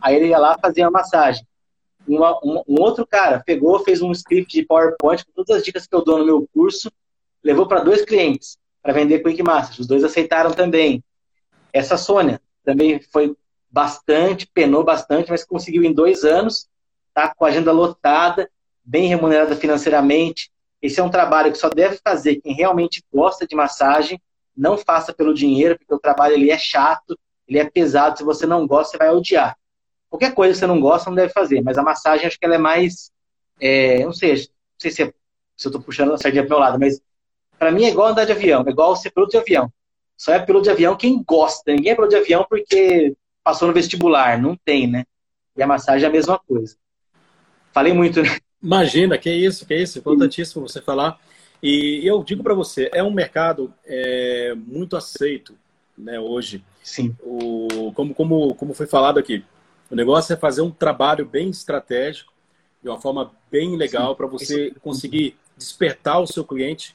Aí 0.00 0.14
ele 0.14 0.28
ia 0.28 0.38
lá 0.38 0.56
fazer 0.58 0.82
a 0.82 0.90
massagem. 0.90 1.44
Uma, 2.06 2.38
um, 2.42 2.62
um, 2.68 2.80
outro 2.80 3.04
cara 3.04 3.42
pegou, 3.44 3.80
fez 3.80 4.00
um 4.00 4.12
script 4.12 4.52
de 4.56 4.64
PowerPoint 4.64 5.24
com 5.24 5.32
todas 5.32 5.56
as 5.56 5.64
dicas 5.64 5.86
que 5.86 5.94
eu 5.94 6.04
dou 6.04 6.18
no 6.18 6.24
meu 6.24 6.48
curso, 6.54 6.90
levou 7.42 7.66
para 7.66 7.80
dois 7.80 8.04
clientes 8.04 8.56
para 8.80 8.92
vender 8.92 9.18
Quick 9.18 9.42
Master. 9.42 9.80
Os 9.80 9.88
dois 9.88 10.04
aceitaram 10.04 10.52
também. 10.52 11.02
Essa 11.72 11.96
Sônia 11.96 12.40
também 12.64 13.00
foi 13.12 13.36
bastante, 13.68 14.46
penou 14.46 14.84
bastante, 14.84 15.30
mas 15.30 15.44
conseguiu 15.44 15.82
em 15.82 15.92
dois 15.92 16.24
anos, 16.24 16.68
tá 17.12 17.34
com 17.34 17.44
a 17.44 17.48
agenda 17.48 17.72
lotada, 17.72 18.48
bem 18.84 19.08
remunerada 19.08 19.56
financeiramente. 19.56 20.50
Esse 20.80 21.00
é 21.00 21.02
um 21.02 21.10
trabalho 21.10 21.50
que 21.50 21.58
só 21.58 21.68
deve 21.68 21.98
fazer 22.04 22.36
quem 22.36 22.54
realmente 22.54 23.02
gosta 23.12 23.44
de 23.44 23.56
massagem. 23.56 24.22
Não 24.58 24.76
faça 24.76 25.12
pelo 25.12 25.32
dinheiro, 25.32 25.78
porque 25.78 25.94
o 25.94 26.00
trabalho 26.00 26.34
ele 26.34 26.50
é 26.50 26.58
chato, 26.58 27.16
ele 27.46 27.58
é 27.58 27.70
pesado. 27.70 28.18
Se 28.18 28.24
você 28.24 28.44
não 28.44 28.66
gosta, 28.66 28.92
você 28.92 28.98
vai 28.98 29.10
odiar. 29.10 29.56
Qualquer 30.10 30.34
coisa 30.34 30.52
que 30.52 30.58
você 30.58 30.66
não 30.66 30.80
gosta, 30.80 31.08
não 31.08 31.14
deve 31.14 31.32
fazer. 31.32 31.62
Mas 31.62 31.78
a 31.78 31.82
massagem, 31.82 32.26
acho 32.26 32.38
que 32.38 32.44
ela 32.44 32.56
é 32.56 32.58
mais. 32.58 33.12
É, 33.60 34.04
não 34.04 34.12
sei, 34.12 34.34
não 34.34 34.40
sei 34.78 34.90
se, 34.90 35.02
é, 35.02 35.06
se 35.56 35.66
eu 35.66 35.70
estou 35.70 35.80
puxando 35.80 36.12
a 36.12 36.18
sardinha 36.18 36.44
para 36.44 36.56
o 36.56 36.58
meu 36.58 36.66
lado, 36.66 36.78
mas 36.78 37.00
para 37.58 37.70
mim 37.70 37.84
é 37.84 37.88
igual 37.88 38.08
andar 38.08 38.24
de 38.24 38.32
avião, 38.32 38.64
é 38.66 38.70
igual 38.70 38.96
ser 38.96 39.10
piloto 39.10 39.32
de 39.32 39.38
avião. 39.38 39.72
Só 40.16 40.32
é 40.32 40.38
piloto 40.40 40.64
de 40.64 40.70
avião 40.70 40.96
quem 40.96 41.22
gosta. 41.22 41.72
Ninguém 41.72 41.92
é 41.92 41.94
piloto 41.94 42.10
de 42.14 42.20
avião 42.20 42.44
porque 42.48 43.14
passou 43.44 43.68
no 43.68 43.74
vestibular. 43.74 44.40
Não 44.40 44.56
tem, 44.56 44.88
né? 44.88 45.04
E 45.56 45.62
a 45.62 45.66
massagem 45.66 46.04
é 46.04 46.08
a 46.08 46.12
mesma 46.12 46.38
coisa. 46.38 46.76
Falei 47.72 47.92
muito, 47.92 48.22
né? 48.22 48.38
Imagina, 48.60 49.16
que 49.16 49.30
isso, 49.30 49.64
que 49.64 49.74
isso. 49.74 49.98
Importantíssimo 50.00 50.66
você 50.66 50.82
falar. 50.82 51.18
E 51.62 52.06
eu 52.06 52.22
digo 52.22 52.42
para 52.42 52.54
você, 52.54 52.88
é 52.92 53.02
um 53.02 53.10
mercado 53.10 53.72
é, 53.84 54.54
muito 54.54 54.96
aceito 54.96 55.54
né, 55.96 56.18
hoje. 56.18 56.62
Sim. 56.82 57.14
O, 57.20 57.92
como, 57.94 58.14
como, 58.14 58.54
como 58.54 58.74
foi 58.74 58.86
falado 58.86 59.18
aqui, 59.18 59.44
o 59.90 59.96
negócio 59.96 60.32
é 60.32 60.36
fazer 60.36 60.62
um 60.62 60.70
trabalho 60.70 61.26
bem 61.26 61.50
estratégico, 61.50 62.32
de 62.82 62.88
uma 62.88 63.00
forma 63.00 63.32
bem 63.50 63.76
legal, 63.76 64.14
para 64.14 64.26
você 64.26 64.72
conseguir 64.80 65.36
despertar 65.56 66.20
o 66.20 66.26
seu 66.26 66.44
cliente, 66.44 66.94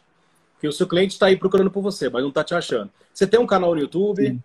que 0.62 0.68
o 0.68 0.72
seu 0.72 0.88
cliente 0.88 1.14
está 1.14 1.26
aí 1.26 1.36
procurando 1.36 1.70
por 1.70 1.82
você, 1.82 2.10
mas 2.10 2.22
não 2.22 2.30
está 2.30 2.44
te 2.44 2.56
achando. 2.56 2.90
Você 3.14 3.28
tem 3.28 3.40
um 3.40 3.46
canal 3.46 3.76
no 3.76 3.82
YouTube? 3.82 4.26
Sim. 4.26 4.44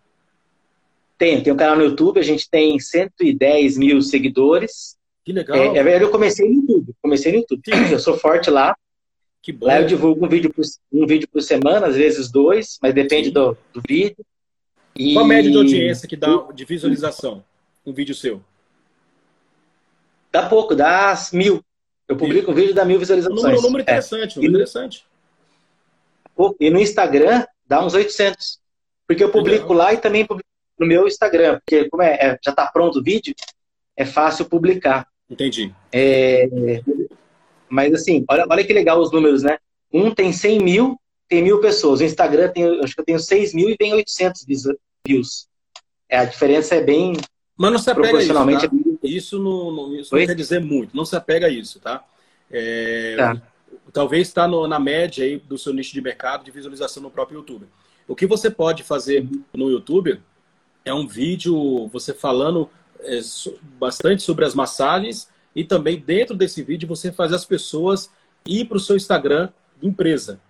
Tenho, 1.17 1.43
tem 1.43 1.53
um 1.53 1.57
canal 1.57 1.77
no 1.77 1.85
YouTube, 1.85 2.19
a 2.19 2.25
gente 2.25 2.49
tem 2.49 2.79
110 2.79 3.77
mil 3.77 4.03
seguidores. 4.03 4.97
Que 5.25 5.33
legal. 5.33 5.57
É, 5.57 5.79
é, 5.79 6.03
eu 6.03 6.11
comecei 6.11 6.49
no 6.49 6.55
YouTube, 6.57 6.95
comecei 7.03 7.33
no 7.33 7.39
YouTube. 7.39 7.63
Sim. 7.65 7.93
Eu 7.93 7.99
sou 7.99 8.17
forte 8.19 8.51
lá. 8.51 8.75
Que 9.43 9.53
bom. 9.53 9.67
Lá 9.67 9.81
eu 9.81 9.87
divulgo 9.87 10.27
um 10.27 10.29
vídeo 10.29 10.53
por, 10.53 10.65
um 10.93 11.07
vídeo 11.07 11.29
por 11.29 11.41
semana, 11.43 11.87
às 11.87 11.97
vezes 11.97 12.31
dois, 12.31 12.79
mas 12.83 12.95
depende 12.95 13.31
do, 13.31 13.57
do 13.73 13.81
vídeo. 13.87 14.25
E... 14.97 15.15
Qual 15.15 15.25
a 15.25 15.29
média 15.29 15.51
de 15.51 15.57
audiência 15.57 16.09
que 16.09 16.17
dá 16.17 16.49
de 16.53 16.65
visualização? 16.65 17.45
um 17.87 17.93
vídeo 17.93 18.15
seu? 18.15 18.43
Dá 20.31 20.49
pouco, 20.49 20.75
dá 20.75 21.15
mil. 21.33 21.65
Eu 22.07 22.17
publico 22.17 22.51
um 22.51 22.55
vídeo 22.55 22.75
dá 22.75 22.85
mil 22.85 22.99
visualizações. 22.99 23.41
Um 23.41 23.43
número, 23.43 23.61
um 23.61 23.63
número 23.63 23.83
interessante, 23.83 24.33
é. 24.33 24.37
número 24.37 24.55
interessante. 24.55 25.07
E 26.61 26.71
no 26.71 26.79
Instagram 26.79 27.47
dá 27.67 27.85
uns 27.85 27.95
800. 27.95 28.59
Porque 29.07 29.25
eu 29.25 29.31
publico 29.31 29.73
Legal. 29.73 29.87
lá 29.87 29.95
e 29.95 29.97
também 29.99 30.27
publico 30.27 30.49
no 30.79 30.87
meu 30.87 31.07
Instagram. 31.07 31.61
Porque 31.61 31.89
como 31.89 32.03
é, 32.03 32.15
é 32.15 32.39
já 32.43 32.51
está 32.51 32.67
pronto 32.67 32.99
o 32.99 33.03
vídeo, 33.03 33.35
é 33.97 34.05
fácil 34.05 34.45
publicar. 34.47 35.07
Entendi. 35.31 35.75
É, 35.93 36.49
mas 37.69 37.93
assim, 37.93 38.25
olha, 38.29 38.47
olha 38.49 38.65
que 38.65 38.73
legal 38.73 39.01
os 39.01 39.13
números, 39.13 39.43
né? 39.43 39.59
Um 39.93 40.15
tem 40.15 40.33
100 40.33 40.61
mil, 40.61 41.01
tem 41.29 41.43
mil 41.43 41.61
pessoas. 41.61 42.01
O 42.01 42.05
Instagram 42.05 42.49
tem, 42.51 42.65
acho 42.81 42.95
que 42.95 43.01
eu 43.01 43.05
tenho 43.05 43.19
6 43.19 43.55
mil 43.55 43.71
e 43.71 43.77
tem 43.77 43.93
800 43.95 44.45
views. 45.07 45.49
É, 46.09 46.19
a 46.19 46.25
diferença 46.25 46.75
é 46.75 46.81
bem, 46.81 47.15
mas 47.59 47.73
não 47.73 47.79
se 47.79 47.91
apega 47.91 48.19
a 48.19 48.23
isso, 48.23 48.35
tá? 48.35 48.71
Isso, 49.03 49.39
não, 49.43 49.71
não 49.73 49.95
isso 49.97 50.15
não 50.15 50.25
quer 50.25 50.35
dizer 50.35 50.61
muito. 50.61 50.97
Não 50.97 51.05
se 51.05 51.17
apega 51.17 51.49
a 51.49 51.51
isso, 51.51 51.81
tá? 51.81 52.05
É, 52.49 53.17
tá. 53.17 53.43
Talvez 53.93 54.29
está 54.29 54.47
na 54.47 54.79
média 54.79 55.25
aí 55.25 55.39
do 55.39 55.59
seu 55.59 55.73
nicho 55.73 55.93
de 55.93 56.01
mercado 56.01 56.45
de 56.45 56.53
visualização 56.53 57.03
no 57.03 57.11
próprio 57.11 57.39
YouTube. 57.39 57.67
O 58.07 58.15
que 58.15 58.27
você 58.27 58.49
pode 58.49 58.85
fazer 58.85 59.27
no 59.53 59.71
YouTube 59.71 60.21
é 60.85 60.95
um 60.95 61.07
vídeo 61.07 61.89
você 61.89 62.15
falando 62.15 62.71
é, 63.01 63.19
bastante 63.79 64.23
sobre 64.23 64.45
as 64.45 64.55
massagens 64.55 65.29
e 65.55 65.65
também 65.65 65.99
dentro 65.99 66.37
desse 66.37 66.63
vídeo 66.63 66.89
você 66.89 67.11
fazer 67.11 67.35
as 67.35 67.45
pessoas 67.45 68.11
ir 68.47 68.67
para 68.67 68.77
o 68.77 68.81
seu 68.81 68.97
Instagram 68.97 69.51
de 69.81 69.87
empresa. 69.87 70.41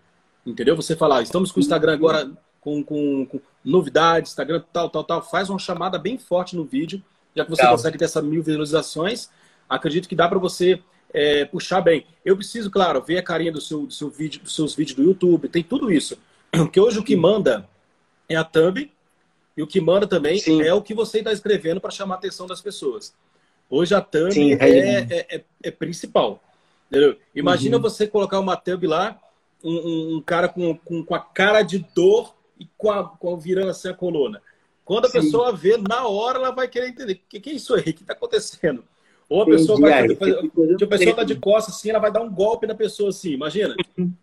Entendeu? 0.45 0.77
Você 0.77 0.97
falar, 0.97 1.23
estamos 1.23 1.53
com 1.53 1.61
o 1.61 1.63
Instagram 1.63 1.93
agora 1.93 2.31
com, 2.61 2.83
com, 2.83 3.27
com 3.27 3.41
novidades, 3.65 4.31
Instagram, 4.31 4.63
tal, 4.73 4.89
tal, 4.91 5.05
tal. 5.05 5.23
Faz 5.23 5.51
uma 5.51 5.59
chamada 5.59 5.99
bem 5.99 6.19
forte 6.19 6.57
no 6.57 6.65
vídeo, 6.65 7.03
já 7.35 7.45
que 7.45 7.51
você 7.51 7.63
Legal. 7.63 7.77
consegue 7.77 7.99
ter 7.99 8.05
essas 8.05 8.25
mil 8.25 8.43
visualizações. 8.43 9.29
Acredito 9.69 10.09
que 10.09 10.17
dá 10.17 10.29
para 10.29 10.39
você 10.39 10.83
é, 11.13 11.45
puxar 11.45 11.81
bem. 11.81 12.07
Eu 12.25 12.37
preciso, 12.37 12.71
claro, 12.71 13.03
ver 13.03 13.19
a 13.19 13.23
carinha 13.23 13.53
do 13.53 13.61
seu, 13.61 13.87
do 13.87 13.93
seu 13.93 14.09
vídeo, 14.09 14.41
dos 14.43 14.55
seus 14.55 14.75
vídeos 14.75 14.97
do 14.97 15.03
YouTube, 15.03 15.49
tem 15.49 15.63
tudo 15.63 15.91
isso. 15.93 16.19
Porque 16.51 16.81
hoje 16.81 16.99
o 16.99 17.05
que 17.05 17.17
manda 17.17 17.69
é 18.29 18.37
a 18.37 18.45
thumb 18.45 18.91
e 19.57 19.63
o 19.63 19.67
que 19.67 19.81
manda 19.81 20.07
também 20.07 20.39
Sim. 20.39 20.63
é 20.63 20.73
o 20.73 20.83
que 20.83 20.95
você 20.95 21.19
está 21.19 21.33
escrevendo 21.33 21.81
para 21.81 21.91
chamar 21.91 22.15
a 22.15 22.19
atenção 22.19 22.47
das 22.47 22.61
pessoas. 22.61 23.15
Hoje 23.71 23.95
a 23.95 24.01
thumb 24.01 24.33
Sim, 24.33 24.55
é, 24.55 24.69
é, 24.69 25.27
é, 25.37 25.45
é, 25.63 25.71
principal. 25.71 26.43
Entendeu? 26.91 27.17
Imagina 27.35 27.77
uhum. 27.77 27.83
você 27.83 28.07
colocar 28.07 28.41
uma 28.41 28.57
thumb 28.57 28.87
lá, 28.87 29.21
um, 29.63 30.17
um, 30.17 30.23
cara 30.23 30.49
com, 30.49 30.77
com, 30.77 31.05
com, 31.05 31.15
a 31.15 31.21
cara 31.21 31.63
de 31.63 31.79
dor 31.95 32.35
e 32.59 32.67
com 32.77 32.91
a, 32.91 33.05
com 33.05 33.35
a 33.35 33.37
virando 33.37 33.71
assim 33.71 33.89
a 33.89 33.95
coluna. 33.95 34.41
Quando 34.85 35.05
a 35.05 35.09
Sim. 35.09 35.21
pessoa 35.21 35.53
vê, 35.53 35.77
na 35.77 36.07
hora 36.07 36.39
ela 36.39 36.51
vai 36.51 36.67
querer 36.67 36.89
entender 36.89 37.13
o 37.13 37.21
que, 37.29 37.41
que 37.41 37.51
é 37.51 37.53
isso 37.53 37.75
aí, 37.75 37.81
o 37.83 37.85
que 37.85 38.03
está 38.03 38.15
acontecendo. 38.15 38.83
Ou 39.29 39.43
a 39.43 39.45
pessoa 39.45 39.79
vai. 39.79 39.93
Aí, 39.93 40.17
fazer, 40.17 40.39
a 40.39 40.87
pessoa 40.87 41.11
está 41.11 41.25
de 41.25 41.35
costas 41.35 41.75
assim, 41.75 41.91
ela 41.91 41.99
vai 41.99 42.11
dar 42.11 42.23
um 42.23 42.33
golpe 42.33 42.67
na 42.67 42.75
pessoa 42.75 43.11
assim, 43.11 43.33
imagina. 43.33 43.77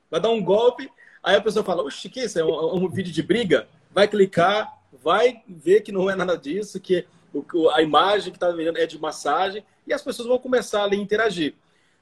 Vai 0.10 0.20
dar 0.20 0.32
um 0.32 0.44
golpe, 0.44 0.90
aí 1.24 1.36
a 1.36 1.42
pessoa 1.42 1.64
fala, 1.64 1.84
oxe, 1.84 2.10
que 2.10 2.22
isso? 2.22 2.40
É 2.40 2.44
um, 2.44 2.86
um 2.86 2.90
vídeo 2.90 3.14
de 3.14 3.22
briga? 3.22 3.68
Vai 3.94 4.08
clicar, 4.08 4.74
vai 5.04 5.44
ver 5.48 5.82
que 5.82 5.92
não 5.92 6.10
é 6.10 6.16
nada 6.16 6.36
disso, 6.36 6.80
que 6.80 7.06
a 7.74 7.82
imagem 7.82 8.32
que 8.32 8.38
está 8.38 8.52
vendo 8.52 8.78
é 8.78 8.86
de 8.86 9.00
massagem, 9.00 9.64
e 9.88 9.94
as 9.94 10.02
pessoas 10.02 10.28
vão 10.28 10.38
começar 10.38 10.86
a 10.86 10.96
interagir. 10.96 11.54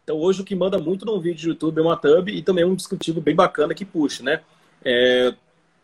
Então 0.03 0.17
hoje 0.17 0.41
o 0.41 0.45
que 0.45 0.55
manda 0.55 0.77
muito 0.77 1.05
num 1.05 1.19
vídeo 1.19 1.39
de 1.39 1.47
YouTube 1.49 1.79
é 1.79 1.81
uma 1.81 1.95
thumb 1.95 2.29
e 2.29 2.41
também 2.41 2.65
um 2.65 2.75
descritivo 2.75 3.21
bem 3.21 3.35
bacana 3.35 3.73
que 3.73 3.85
puxa, 3.85 4.21
né? 4.23 4.41
É, 4.83 5.33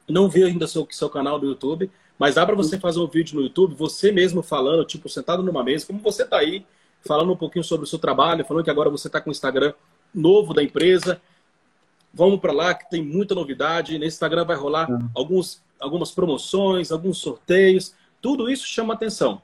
não 0.08 0.28
vi 0.28 0.44
ainda 0.44 0.68
seu, 0.68 0.88
seu 0.92 1.10
canal 1.10 1.40
do 1.40 1.48
YouTube, 1.48 1.90
mas 2.18 2.36
dá 2.36 2.46
para 2.46 2.56
você 2.56 2.78
fazer 2.78 3.00
um 3.00 3.08
vídeo 3.08 3.38
no 3.38 3.44
YouTube, 3.44 3.76
você 3.76 4.12
mesmo 4.12 4.42
falando, 4.42 4.84
tipo, 4.84 5.08
sentado 5.08 5.42
numa 5.42 5.64
mesa, 5.64 5.86
como 5.86 6.00
você 6.00 6.24
está 6.24 6.38
aí, 6.40 6.66
falando 7.06 7.32
um 7.32 7.38
pouquinho 7.38 7.64
sobre 7.64 7.86
o 7.86 7.88
seu 7.88 7.98
trabalho, 7.98 8.44
falando 8.44 8.64
que 8.64 8.70
agora 8.70 8.90
você 8.90 9.08
está 9.08 9.22
com 9.22 9.30
o 9.30 9.32
Instagram 9.32 9.74
novo 10.14 10.54
da 10.54 10.62
empresa. 10.62 11.22
Vamos 12.14 12.40
para 12.40 12.52
lá, 12.52 12.74
que 12.74 12.90
tem 12.90 13.02
muita 13.02 13.36
novidade. 13.36 13.98
Nesse 13.98 14.16
Instagram 14.16 14.44
vai 14.44 14.58
rolar 14.58 14.90
uhum. 14.90 15.10
alguns, 15.16 15.62
algumas 15.80 16.12
promoções, 16.12 16.92
alguns 16.92 17.20
sorteios. 17.20 17.94
Tudo 18.22 18.50
isso 18.50 18.66
chama 18.68 18.94
atenção. 18.94 19.42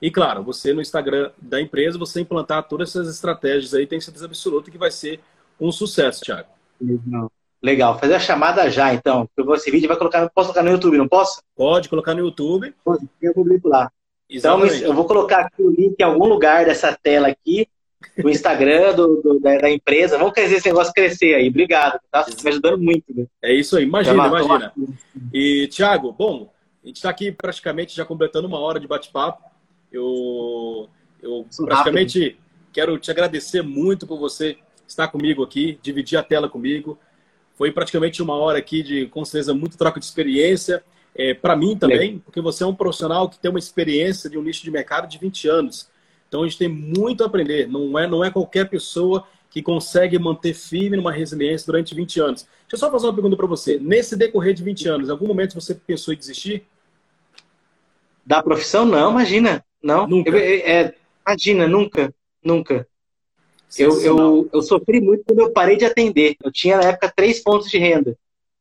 E 0.00 0.10
claro, 0.10 0.42
você 0.42 0.72
no 0.72 0.80
Instagram 0.80 1.30
da 1.40 1.60
empresa, 1.60 1.98
você 1.98 2.20
implantar 2.20 2.68
todas 2.68 2.90
essas 2.90 3.08
estratégias 3.08 3.72
aí, 3.72 3.86
tem 3.86 4.00
certeza 4.00 4.26
absoluta 4.26 4.70
que 4.70 4.78
vai 4.78 4.90
ser 4.90 5.20
um 5.60 5.72
sucesso, 5.72 6.22
Thiago. 6.22 6.48
Legal, 7.62 7.98
fazer 7.98 8.14
a 8.14 8.20
chamada 8.20 8.70
já, 8.70 8.92
então. 8.92 9.28
Eu 9.36 9.54
esse 9.54 9.70
vídeo 9.70 9.88
vai 9.88 9.96
colocar, 9.96 10.28
posso 10.30 10.48
colocar 10.48 10.62
no 10.62 10.70
YouTube, 10.70 10.98
não 10.98 11.08
posso? 11.08 11.42
Pode 11.56 11.88
colocar 11.88 12.14
no 12.14 12.20
YouTube. 12.20 12.74
Eu 13.20 13.32
publico 13.32 13.68
lá. 13.68 13.90
Então, 14.28 14.58
Exatamente. 14.58 14.76
Então, 14.76 14.88
eu 14.88 14.94
vou 14.94 15.04
colocar 15.06 15.40
aqui 15.40 15.62
o 15.62 15.70
link 15.70 15.96
em 15.98 16.02
algum 16.04 16.26
lugar 16.26 16.66
dessa 16.66 16.96
tela 17.00 17.28
aqui, 17.28 17.66
do 18.16 18.28
Instagram 18.28 18.94
do, 18.94 19.22
do 19.22 19.40
da, 19.40 19.56
da, 19.56 19.70
empresa. 19.70 20.18
Vamos 20.18 20.34
fazer 20.34 20.56
esse 20.56 20.68
negócio 20.68 20.92
crescer 20.92 21.34
aí. 21.34 21.48
Obrigado, 21.48 21.98
tá 22.10 22.26
me 22.44 22.50
ajudando 22.50 22.78
muito. 22.78 23.04
Né? 23.14 23.24
É 23.42 23.54
isso 23.54 23.76
aí, 23.76 23.84
imagina, 23.84 24.26
imagina. 24.26 24.72
E, 25.32 25.68
Thiago, 25.68 26.12
bom, 26.12 26.52
a 26.86 26.88
gente 26.88 26.98
está 26.98 27.10
aqui 27.10 27.32
praticamente 27.32 27.96
já 27.96 28.04
completando 28.04 28.46
uma 28.46 28.60
hora 28.60 28.78
de 28.78 28.86
bate-papo. 28.86 29.42
Eu, 29.90 30.88
eu 31.20 31.44
praticamente 31.64 32.20
rápido. 32.20 32.38
quero 32.72 32.96
te 32.96 33.10
agradecer 33.10 33.60
muito 33.60 34.06
por 34.06 34.20
você 34.20 34.56
estar 34.86 35.08
comigo 35.08 35.42
aqui, 35.42 35.80
dividir 35.82 36.16
a 36.16 36.22
tela 36.22 36.48
comigo. 36.48 36.96
Foi 37.56 37.72
praticamente 37.72 38.22
uma 38.22 38.36
hora 38.36 38.58
aqui 38.58 38.84
de, 38.84 39.06
com 39.06 39.24
certeza, 39.24 39.52
muito 39.52 39.76
troca 39.76 39.98
de 39.98 40.06
experiência. 40.06 40.84
É, 41.12 41.34
para 41.34 41.56
mim 41.56 41.76
também, 41.76 42.20
porque 42.20 42.40
você 42.40 42.62
é 42.62 42.66
um 42.66 42.74
profissional 42.74 43.28
que 43.28 43.38
tem 43.40 43.50
uma 43.50 43.58
experiência 43.58 44.30
de 44.30 44.38
um 44.38 44.42
nicho 44.42 44.62
de 44.62 44.70
mercado 44.70 45.08
de 45.08 45.18
20 45.18 45.48
anos. 45.48 45.88
Então 46.28 46.44
a 46.44 46.46
gente 46.46 46.58
tem 46.58 46.68
muito 46.68 47.24
a 47.24 47.26
aprender. 47.26 47.66
Não 47.66 47.98
é, 47.98 48.06
não 48.06 48.24
é 48.24 48.30
qualquer 48.30 48.68
pessoa 48.68 49.26
que 49.50 49.60
consegue 49.60 50.16
manter 50.20 50.54
firme 50.54 50.96
numa 50.96 51.10
resiliência 51.10 51.66
durante 51.66 51.96
20 51.96 52.20
anos. 52.20 52.42
Deixa 52.42 52.74
eu 52.74 52.78
só 52.78 52.90
fazer 52.92 53.06
uma 53.06 53.14
pergunta 53.14 53.36
para 53.36 53.46
você. 53.46 53.76
Nesse 53.80 54.14
decorrer 54.14 54.54
de 54.54 54.62
20 54.62 54.88
anos, 54.88 55.08
em 55.08 55.10
algum 55.10 55.26
momento 55.26 55.54
você 55.54 55.74
pensou 55.74 56.14
em 56.14 56.16
desistir? 56.16 56.64
Da 58.26 58.42
profissão, 58.42 58.84
não, 58.84 59.12
imagina. 59.12 59.64
Não? 59.80 60.06
Nunca. 60.06 60.30
Eu, 60.30 60.36
é, 60.36 60.94
imagina, 61.24 61.68
nunca, 61.68 62.12
nunca. 62.42 62.88
Eu, 63.78 64.00
eu, 64.02 64.50
eu 64.52 64.62
sofri 64.62 65.00
muito 65.00 65.24
quando 65.24 65.40
eu 65.40 65.52
parei 65.52 65.76
de 65.76 65.84
atender. 65.84 66.36
Eu 66.42 66.50
tinha, 66.50 66.76
na 66.76 66.84
época, 66.84 67.12
três 67.14 67.40
fontes 67.40 67.70
de 67.70 67.78
renda. 67.78 68.16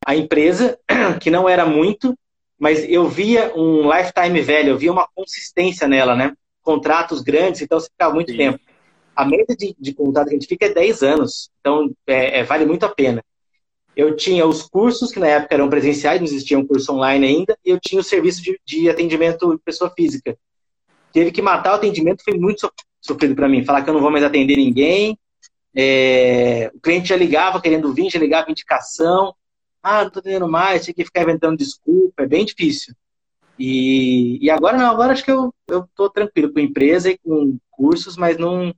A 0.06 0.16
empresa, 0.16 0.78
que 1.20 1.32
não 1.32 1.50
era 1.50 1.66
muito, 1.66 2.16
mas 2.60 2.88
eu 2.88 3.08
via 3.08 3.52
um 3.56 3.92
lifetime 3.92 4.40
velho, 4.42 4.70
eu 4.70 4.78
via 4.78 4.92
uma 4.92 5.08
consistência 5.16 5.88
nela, 5.88 6.16
né? 6.16 6.34
Contratos 6.62 7.22
grandes, 7.22 7.62
então 7.62 7.80
você 7.80 7.90
ficava 7.90 8.14
muito 8.14 8.32
Sim. 8.32 8.38
tempo. 8.38 8.60
A 9.16 9.26
média 9.26 9.56
de, 9.58 9.76
de 9.80 9.94
contrato 9.94 10.28
que 10.28 10.36
a 10.36 10.38
gente 10.38 10.48
fica 10.48 10.66
é 10.66 10.74
10 10.74 11.04
anos, 11.04 11.50
então 11.60 11.92
é, 12.06 12.40
é, 12.40 12.44
vale 12.44 12.66
muito 12.66 12.86
a 12.86 12.90
pena. 12.90 13.24
Eu 13.96 14.16
tinha 14.16 14.46
os 14.46 14.64
cursos, 14.64 15.12
que 15.12 15.20
na 15.20 15.28
época 15.28 15.56
eram 15.56 15.70
presenciais, 15.70 16.20
não 16.20 16.28
existia 16.28 16.60
um 16.60 16.66
curso 16.66 16.94
online 16.94 17.26
ainda, 17.26 17.58
e 17.64 17.70
eu 17.70 17.80
tinha 17.80 18.02
o 18.02 18.04
serviço 18.04 18.42
de, 18.42 18.60
de 18.66 18.90
atendimento 18.90 19.60
pessoa 19.64 19.90
física. 19.90 20.38
Teve 21.14 21.32
que 21.32 21.42
matar 21.42 21.72
o 21.72 21.76
atendimento, 21.76 22.24
foi 22.24 22.38
muito 22.38 22.70
sofrido 23.00 23.36
para 23.36 23.48
mim. 23.48 23.64
Falar 23.64 23.84
que 23.84 23.90
eu 23.90 23.94
não 23.94 24.02
vou 24.02 24.12
mais 24.12 24.24
atender 24.24 24.58
ninguém. 24.58 25.18
É, 25.74 26.72
o 26.74 26.80
cliente 26.80 27.10
já 27.10 27.16
ligava 27.16 27.62
querendo 27.62 27.94
vir, 27.94 28.10
já 28.10 28.20
ligava 28.20 28.52
indicação. 28.52 29.34
Ah, 29.82 30.04
não 30.04 30.10
tô 30.10 30.20
atendendo 30.20 30.50
mais, 30.50 30.84
tinha 30.84 30.94
que 30.94 31.06
ficar 31.06 31.22
inventando 31.22 31.58
desculpa, 31.58 32.24
é 32.24 32.28
bem 32.28 32.44
difícil. 32.44 32.94
E, 33.58 34.44
e 34.44 34.50
agora 34.50 34.78
não, 34.78 34.90
agora 34.90 35.14
acho 35.14 35.24
que 35.24 35.32
eu, 35.32 35.54
eu 35.70 35.88
tô 35.96 36.10
tranquilo 36.10 36.52
com 36.52 36.60
empresa 36.60 37.12
e 37.12 37.18
com 37.18 37.58
cursos, 37.72 38.18
mas 38.18 38.38
não 38.38 38.74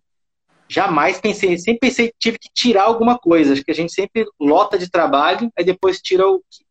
jamais 0.68 1.20
pensei, 1.20 1.58
sempre 1.58 1.80
pensei 1.80 2.08
que 2.10 2.16
tive 2.20 2.40
que 2.40 2.50
tirar 2.54 2.84
alguma 2.84 3.18
coisa. 3.18 3.54
Acho 3.54 3.64
que 3.64 3.72
a 3.72 3.76
gente 3.76 3.94
sempre 3.94 4.26
lota 4.40 4.78
de 4.78 4.90
trabalho, 4.90 5.52
aí 5.58 5.64
depois 5.64 6.02
tira 6.02 6.24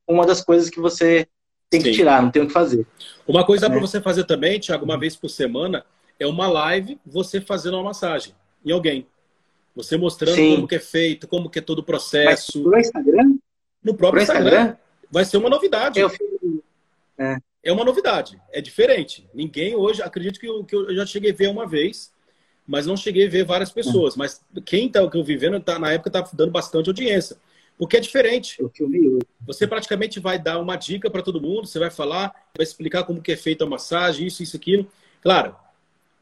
uma 0.07 0.27
das 0.27 0.43
coisas 0.43 0.71
que 0.71 0.81
você 0.81 1.27
tem 1.71 1.81
que 1.81 1.91
Sim. 1.91 1.97
tirar, 1.97 2.23
não 2.23 2.31
tem 2.31 2.43
o 2.43 2.47
que 2.47 2.53
fazer. 2.53 2.87
Uma 3.27 3.45
coisa 3.45 3.67
é. 3.67 3.69
para 3.69 3.81
você 3.81 4.01
fazer 4.01 4.25
também, 4.25 4.59
Tiago, 4.59 4.85
uma 4.85 4.99
vez 4.99 5.17
por 5.17 5.29
semana, 5.29 5.85
é 6.19 6.27
uma 6.27 6.49
live 6.49 6.99
você 7.05 7.41
fazendo 7.41 7.75
uma 7.75 7.85
massagem 7.85 8.35
em 8.65 8.73
alguém. 8.73 9.07
Você 9.75 9.97
mostrando 9.97 10.37
Sim. 10.37 10.55
como 10.57 10.69
que 10.69 10.77
é 10.77 10.81
feito, 10.81 11.29
como 11.29 11.51
que 11.51 11.59
é 11.59 11.63
todo 11.63 11.81
o 11.81 11.83
processo. 11.83 12.63
Mas 12.65 12.65
no 12.65 12.79
Instagram? 12.79 13.37
No 13.85 13.95
próprio 13.95 14.23
Instagram. 14.23 14.47
Instagram. 14.47 14.77
Vai 15.11 15.25
ser 15.25 15.37
uma 15.37 15.51
novidade. 15.51 16.01
Eu... 16.01 16.11
É. 17.19 17.37
é 17.65 17.73
uma 17.73 17.85
novidade. 17.85 18.41
É 18.51 18.61
diferente. 18.61 19.29
Ninguém 19.35 19.75
hoje, 19.75 20.03
acredito 20.03 20.41
que 20.41 20.49
eu, 20.49 20.65
que 20.65 20.75
eu 20.75 20.95
já 20.95 21.05
cheguei 21.05 21.31
a 21.31 21.35
ver 21.35 21.49
uma 21.49 21.67
vez, 21.67 22.11
mas 22.67 22.87
não 22.87 22.97
cheguei 22.97 23.27
a 23.27 23.31
ver 23.31 23.45
várias 23.45 23.71
pessoas. 23.71 24.15
É. 24.15 24.19
Mas 24.19 24.43
quem 24.65 24.89
tá, 24.89 25.09
que 25.09 25.17
eu 25.17 25.25
vi 25.25 25.37
vendo, 25.37 25.61
tá, 25.61 25.79
na 25.79 25.93
época 25.93 26.11
tá 26.11 26.29
dando 26.33 26.51
bastante 26.51 26.89
audiência. 26.89 27.37
Porque 27.79 27.99
é 27.99 28.01
diferente. 28.01 28.59
Você 29.47 29.67
praticamente 29.67 30.19
vai 30.19 30.39
dar 30.39 30.59
uma 30.59 30.77
dica 30.77 31.11
para 31.11 31.23
todo 31.23 31.41
mundo, 31.41 31.67
você 31.67 31.79
vai 31.79 31.91
falar, 31.91 32.33
vai 32.57 32.65
explicar 32.65 33.05
como 33.05 33.21
que 33.21 33.33
é 33.33 33.37
feita 33.37 33.65
a 33.65 33.69
massagem, 33.69 34.27
isso, 34.27 34.43
isso, 34.43 34.57
aquilo. 34.57 34.91
Claro, 35.23 35.55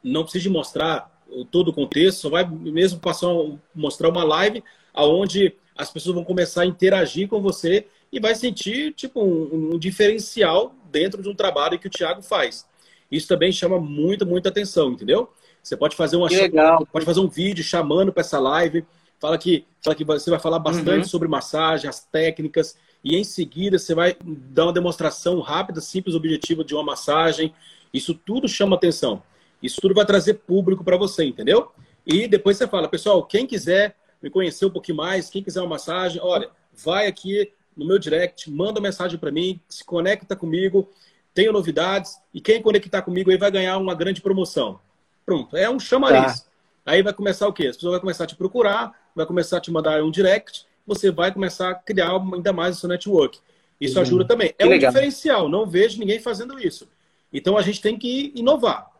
não 0.03 0.23
precisa 0.23 0.49
mostrar 0.49 1.11
todo 1.51 1.69
o 1.69 1.73
contexto, 1.73 2.19
só 2.19 2.29
vai 2.29 2.45
mesmo 2.45 2.99
passar 2.99 3.27
mostrar 3.73 4.09
uma 4.09 4.23
live 4.23 4.63
aonde 4.93 5.55
as 5.75 5.89
pessoas 5.89 6.15
vão 6.15 6.23
começar 6.23 6.61
a 6.61 6.65
interagir 6.65 7.27
com 7.27 7.41
você 7.41 7.87
e 8.11 8.19
vai 8.19 8.35
sentir 8.35 8.93
tipo 8.93 9.21
um, 9.21 9.73
um 9.73 9.79
diferencial 9.79 10.73
dentro 10.91 11.21
de 11.21 11.29
um 11.29 11.35
trabalho 11.35 11.79
que 11.79 11.87
o 11.87 11.89
Thiago 11.89 12.21
faz. 12.21 12.65
Isso 13.11 13.27
também 13.27 13.51
chama 13.51 13.79
muito, 13.79 14.25
muita 14.25 14.49
atenção, 14.49 14.91
entendeu? 14.91 15.29
Você 15.65 15.75
pode 15.75 15.95
fazer 15.95 16.15
uma 16.15 16.27
legal. 16.27 16.85
pode 16.91 17.05
fazer 17.05 17.19
um 17.19 17.27
vídeo 17.27 17.63
chamando 17.63 18.13
para 18.13 18.21
essa 18.21 18.37
live, 18.37 18.85
fala 19.19 19.35
que 19.35 19.65
fala 19.83 19.95
que 19.95 20.03
você 20.03 20.29
vai 20.29 20.39
falar 20.39 20.59
bastante 20.59 20.97
uhum. 20.99 21.03
sobre 21.05 21.27
massagem, 21.27 21.89
as 21.89 22.05
técnicas 22.05 22.77
e 23.03 23.15
em 23.15 23.23
seguida 23.23 23.79
você 23.79 23.95
vai 23.95 24.15
dar 24.23 24.65
uma 24.65 24.73
demonstração 24.73 25.39
rápida, 25.39 25.81
simples, 25.81 26.13
objetiva 26.15 26.63
de 26.63 26.75
uma 26.75 26.83
massagem. 26.83 27.51
Isso 27.91 28.13
tudo 28.13 28.47
chama 28.47 28.75
atenção. 28.75 29.23
Isso 29.61 29.81
tudo 29.81 29.95
vai 29.95 30.05
trazer 30.05 30.35
público 30.35 30.83
para 30.83 30.97
você, 30.97 31.25
entendeu? 31.25 31.71
E 32.05 32.27
depois 32.27 32.57
você 32.57 32.67
fala, 32.67 32.87
pessoal, 32.87 33.23
quem 33.23 33.47
quiser 33.47 33.95
me 34.21 34.29
conhecer 34.29 34.67
um 34.67 34.71
pouquinho 34.71 34.97
mais, 34.97 35.31
quem 35.31 35.41
quiser 35.41 35.61
uma 35.61 35.69
massagem, 35.69 36.21
olha, 36.21 36.47
vai 36.71 37.07
aqui 37.07 37.51
no 37.75 37.87
meu 37.87 37.97
direct, 37.97 38.51
manda 38.51 38.79
mensagem 38.79 39.17
para 39.17 39.31
mim, 39.31 39.59
se 39.67 39.83
conecta 39.83 40.35
comigo, 40.35 40.87
tenho 41.33 41.51
novidades 41.51 42.17
e 42.31 42.39
quem 42.39 42.61
conectar 42.61 43.01
comigo 43.01 43.31
aí 43.31 43.37
vai 43.37 43.49
ganhar 43.49 43.79
uma 43.79 43.95
grande 43.95 44.21
promoção. 44.21 44.79
Pronto, 45.25 45.57
é 45.57 45.69
um 45.69 45.79
chamariz. 45.79 46.41
Tá. 46.41 46.49
Aí 46.85 47.01
vai 47.01 47.13
começar 47.13 47.47
o 47.47 47.53
quê? 47.53 47.67
As 47.67 47.75
pessoas 47.75 47.93
vão 47.93 48.01
começar 48.01 48.25
a 48.25 48.27
te 48.27 48.35
procurar, 48.35 48.93
vai 49.15 49.25
começar 49.25 49.57
a 49.57 49.61
te 49.61 49.71
mandar 49.71 50.03
um 50.03 50.11
direct, 50.11 50.65
você 50.85 51.09
vai 51.09 51.31
começar 51.31 51.71
a 51.71 51.75
criar 51.75 52.11
ainda 52.11 52.53
mais 52.53 52.77
o 52.77 52.79
seu 52.79 52.89
network. 52.89 53.39
Isso 53.81 53.95
uhum. 53.95 54.01
ajuda 54.01 54.25
também. 54.25 54.49
É 54.49 54.53
que 54.53 54.65
um 54.65 54.69
legal. 54.69 54.91
diferencial, 54.91 55.49
não 55.49 55.65
vejo 55.65 55.99
ninguém 55.99 56.19
fazendo 56.19 56.59
isso. 56.59 56.87
Então 57.33 57.57
a 57.57 57.61
gente 57.61 57.81
tem 57.81 57.97
que 57.97 58.31
inovar. 58.35 58.91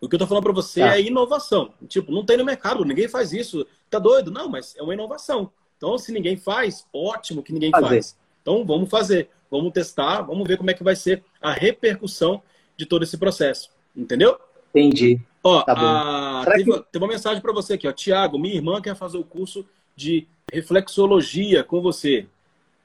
O 0.00 0.08
que 0.08 0.14
eu 0.14 0.18
tô 0.18 0.26
falando 0.26 0.44
para 0.44 0.52
você 0.52 0.80
tá. 0.80 0.96
é 0.96 1.02
inovação. 1.02 1.72
Tipo, 1.88 2.12
não 2.12 2.24
tem 2.24 2.36
no 2.36 2.44
mercado, 2.44 2.84
ninguém 2.84 3.08
faz 3.08 3.32
isso. 3.32 3.66
Tá 3.88 3.98
doido? 3.98 4.30
Não, 4.30 4.48
mas 4.48 4.74
é 4.76 4.82
uma 4.82 4.94
inovação. 4.94 5.50
Então, 5.76 5.96
se 5.98 6.12
ninguém 6.12 6.36
faz, 6.36 6.86
ótimo 6.92 7.42
que 7.42 7.52
ninguém 7.52 7.70
fazer. 7.70 7.86
faz. 7.86 8.16
Então, 8.40 8.64
vamos 8.64 8.88
fazer. 8.88 9.28
Vamos 9.50 9.72
testar, 9.72 10.22
vamos 10.22 10.46
ver 10.46 10.56
como 10.56 10.70
é 10.70 10.74
que 10.74 10.84
vai 10.84 10.94
ser 10.94 11.24
a 11.40 11.52
repercussão 11.52 12.42
de 12.76 12.86
todo 12.86 13.02
esse 13.02 13.18
processo. 13.18 13.70
Entendeu? 13.96 14.38
Entendi. 14.74 15.20
Ó, 15.42 15.62
tá 15.62 15.72
a... 15.76 16.44
tem, 16.44 16.64
que... 16.64 16.84
tem, 16.92 17.00
uma 17.00 17.08
mensagem 17.08 17.40
para 17.40 17.52
você 17.52 17.74
aqui, 17.74 17.88
ó. 17.88 17.92
Tiago, 17.92 18.38
minha 18.38 18.54
irmã 18.54 18.80
quer 18.80 18.94
fazer 18.94 19.18
o 19.18 19.24
curso 19.24 19.66
de 19.96 20.26
reflexologia 20.52 21.64
com 21.64 21.80
você. 21.80 22.26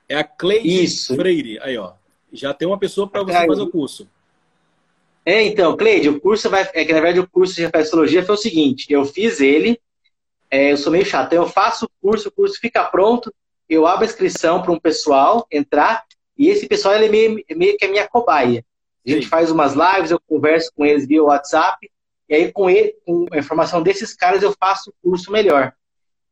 É 0.07 0.17
a 0.17 0.23
Cleide 0.23 1.05
Freire. 1.05 1.59
Aí, 1.59 1.77
ó. 1.77 1.93
Já 2.31 2.53
tem 2.53 2.67
uma 2.67 2.77
pessoa 2.77 3.07
para 3.07 3.23
você 3.23 3.45
fazer 3.47 3.61
o 3.61 3.69
curso. 3.69 4.07
É, 5.25 5.41
então, 5.43 5.75
Cleide, 5.75 6.09
o 6.09 6.21
curso 6.21 6.49
vai. 6.49 6.69
É 6.73 6.85
que 6.85 6.93
na 6.93 6.99
verdade 6.99 7.19
o 7.19 7.27
curso 7.27 7.55
de 7.55 7.63
reflexologia 7.63 8.23
foi 8.23 8.35
o 8.35 8.37
seguinte: 8.37 8.91
eu 8.91 9.03
fiz 9.05 9.39
ele, 9.39 9.79
é, 10.51 10.71
eu 10.71 10.77
sou 10.77 10.91
meio 10.91 11.05
chato, 11.05 11.27
então 11.27 11.43
eu 11.43 11.49
faço 11.49 11.85
o 11.85 11.89
curso, 12.01 12.29
o 12.29 12.31
curso 12.31 12.59
fica 12.59 12.83
pronto, 12.83 13.33
eu 13.67 13.87
abro 13.87 14.03
a 14.03 14.05
inscrição 14.05 14.61
para 14.61 14.71
um 14.71 14.79
pessoal 14.79 15.47
entrar, 15.51 16.03
e 16.37 16.49
esse 16.49 16.67
pessoal 16.67 16.93
ele 16.93 17.05
é 17.05 17.09
meio, 17.09 17.45
meio 17.55 17.77
que 17.77 17.85
a 17.85 17.89
minha 17.89 18.07
cobaia. 18.07 18.63
A 19.05 19.09
gente 19.09 19.23
Sim. 19.23 19.29
faz 19.29 19.49
umas 19.49 19.73
lives, 19.73 20.11
eu 20.11 20.19
converso 20.27 20.71
com 20.75 20.85
eles 20.85 21.07
via 21.07 21.23
WhatsApp, 21.23 21.89
e 22.27 22.35
aí 22.35 22.51
com, 22.51 22.69
ele, 22.69 22.95
com 23.05 23.25
a 23.31 23.37
informação 23.37 23.81
desses 23.81 24.13
caras 24.13 24.41
eu 24.41 24.53
faço 24.59 24.89
o 24.89 25.09
curso 25.09 25.31
melhor. 25.31 25.73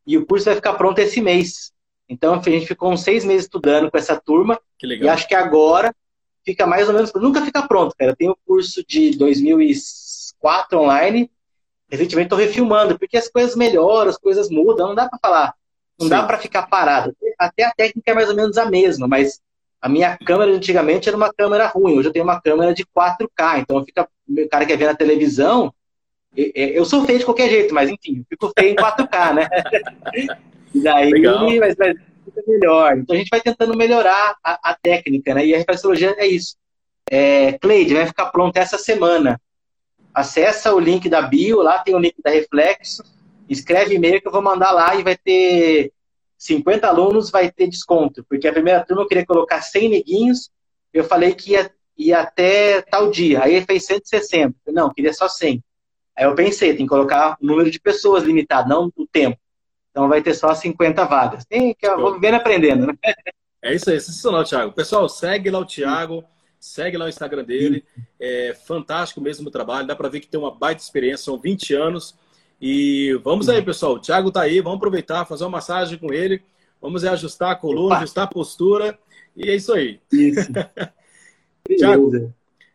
E 0.06 0.18
o 0.18 0.26
curso 0.26 0.46
vai 0.46 0.56
ficar 0.56 0.74
pronto 0.74 1.00
esse 1.00 1.22
mês. 1.22 1.72
Então 2.10 2.34
a 2.34 2.42
gente 2.42 2.68
ficou 2.68 2.92
uns 2.92 3.02
seis 3.02 3.24
meses 3.24 3.44
estudando 3.44 3.90
com 3.90 3.98
essa 3.98 4.20
turma. 4.20 4.60
E 5.06 5.10
acho 5.10 5.28
que 5.28 5.36
agora 5.36 5.96
fica 6.44 6.68
mais 6.68 6.88
ou 6.88 6.94
menos. 6.94 7.12
Nunca 7.14 7.42
fica 7.44 7.66
pronto, 7.68 7.96
cara. 7.98 8.12
Eu 8.12 8.16
tenho 8.16 8.32
o 8.32 8.38
curso 8.46 8.84
de 8.86 9.18
2004 9.18 10.80
online. 10.80 11.32
Recentemente 11.90 12.26
estou 12.26 12.40
refilmando, 12.40 12.98
porque 12.98 13.18
as 13.18 13.30
coisas 13.30 13.56
melhoram, 13.56 14.10
as 14.10 14.18
coisas 14.18 14.50
mudam. 14.50 14.90
Não 14.90 14.96
dá 14.96 15.08
para 15.08 15.20
falar. 15.20 15.54
Não 16.00 16.08
Sim. 16.08 16.10
dá 16.10 16.24
para 16.24 16.40
ficar 16.40 16.64
parado. 16.64 17.16
Até 17.38 17.64
a 17.64 17.72
técnica 17.72 18.12
é 18.12 18.14
mais 18.16 18.30
ou 18.30 18.36
menos 18.36 18.58
a 18.58 18.66
mesma, 18.66 19.08
mas 19.08 19.40
a 19.80 19.88
minha 19.88 20.18
câmera 20.18 20.52
antigamente 20.52 21.08
era 21.08 21.16
uma 21.16 21.32
câmera 21.32 21.68
ruim. 21.68 21.98
Hoje 21.98 22.10
eu 22.10 22.14
tenho 22.14 22.26
uma 22.26 22.42
câmera 22.42 22.74
de 22.74 22.86
4K. 22.86 23.60
Então 23.60 23.84
fica. 23.86 24.08
O 24.28 24.50
cara 24.50 24.66
quer 24.66 24.78
ver 24.78 24.88
na 24.88 24.96
televisão. 24.96 25.74
Eu 26.36 26.84
sou 26.86 27.06
feio 27.06 27.20
de 27.20 27.26
qualquer 27.26 27.50
jeito, 27.50 27.74
mas 27.74 27.90
enfim, 27.90 28.20
eu 28.20 28.26
fico 28.30 28.52
feio 28.58 28.72
em 28.72 28.76
4K, 28.76 29.34
né? 29.34 29.48
E 30.74 30.82
daí, 30.82 31.60
mas, 31.60 31.76
mas 31.78 31.96
fica 32.26 32.44
melhor. 32.48 32.98
Então 32.98 33.16
a 33.16 33.20
gente 33.20 33.30
vai 33.30 33.40
tentando 33.42 33.78
melhorar 33.78 34.36
a, 34.44 34.72
a 34.72 34.76
técnica, 34.76 35.34
né? 35.34 35.46
E 35.46 35.54
a 35.54 35.58
reflexologia 35.60 36.16
é 36.18 36.26
isso. 36.26 36.56
É, 37.10 37.54
Cleide, 37.60 37.94
vai 37.94 38.08
ficar 38.08 38.28
pronto 38.28 38.58
essa 38.58 38.78
semana. 38.78 39.40
Acessa 40.14 40.74
o 40.74 40.80
link 40.80 41.10
da 41.10 41.22
bio, 41.22 41.62
lá 41.62 41.80
tem 41.80 41.96
o 41.96 42.00
link 42.00 42.16
da 42.24 42.32
Reflexo, 42.32 43.04
escreve 43.50 43.96
e-mail 43.96 44.22
que 44.22 44.28
eu 44.28 44.32
vou 44.32 44.42
mandar 44.42 44.72
lá 44.72 44.96
e 44.96 45.04
vai 45.04 45.18
ter 45.18 45.92
50 46.38 46.88
alunos, 46.88 47.32
vai 47.32 47.52
ter 47.52 47.68
desconto. 47.68 48.24
Porque 48.30 48.48
a 48.48 48.54
primeira 48.54 48.86
turma 48.86 49.04
eu 49.04 49.08
queria 49.08 49.26
colocar 49.26 49.62
100 49.62 49.90
neguinhos, 49.90 50.52
eu 50.94 51.04
falei 51.04 51.34
que 51.34 51.52
ia, 51.52 51.72
ia 51.98 52.22
até 52.22 52.82
tal 52.82 53.10
dia. 53.10 53.44
Aí 53.44 53.62
fez 53.62 53.86
160. 53.86 54.56
Não, 54.68 54.94
queria 54.94 55.14
só 55.14 55.28
100. 55.28 55.64
Aí 56.16 56.26
eu 56.26 56.36
pensei, 56.36 56.76
tem 56.76 56.86
que 56.86 56.90
colocar 56.90 57.38
o 57.42 57.46
número 57.46 57.70
de 57.72 57.80
pessoas 57.80 58.24
limitado, 58.24 58.70
não 58.70 58.92
o 58.96 59.08
tempo. 59.08 59.38
Então 59.92 60.08
vai 60.08 60.22
ter 60.22 60.34
só 60.34 60.54
50 60.54 61.06
vagas. 61.06 61.46
Tem 61.46 61.74
que 61.74 61.86
eu 61.86 62.00
vou 62.00 62.14
vivendo 62.14 62.36
aprendendo, 62.36 62.88
né? 62.88 62.94
É 63.62 63.74
isso 63.74 63.90
aí, 63.90 64.00
sensacional, 64.00 64.44
Thiago. 64.44 64.74
Pessoal, 64.74 65.08
segue 65.08 65.50
lá 65.50 65.60
o 65.60 65.66
Thiago, 65.66 66.24
segue 66.60 66.98
lá 66.98 67.06
o 67.06 67.10
Instagram 67.10 67.44
dele. 67.44 67.86
É 68.20 68.54
fantástico 68.54 69.22
mesmo 69.22 69.48
o 69.48 69.52
trabalho, 69.52 69.88
dá 69.88 69.96
para 69.96 70.10
ver 70.10 70.20
que 70.20 70.28
tem 70.28 70.40
uma 70.40 70.52
baita 70.54 70.82
experiência, 70.82 71.26
são 71.26 71.40
20 71.40 71.74
anos. 71.74 72.16
E 72.60 73.14
vamos 73.24 73.50
aí, 73.50 73.62
pessoal. 73.62 73.94
O 73.94 74.00
Thiago 74.00 74.32
tá 74.32 74.42
aí, 74.42 74.62
vamos 74.62 74.78
aproveitar, 74.78 75.26
fazer 75.26 75.44
uma 75.44 75.52
massagem 75.52 75.98
com 75.98 76.14
ele. 76.14 76.42
Vamos 76.82 77.06
ajustar 77.06 77.52
a 77.52 77.56
coluna, 77.56 77.96
Opa. 77.96 77.98
ajustar 78.00 78.24
a 78.26 78.28
postura. 78.28 79.00
E 79.36 79.50
é 79.50 79.56
isso 79.56 79.74
aí. 79.74 80.00
Isso. 80.12 80.50
Thiago, 81.78 82.34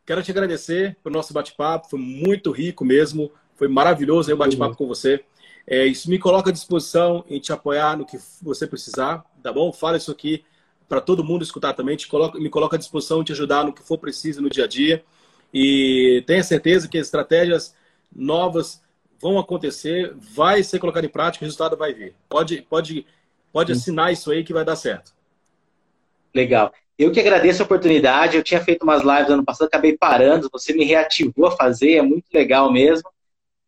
quero 0.09 0.22
te 0.22 0.30
agradecer 0.30 0.96
pelo 1.04 1.16
nosso 1.16 1.34
bate-papo, 1.34 1.90
foi 1.90 1.98
muito 1.98 2.50
rico 2.50 2.82
mesmo, 2.82 3.30
foi 3.54 3.68
maravilhoso 3.68 4.30
aí 4.30 4.34
o 4.34 4.38
bate-papo 4.38 4.74
com 4.74 4.86
você. 4.86 5.22
É, 5.66 5.84
isso 5.84 6.09
me 6.09 6.18
coloca 6.18 6.48
à 6.48 6.52
disposição 6.52 7.22
em 7.28 7.38
te 7.38 7.52
apoiar 7.52 7.94
no 7.94 8.06
que 8.06 8.18
você 8.40 8.66
precisar, 8.66 9.22
tá 9.42 9.52
bom? 9.52 9.70
Fala 9.70 9.98
isso 9.98 10.11
aqui 10.11 10.42
para 10.88 10.98
todo 11.02 11.22
mundo 11.22 11.42
escutar 11.42 11.74
também. 11.74 11.94
Te 11.94 12.09
coloca, 12.09 12.38
me 12.38 12.48
coloca 12.48 12.76
à 12.76 12.78
disposição 12.78 13.20
em 13.20 13.24
te 13.24 13.32
ajudar 13.32 13.66
no 13.66 13.72
que 13.72 13.82
for 13.82 13.98
preciso 13.98 14.40
no 14.40 14.48
dia 14.48 14.64
a 14.64 14.66
dia. 14.66 15.04
E 15.52 16.24
tenha 16.26 16.42
certeza 16.42 16.88
que 16.88 16.96
as 16.96 17.06
estratégias 17.06 17.76
novas 18.11 18.82
vão 19.20 19.38
acontecer, 19.38 20.14
vai 20.16 20.62
ser 20.62 20.78
colocado 20.78 21.04
em 21.04 21.11
prática, 21.11 21.44
o 21.44 21.46
resultado 21.46 21.76
vai 21.76 21.92
vir. 21.92 22.14
Pode, 22.30 22.62
pode, 22.62 23.04
pode 23.52 23.72
assinar 23.72 24.11
isso 24.11 24.30
aí 24.30 24.42
que 24.42 24.54
vai 24.54 24.64
dar 24.64 24.76
certo. 24.76 25.12
Legal. 26.34 26.72
Eu 26.99 27.12
que 27.12 27.20
agradeço 27.20 27.62
a 27.62 27.64
oportunidade. 27.64 28.36
Eu 28.36 28.42
tinha 28.42 28.61
feito 28.61 28.82
umas 28.82 29.03
lives 29.03 29.30
ano 29.30 29.44
passado, 29.44 29.68
acabei 29.68 29.96
parando. 29.96 30.49
Você 30.53 30.72
me 30.72 30.84
reativou 30.84 31.46
a 31.46 31.53
fazer, 31.53 31.96
é 31.96 32.03
muito 32.03 32.26
legal 32.34 32.72
mesmo. 32.72 33.09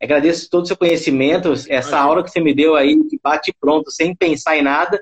Agradeço 0.02 0.48
todo 0.50 0.64
o 0.64 0.66
seu 0.66 0.76
conhecimento, 0.76 1.52
essa 1.68 1.98
aula 1.98 2.24
que 2.24 2.30
você 2.30 2.40
me 2.40 2.54
deu 2.54 2.74
aí, 2.74 2.98
que 3.04 3.20
bate 3.22 3.54
pronto, 3.60 3.90
sem 3.90 4.14
pensar 4.16 4.56
em 4.56 4.62
nada. 4.62 5.00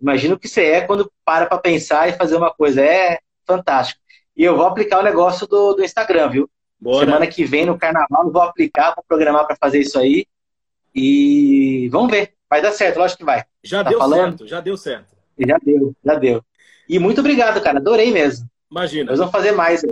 Imagina 0.00 0.34
o 0.34 0.38
que 0.38 0.48
você 0.48 0.64
é 0.64 0.80
quando 0.80 1.12
para 1.22 1.44
para 1.44 1.58
pensar 1.58 2.08
e 2.08 2.14
fazer 2.14 2.36
uma 2.36 2.50
coisa. 2.50 2.82
É 2.82 3.18
fantástico. 3.46 4.00
E 4.36 4.42
eu 4.42 4.56
vou 4.56 4.66
aplicar 4.66 5.00
o 5.00 5.02
negócio 5.02 5.46
do, 5.46 5.74
do 5.74 5.84
Instagram, 5.84 6.30
viu? 6.30 6.50
Bora. 6.80 7.04
Semana 7.04 7.26
que 7.26 7.44
vem, 7.44 7.66
no 7.66 7.78
carnaval, 7.78 8.24
eu 8.24 8.32
vou 8.32 8.42
aplicar, 8.42 8.94
vou 8.94 9.04
programar 9.06 9.46
para 9.46 9.56
fazer 9.56 9.80
isso 9.80 9.98
aí. 9.98 10.26
E 10.94 11.88
vamos 11.90 12.10
ver. 12.10 12.34
Vai 12.48 12.62
dar 12.62 12.72
certo, 12.72 12.98
lógico 12.98 13.18
que 13.18 13.24
vai. 13.24 13.44
Já 13.62 13.84
tá 13.84 13.90
deu 13.90 13.98
falando? 13.98 14.38
certo, 14.38 14.46
já 14.46 14.60
deu 14.60 14.76
certo. 14.76 15.16
Já 15.38 15.58
deu, 15.62 15.94
já 16.04 16.14
deu. 16.14 16.44
E 16.88 16.98
muito 16.98 17.20
obrigado, 17.20 17.60
cara. 17.60 17.78
Adorei 17.78 18.10
mesmo. 18.10 18.48
Imagina. 18.70 19.10
Nós 19.10 19.18
vamos 19.18 19.32
fazer 19.32 19.52
mais. 19.52 19.84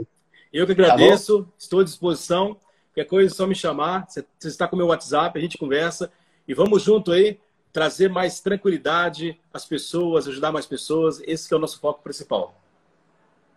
Eu 0.53 0.67
que 0.67 0.73
agradeço, 0.73 1.43
tá 1.43 1.51
estou 1.59 1.81
à 1.81 1.85
disposição. 1.85 2.57
Qualquer 2.95 3.09
coisa 3.09 3.33
é 3.33 3.37
só 3.37 3.47
me 3.47 3.55
chamar. 3.55 4.07
Você 4.09 4.25
está 4.43 4.67
com 4.67 4.75
o 4.75 4.79
meu 4.79 4.89
WhatsApp, 4.89 5.39
a 5.39 5.43
gente 5.43 5.59
conversa. 5.59 6.11
E 6.49 6.55
vamos 6.55 6.83
junto 6.83 7.13
aí 7.13 7.39
trazer 7.73 8.09
mais 8.09 8.41
tranquilidade 8.41 9.39
às 9.53 9.67
pessoas, 9.67 10.27
ajudar 10.27 10.51
mais 10.51 10.65
pessoas. 10.65 11.23
Esse 11.27 11.53
é 11.53 11.57
o 11.57 11.61
nosso 11.61 11.79
foco 11.79 12.03
principal. 12.03 12.55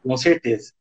Com 0.04 0.18
certeza. 0.18 0.74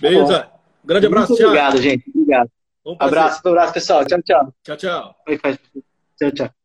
Beleza. 0.00 0.40
Tá 0.40 0.60
Grande 0.84 1.06
abraço, 1.06 1.32
Muito 1.32 1.44
Obrigado, 1.44 1.80
gente. 1.80 2.10
Obrigado. 2.14 2.50
Um 2.84 2.96
abraço, 2.98 3.40
um 3.44 3.48
abraço, 3.50 3.74
pessoal. 3.74 4.04
Tchau, 4.04 4.22
tchau. 4.22 4.54
Tchau, 4.64 4.76
tchau. 4.76 5.16
Tchau, 6.18 6.30
tchau. 6.32 6.59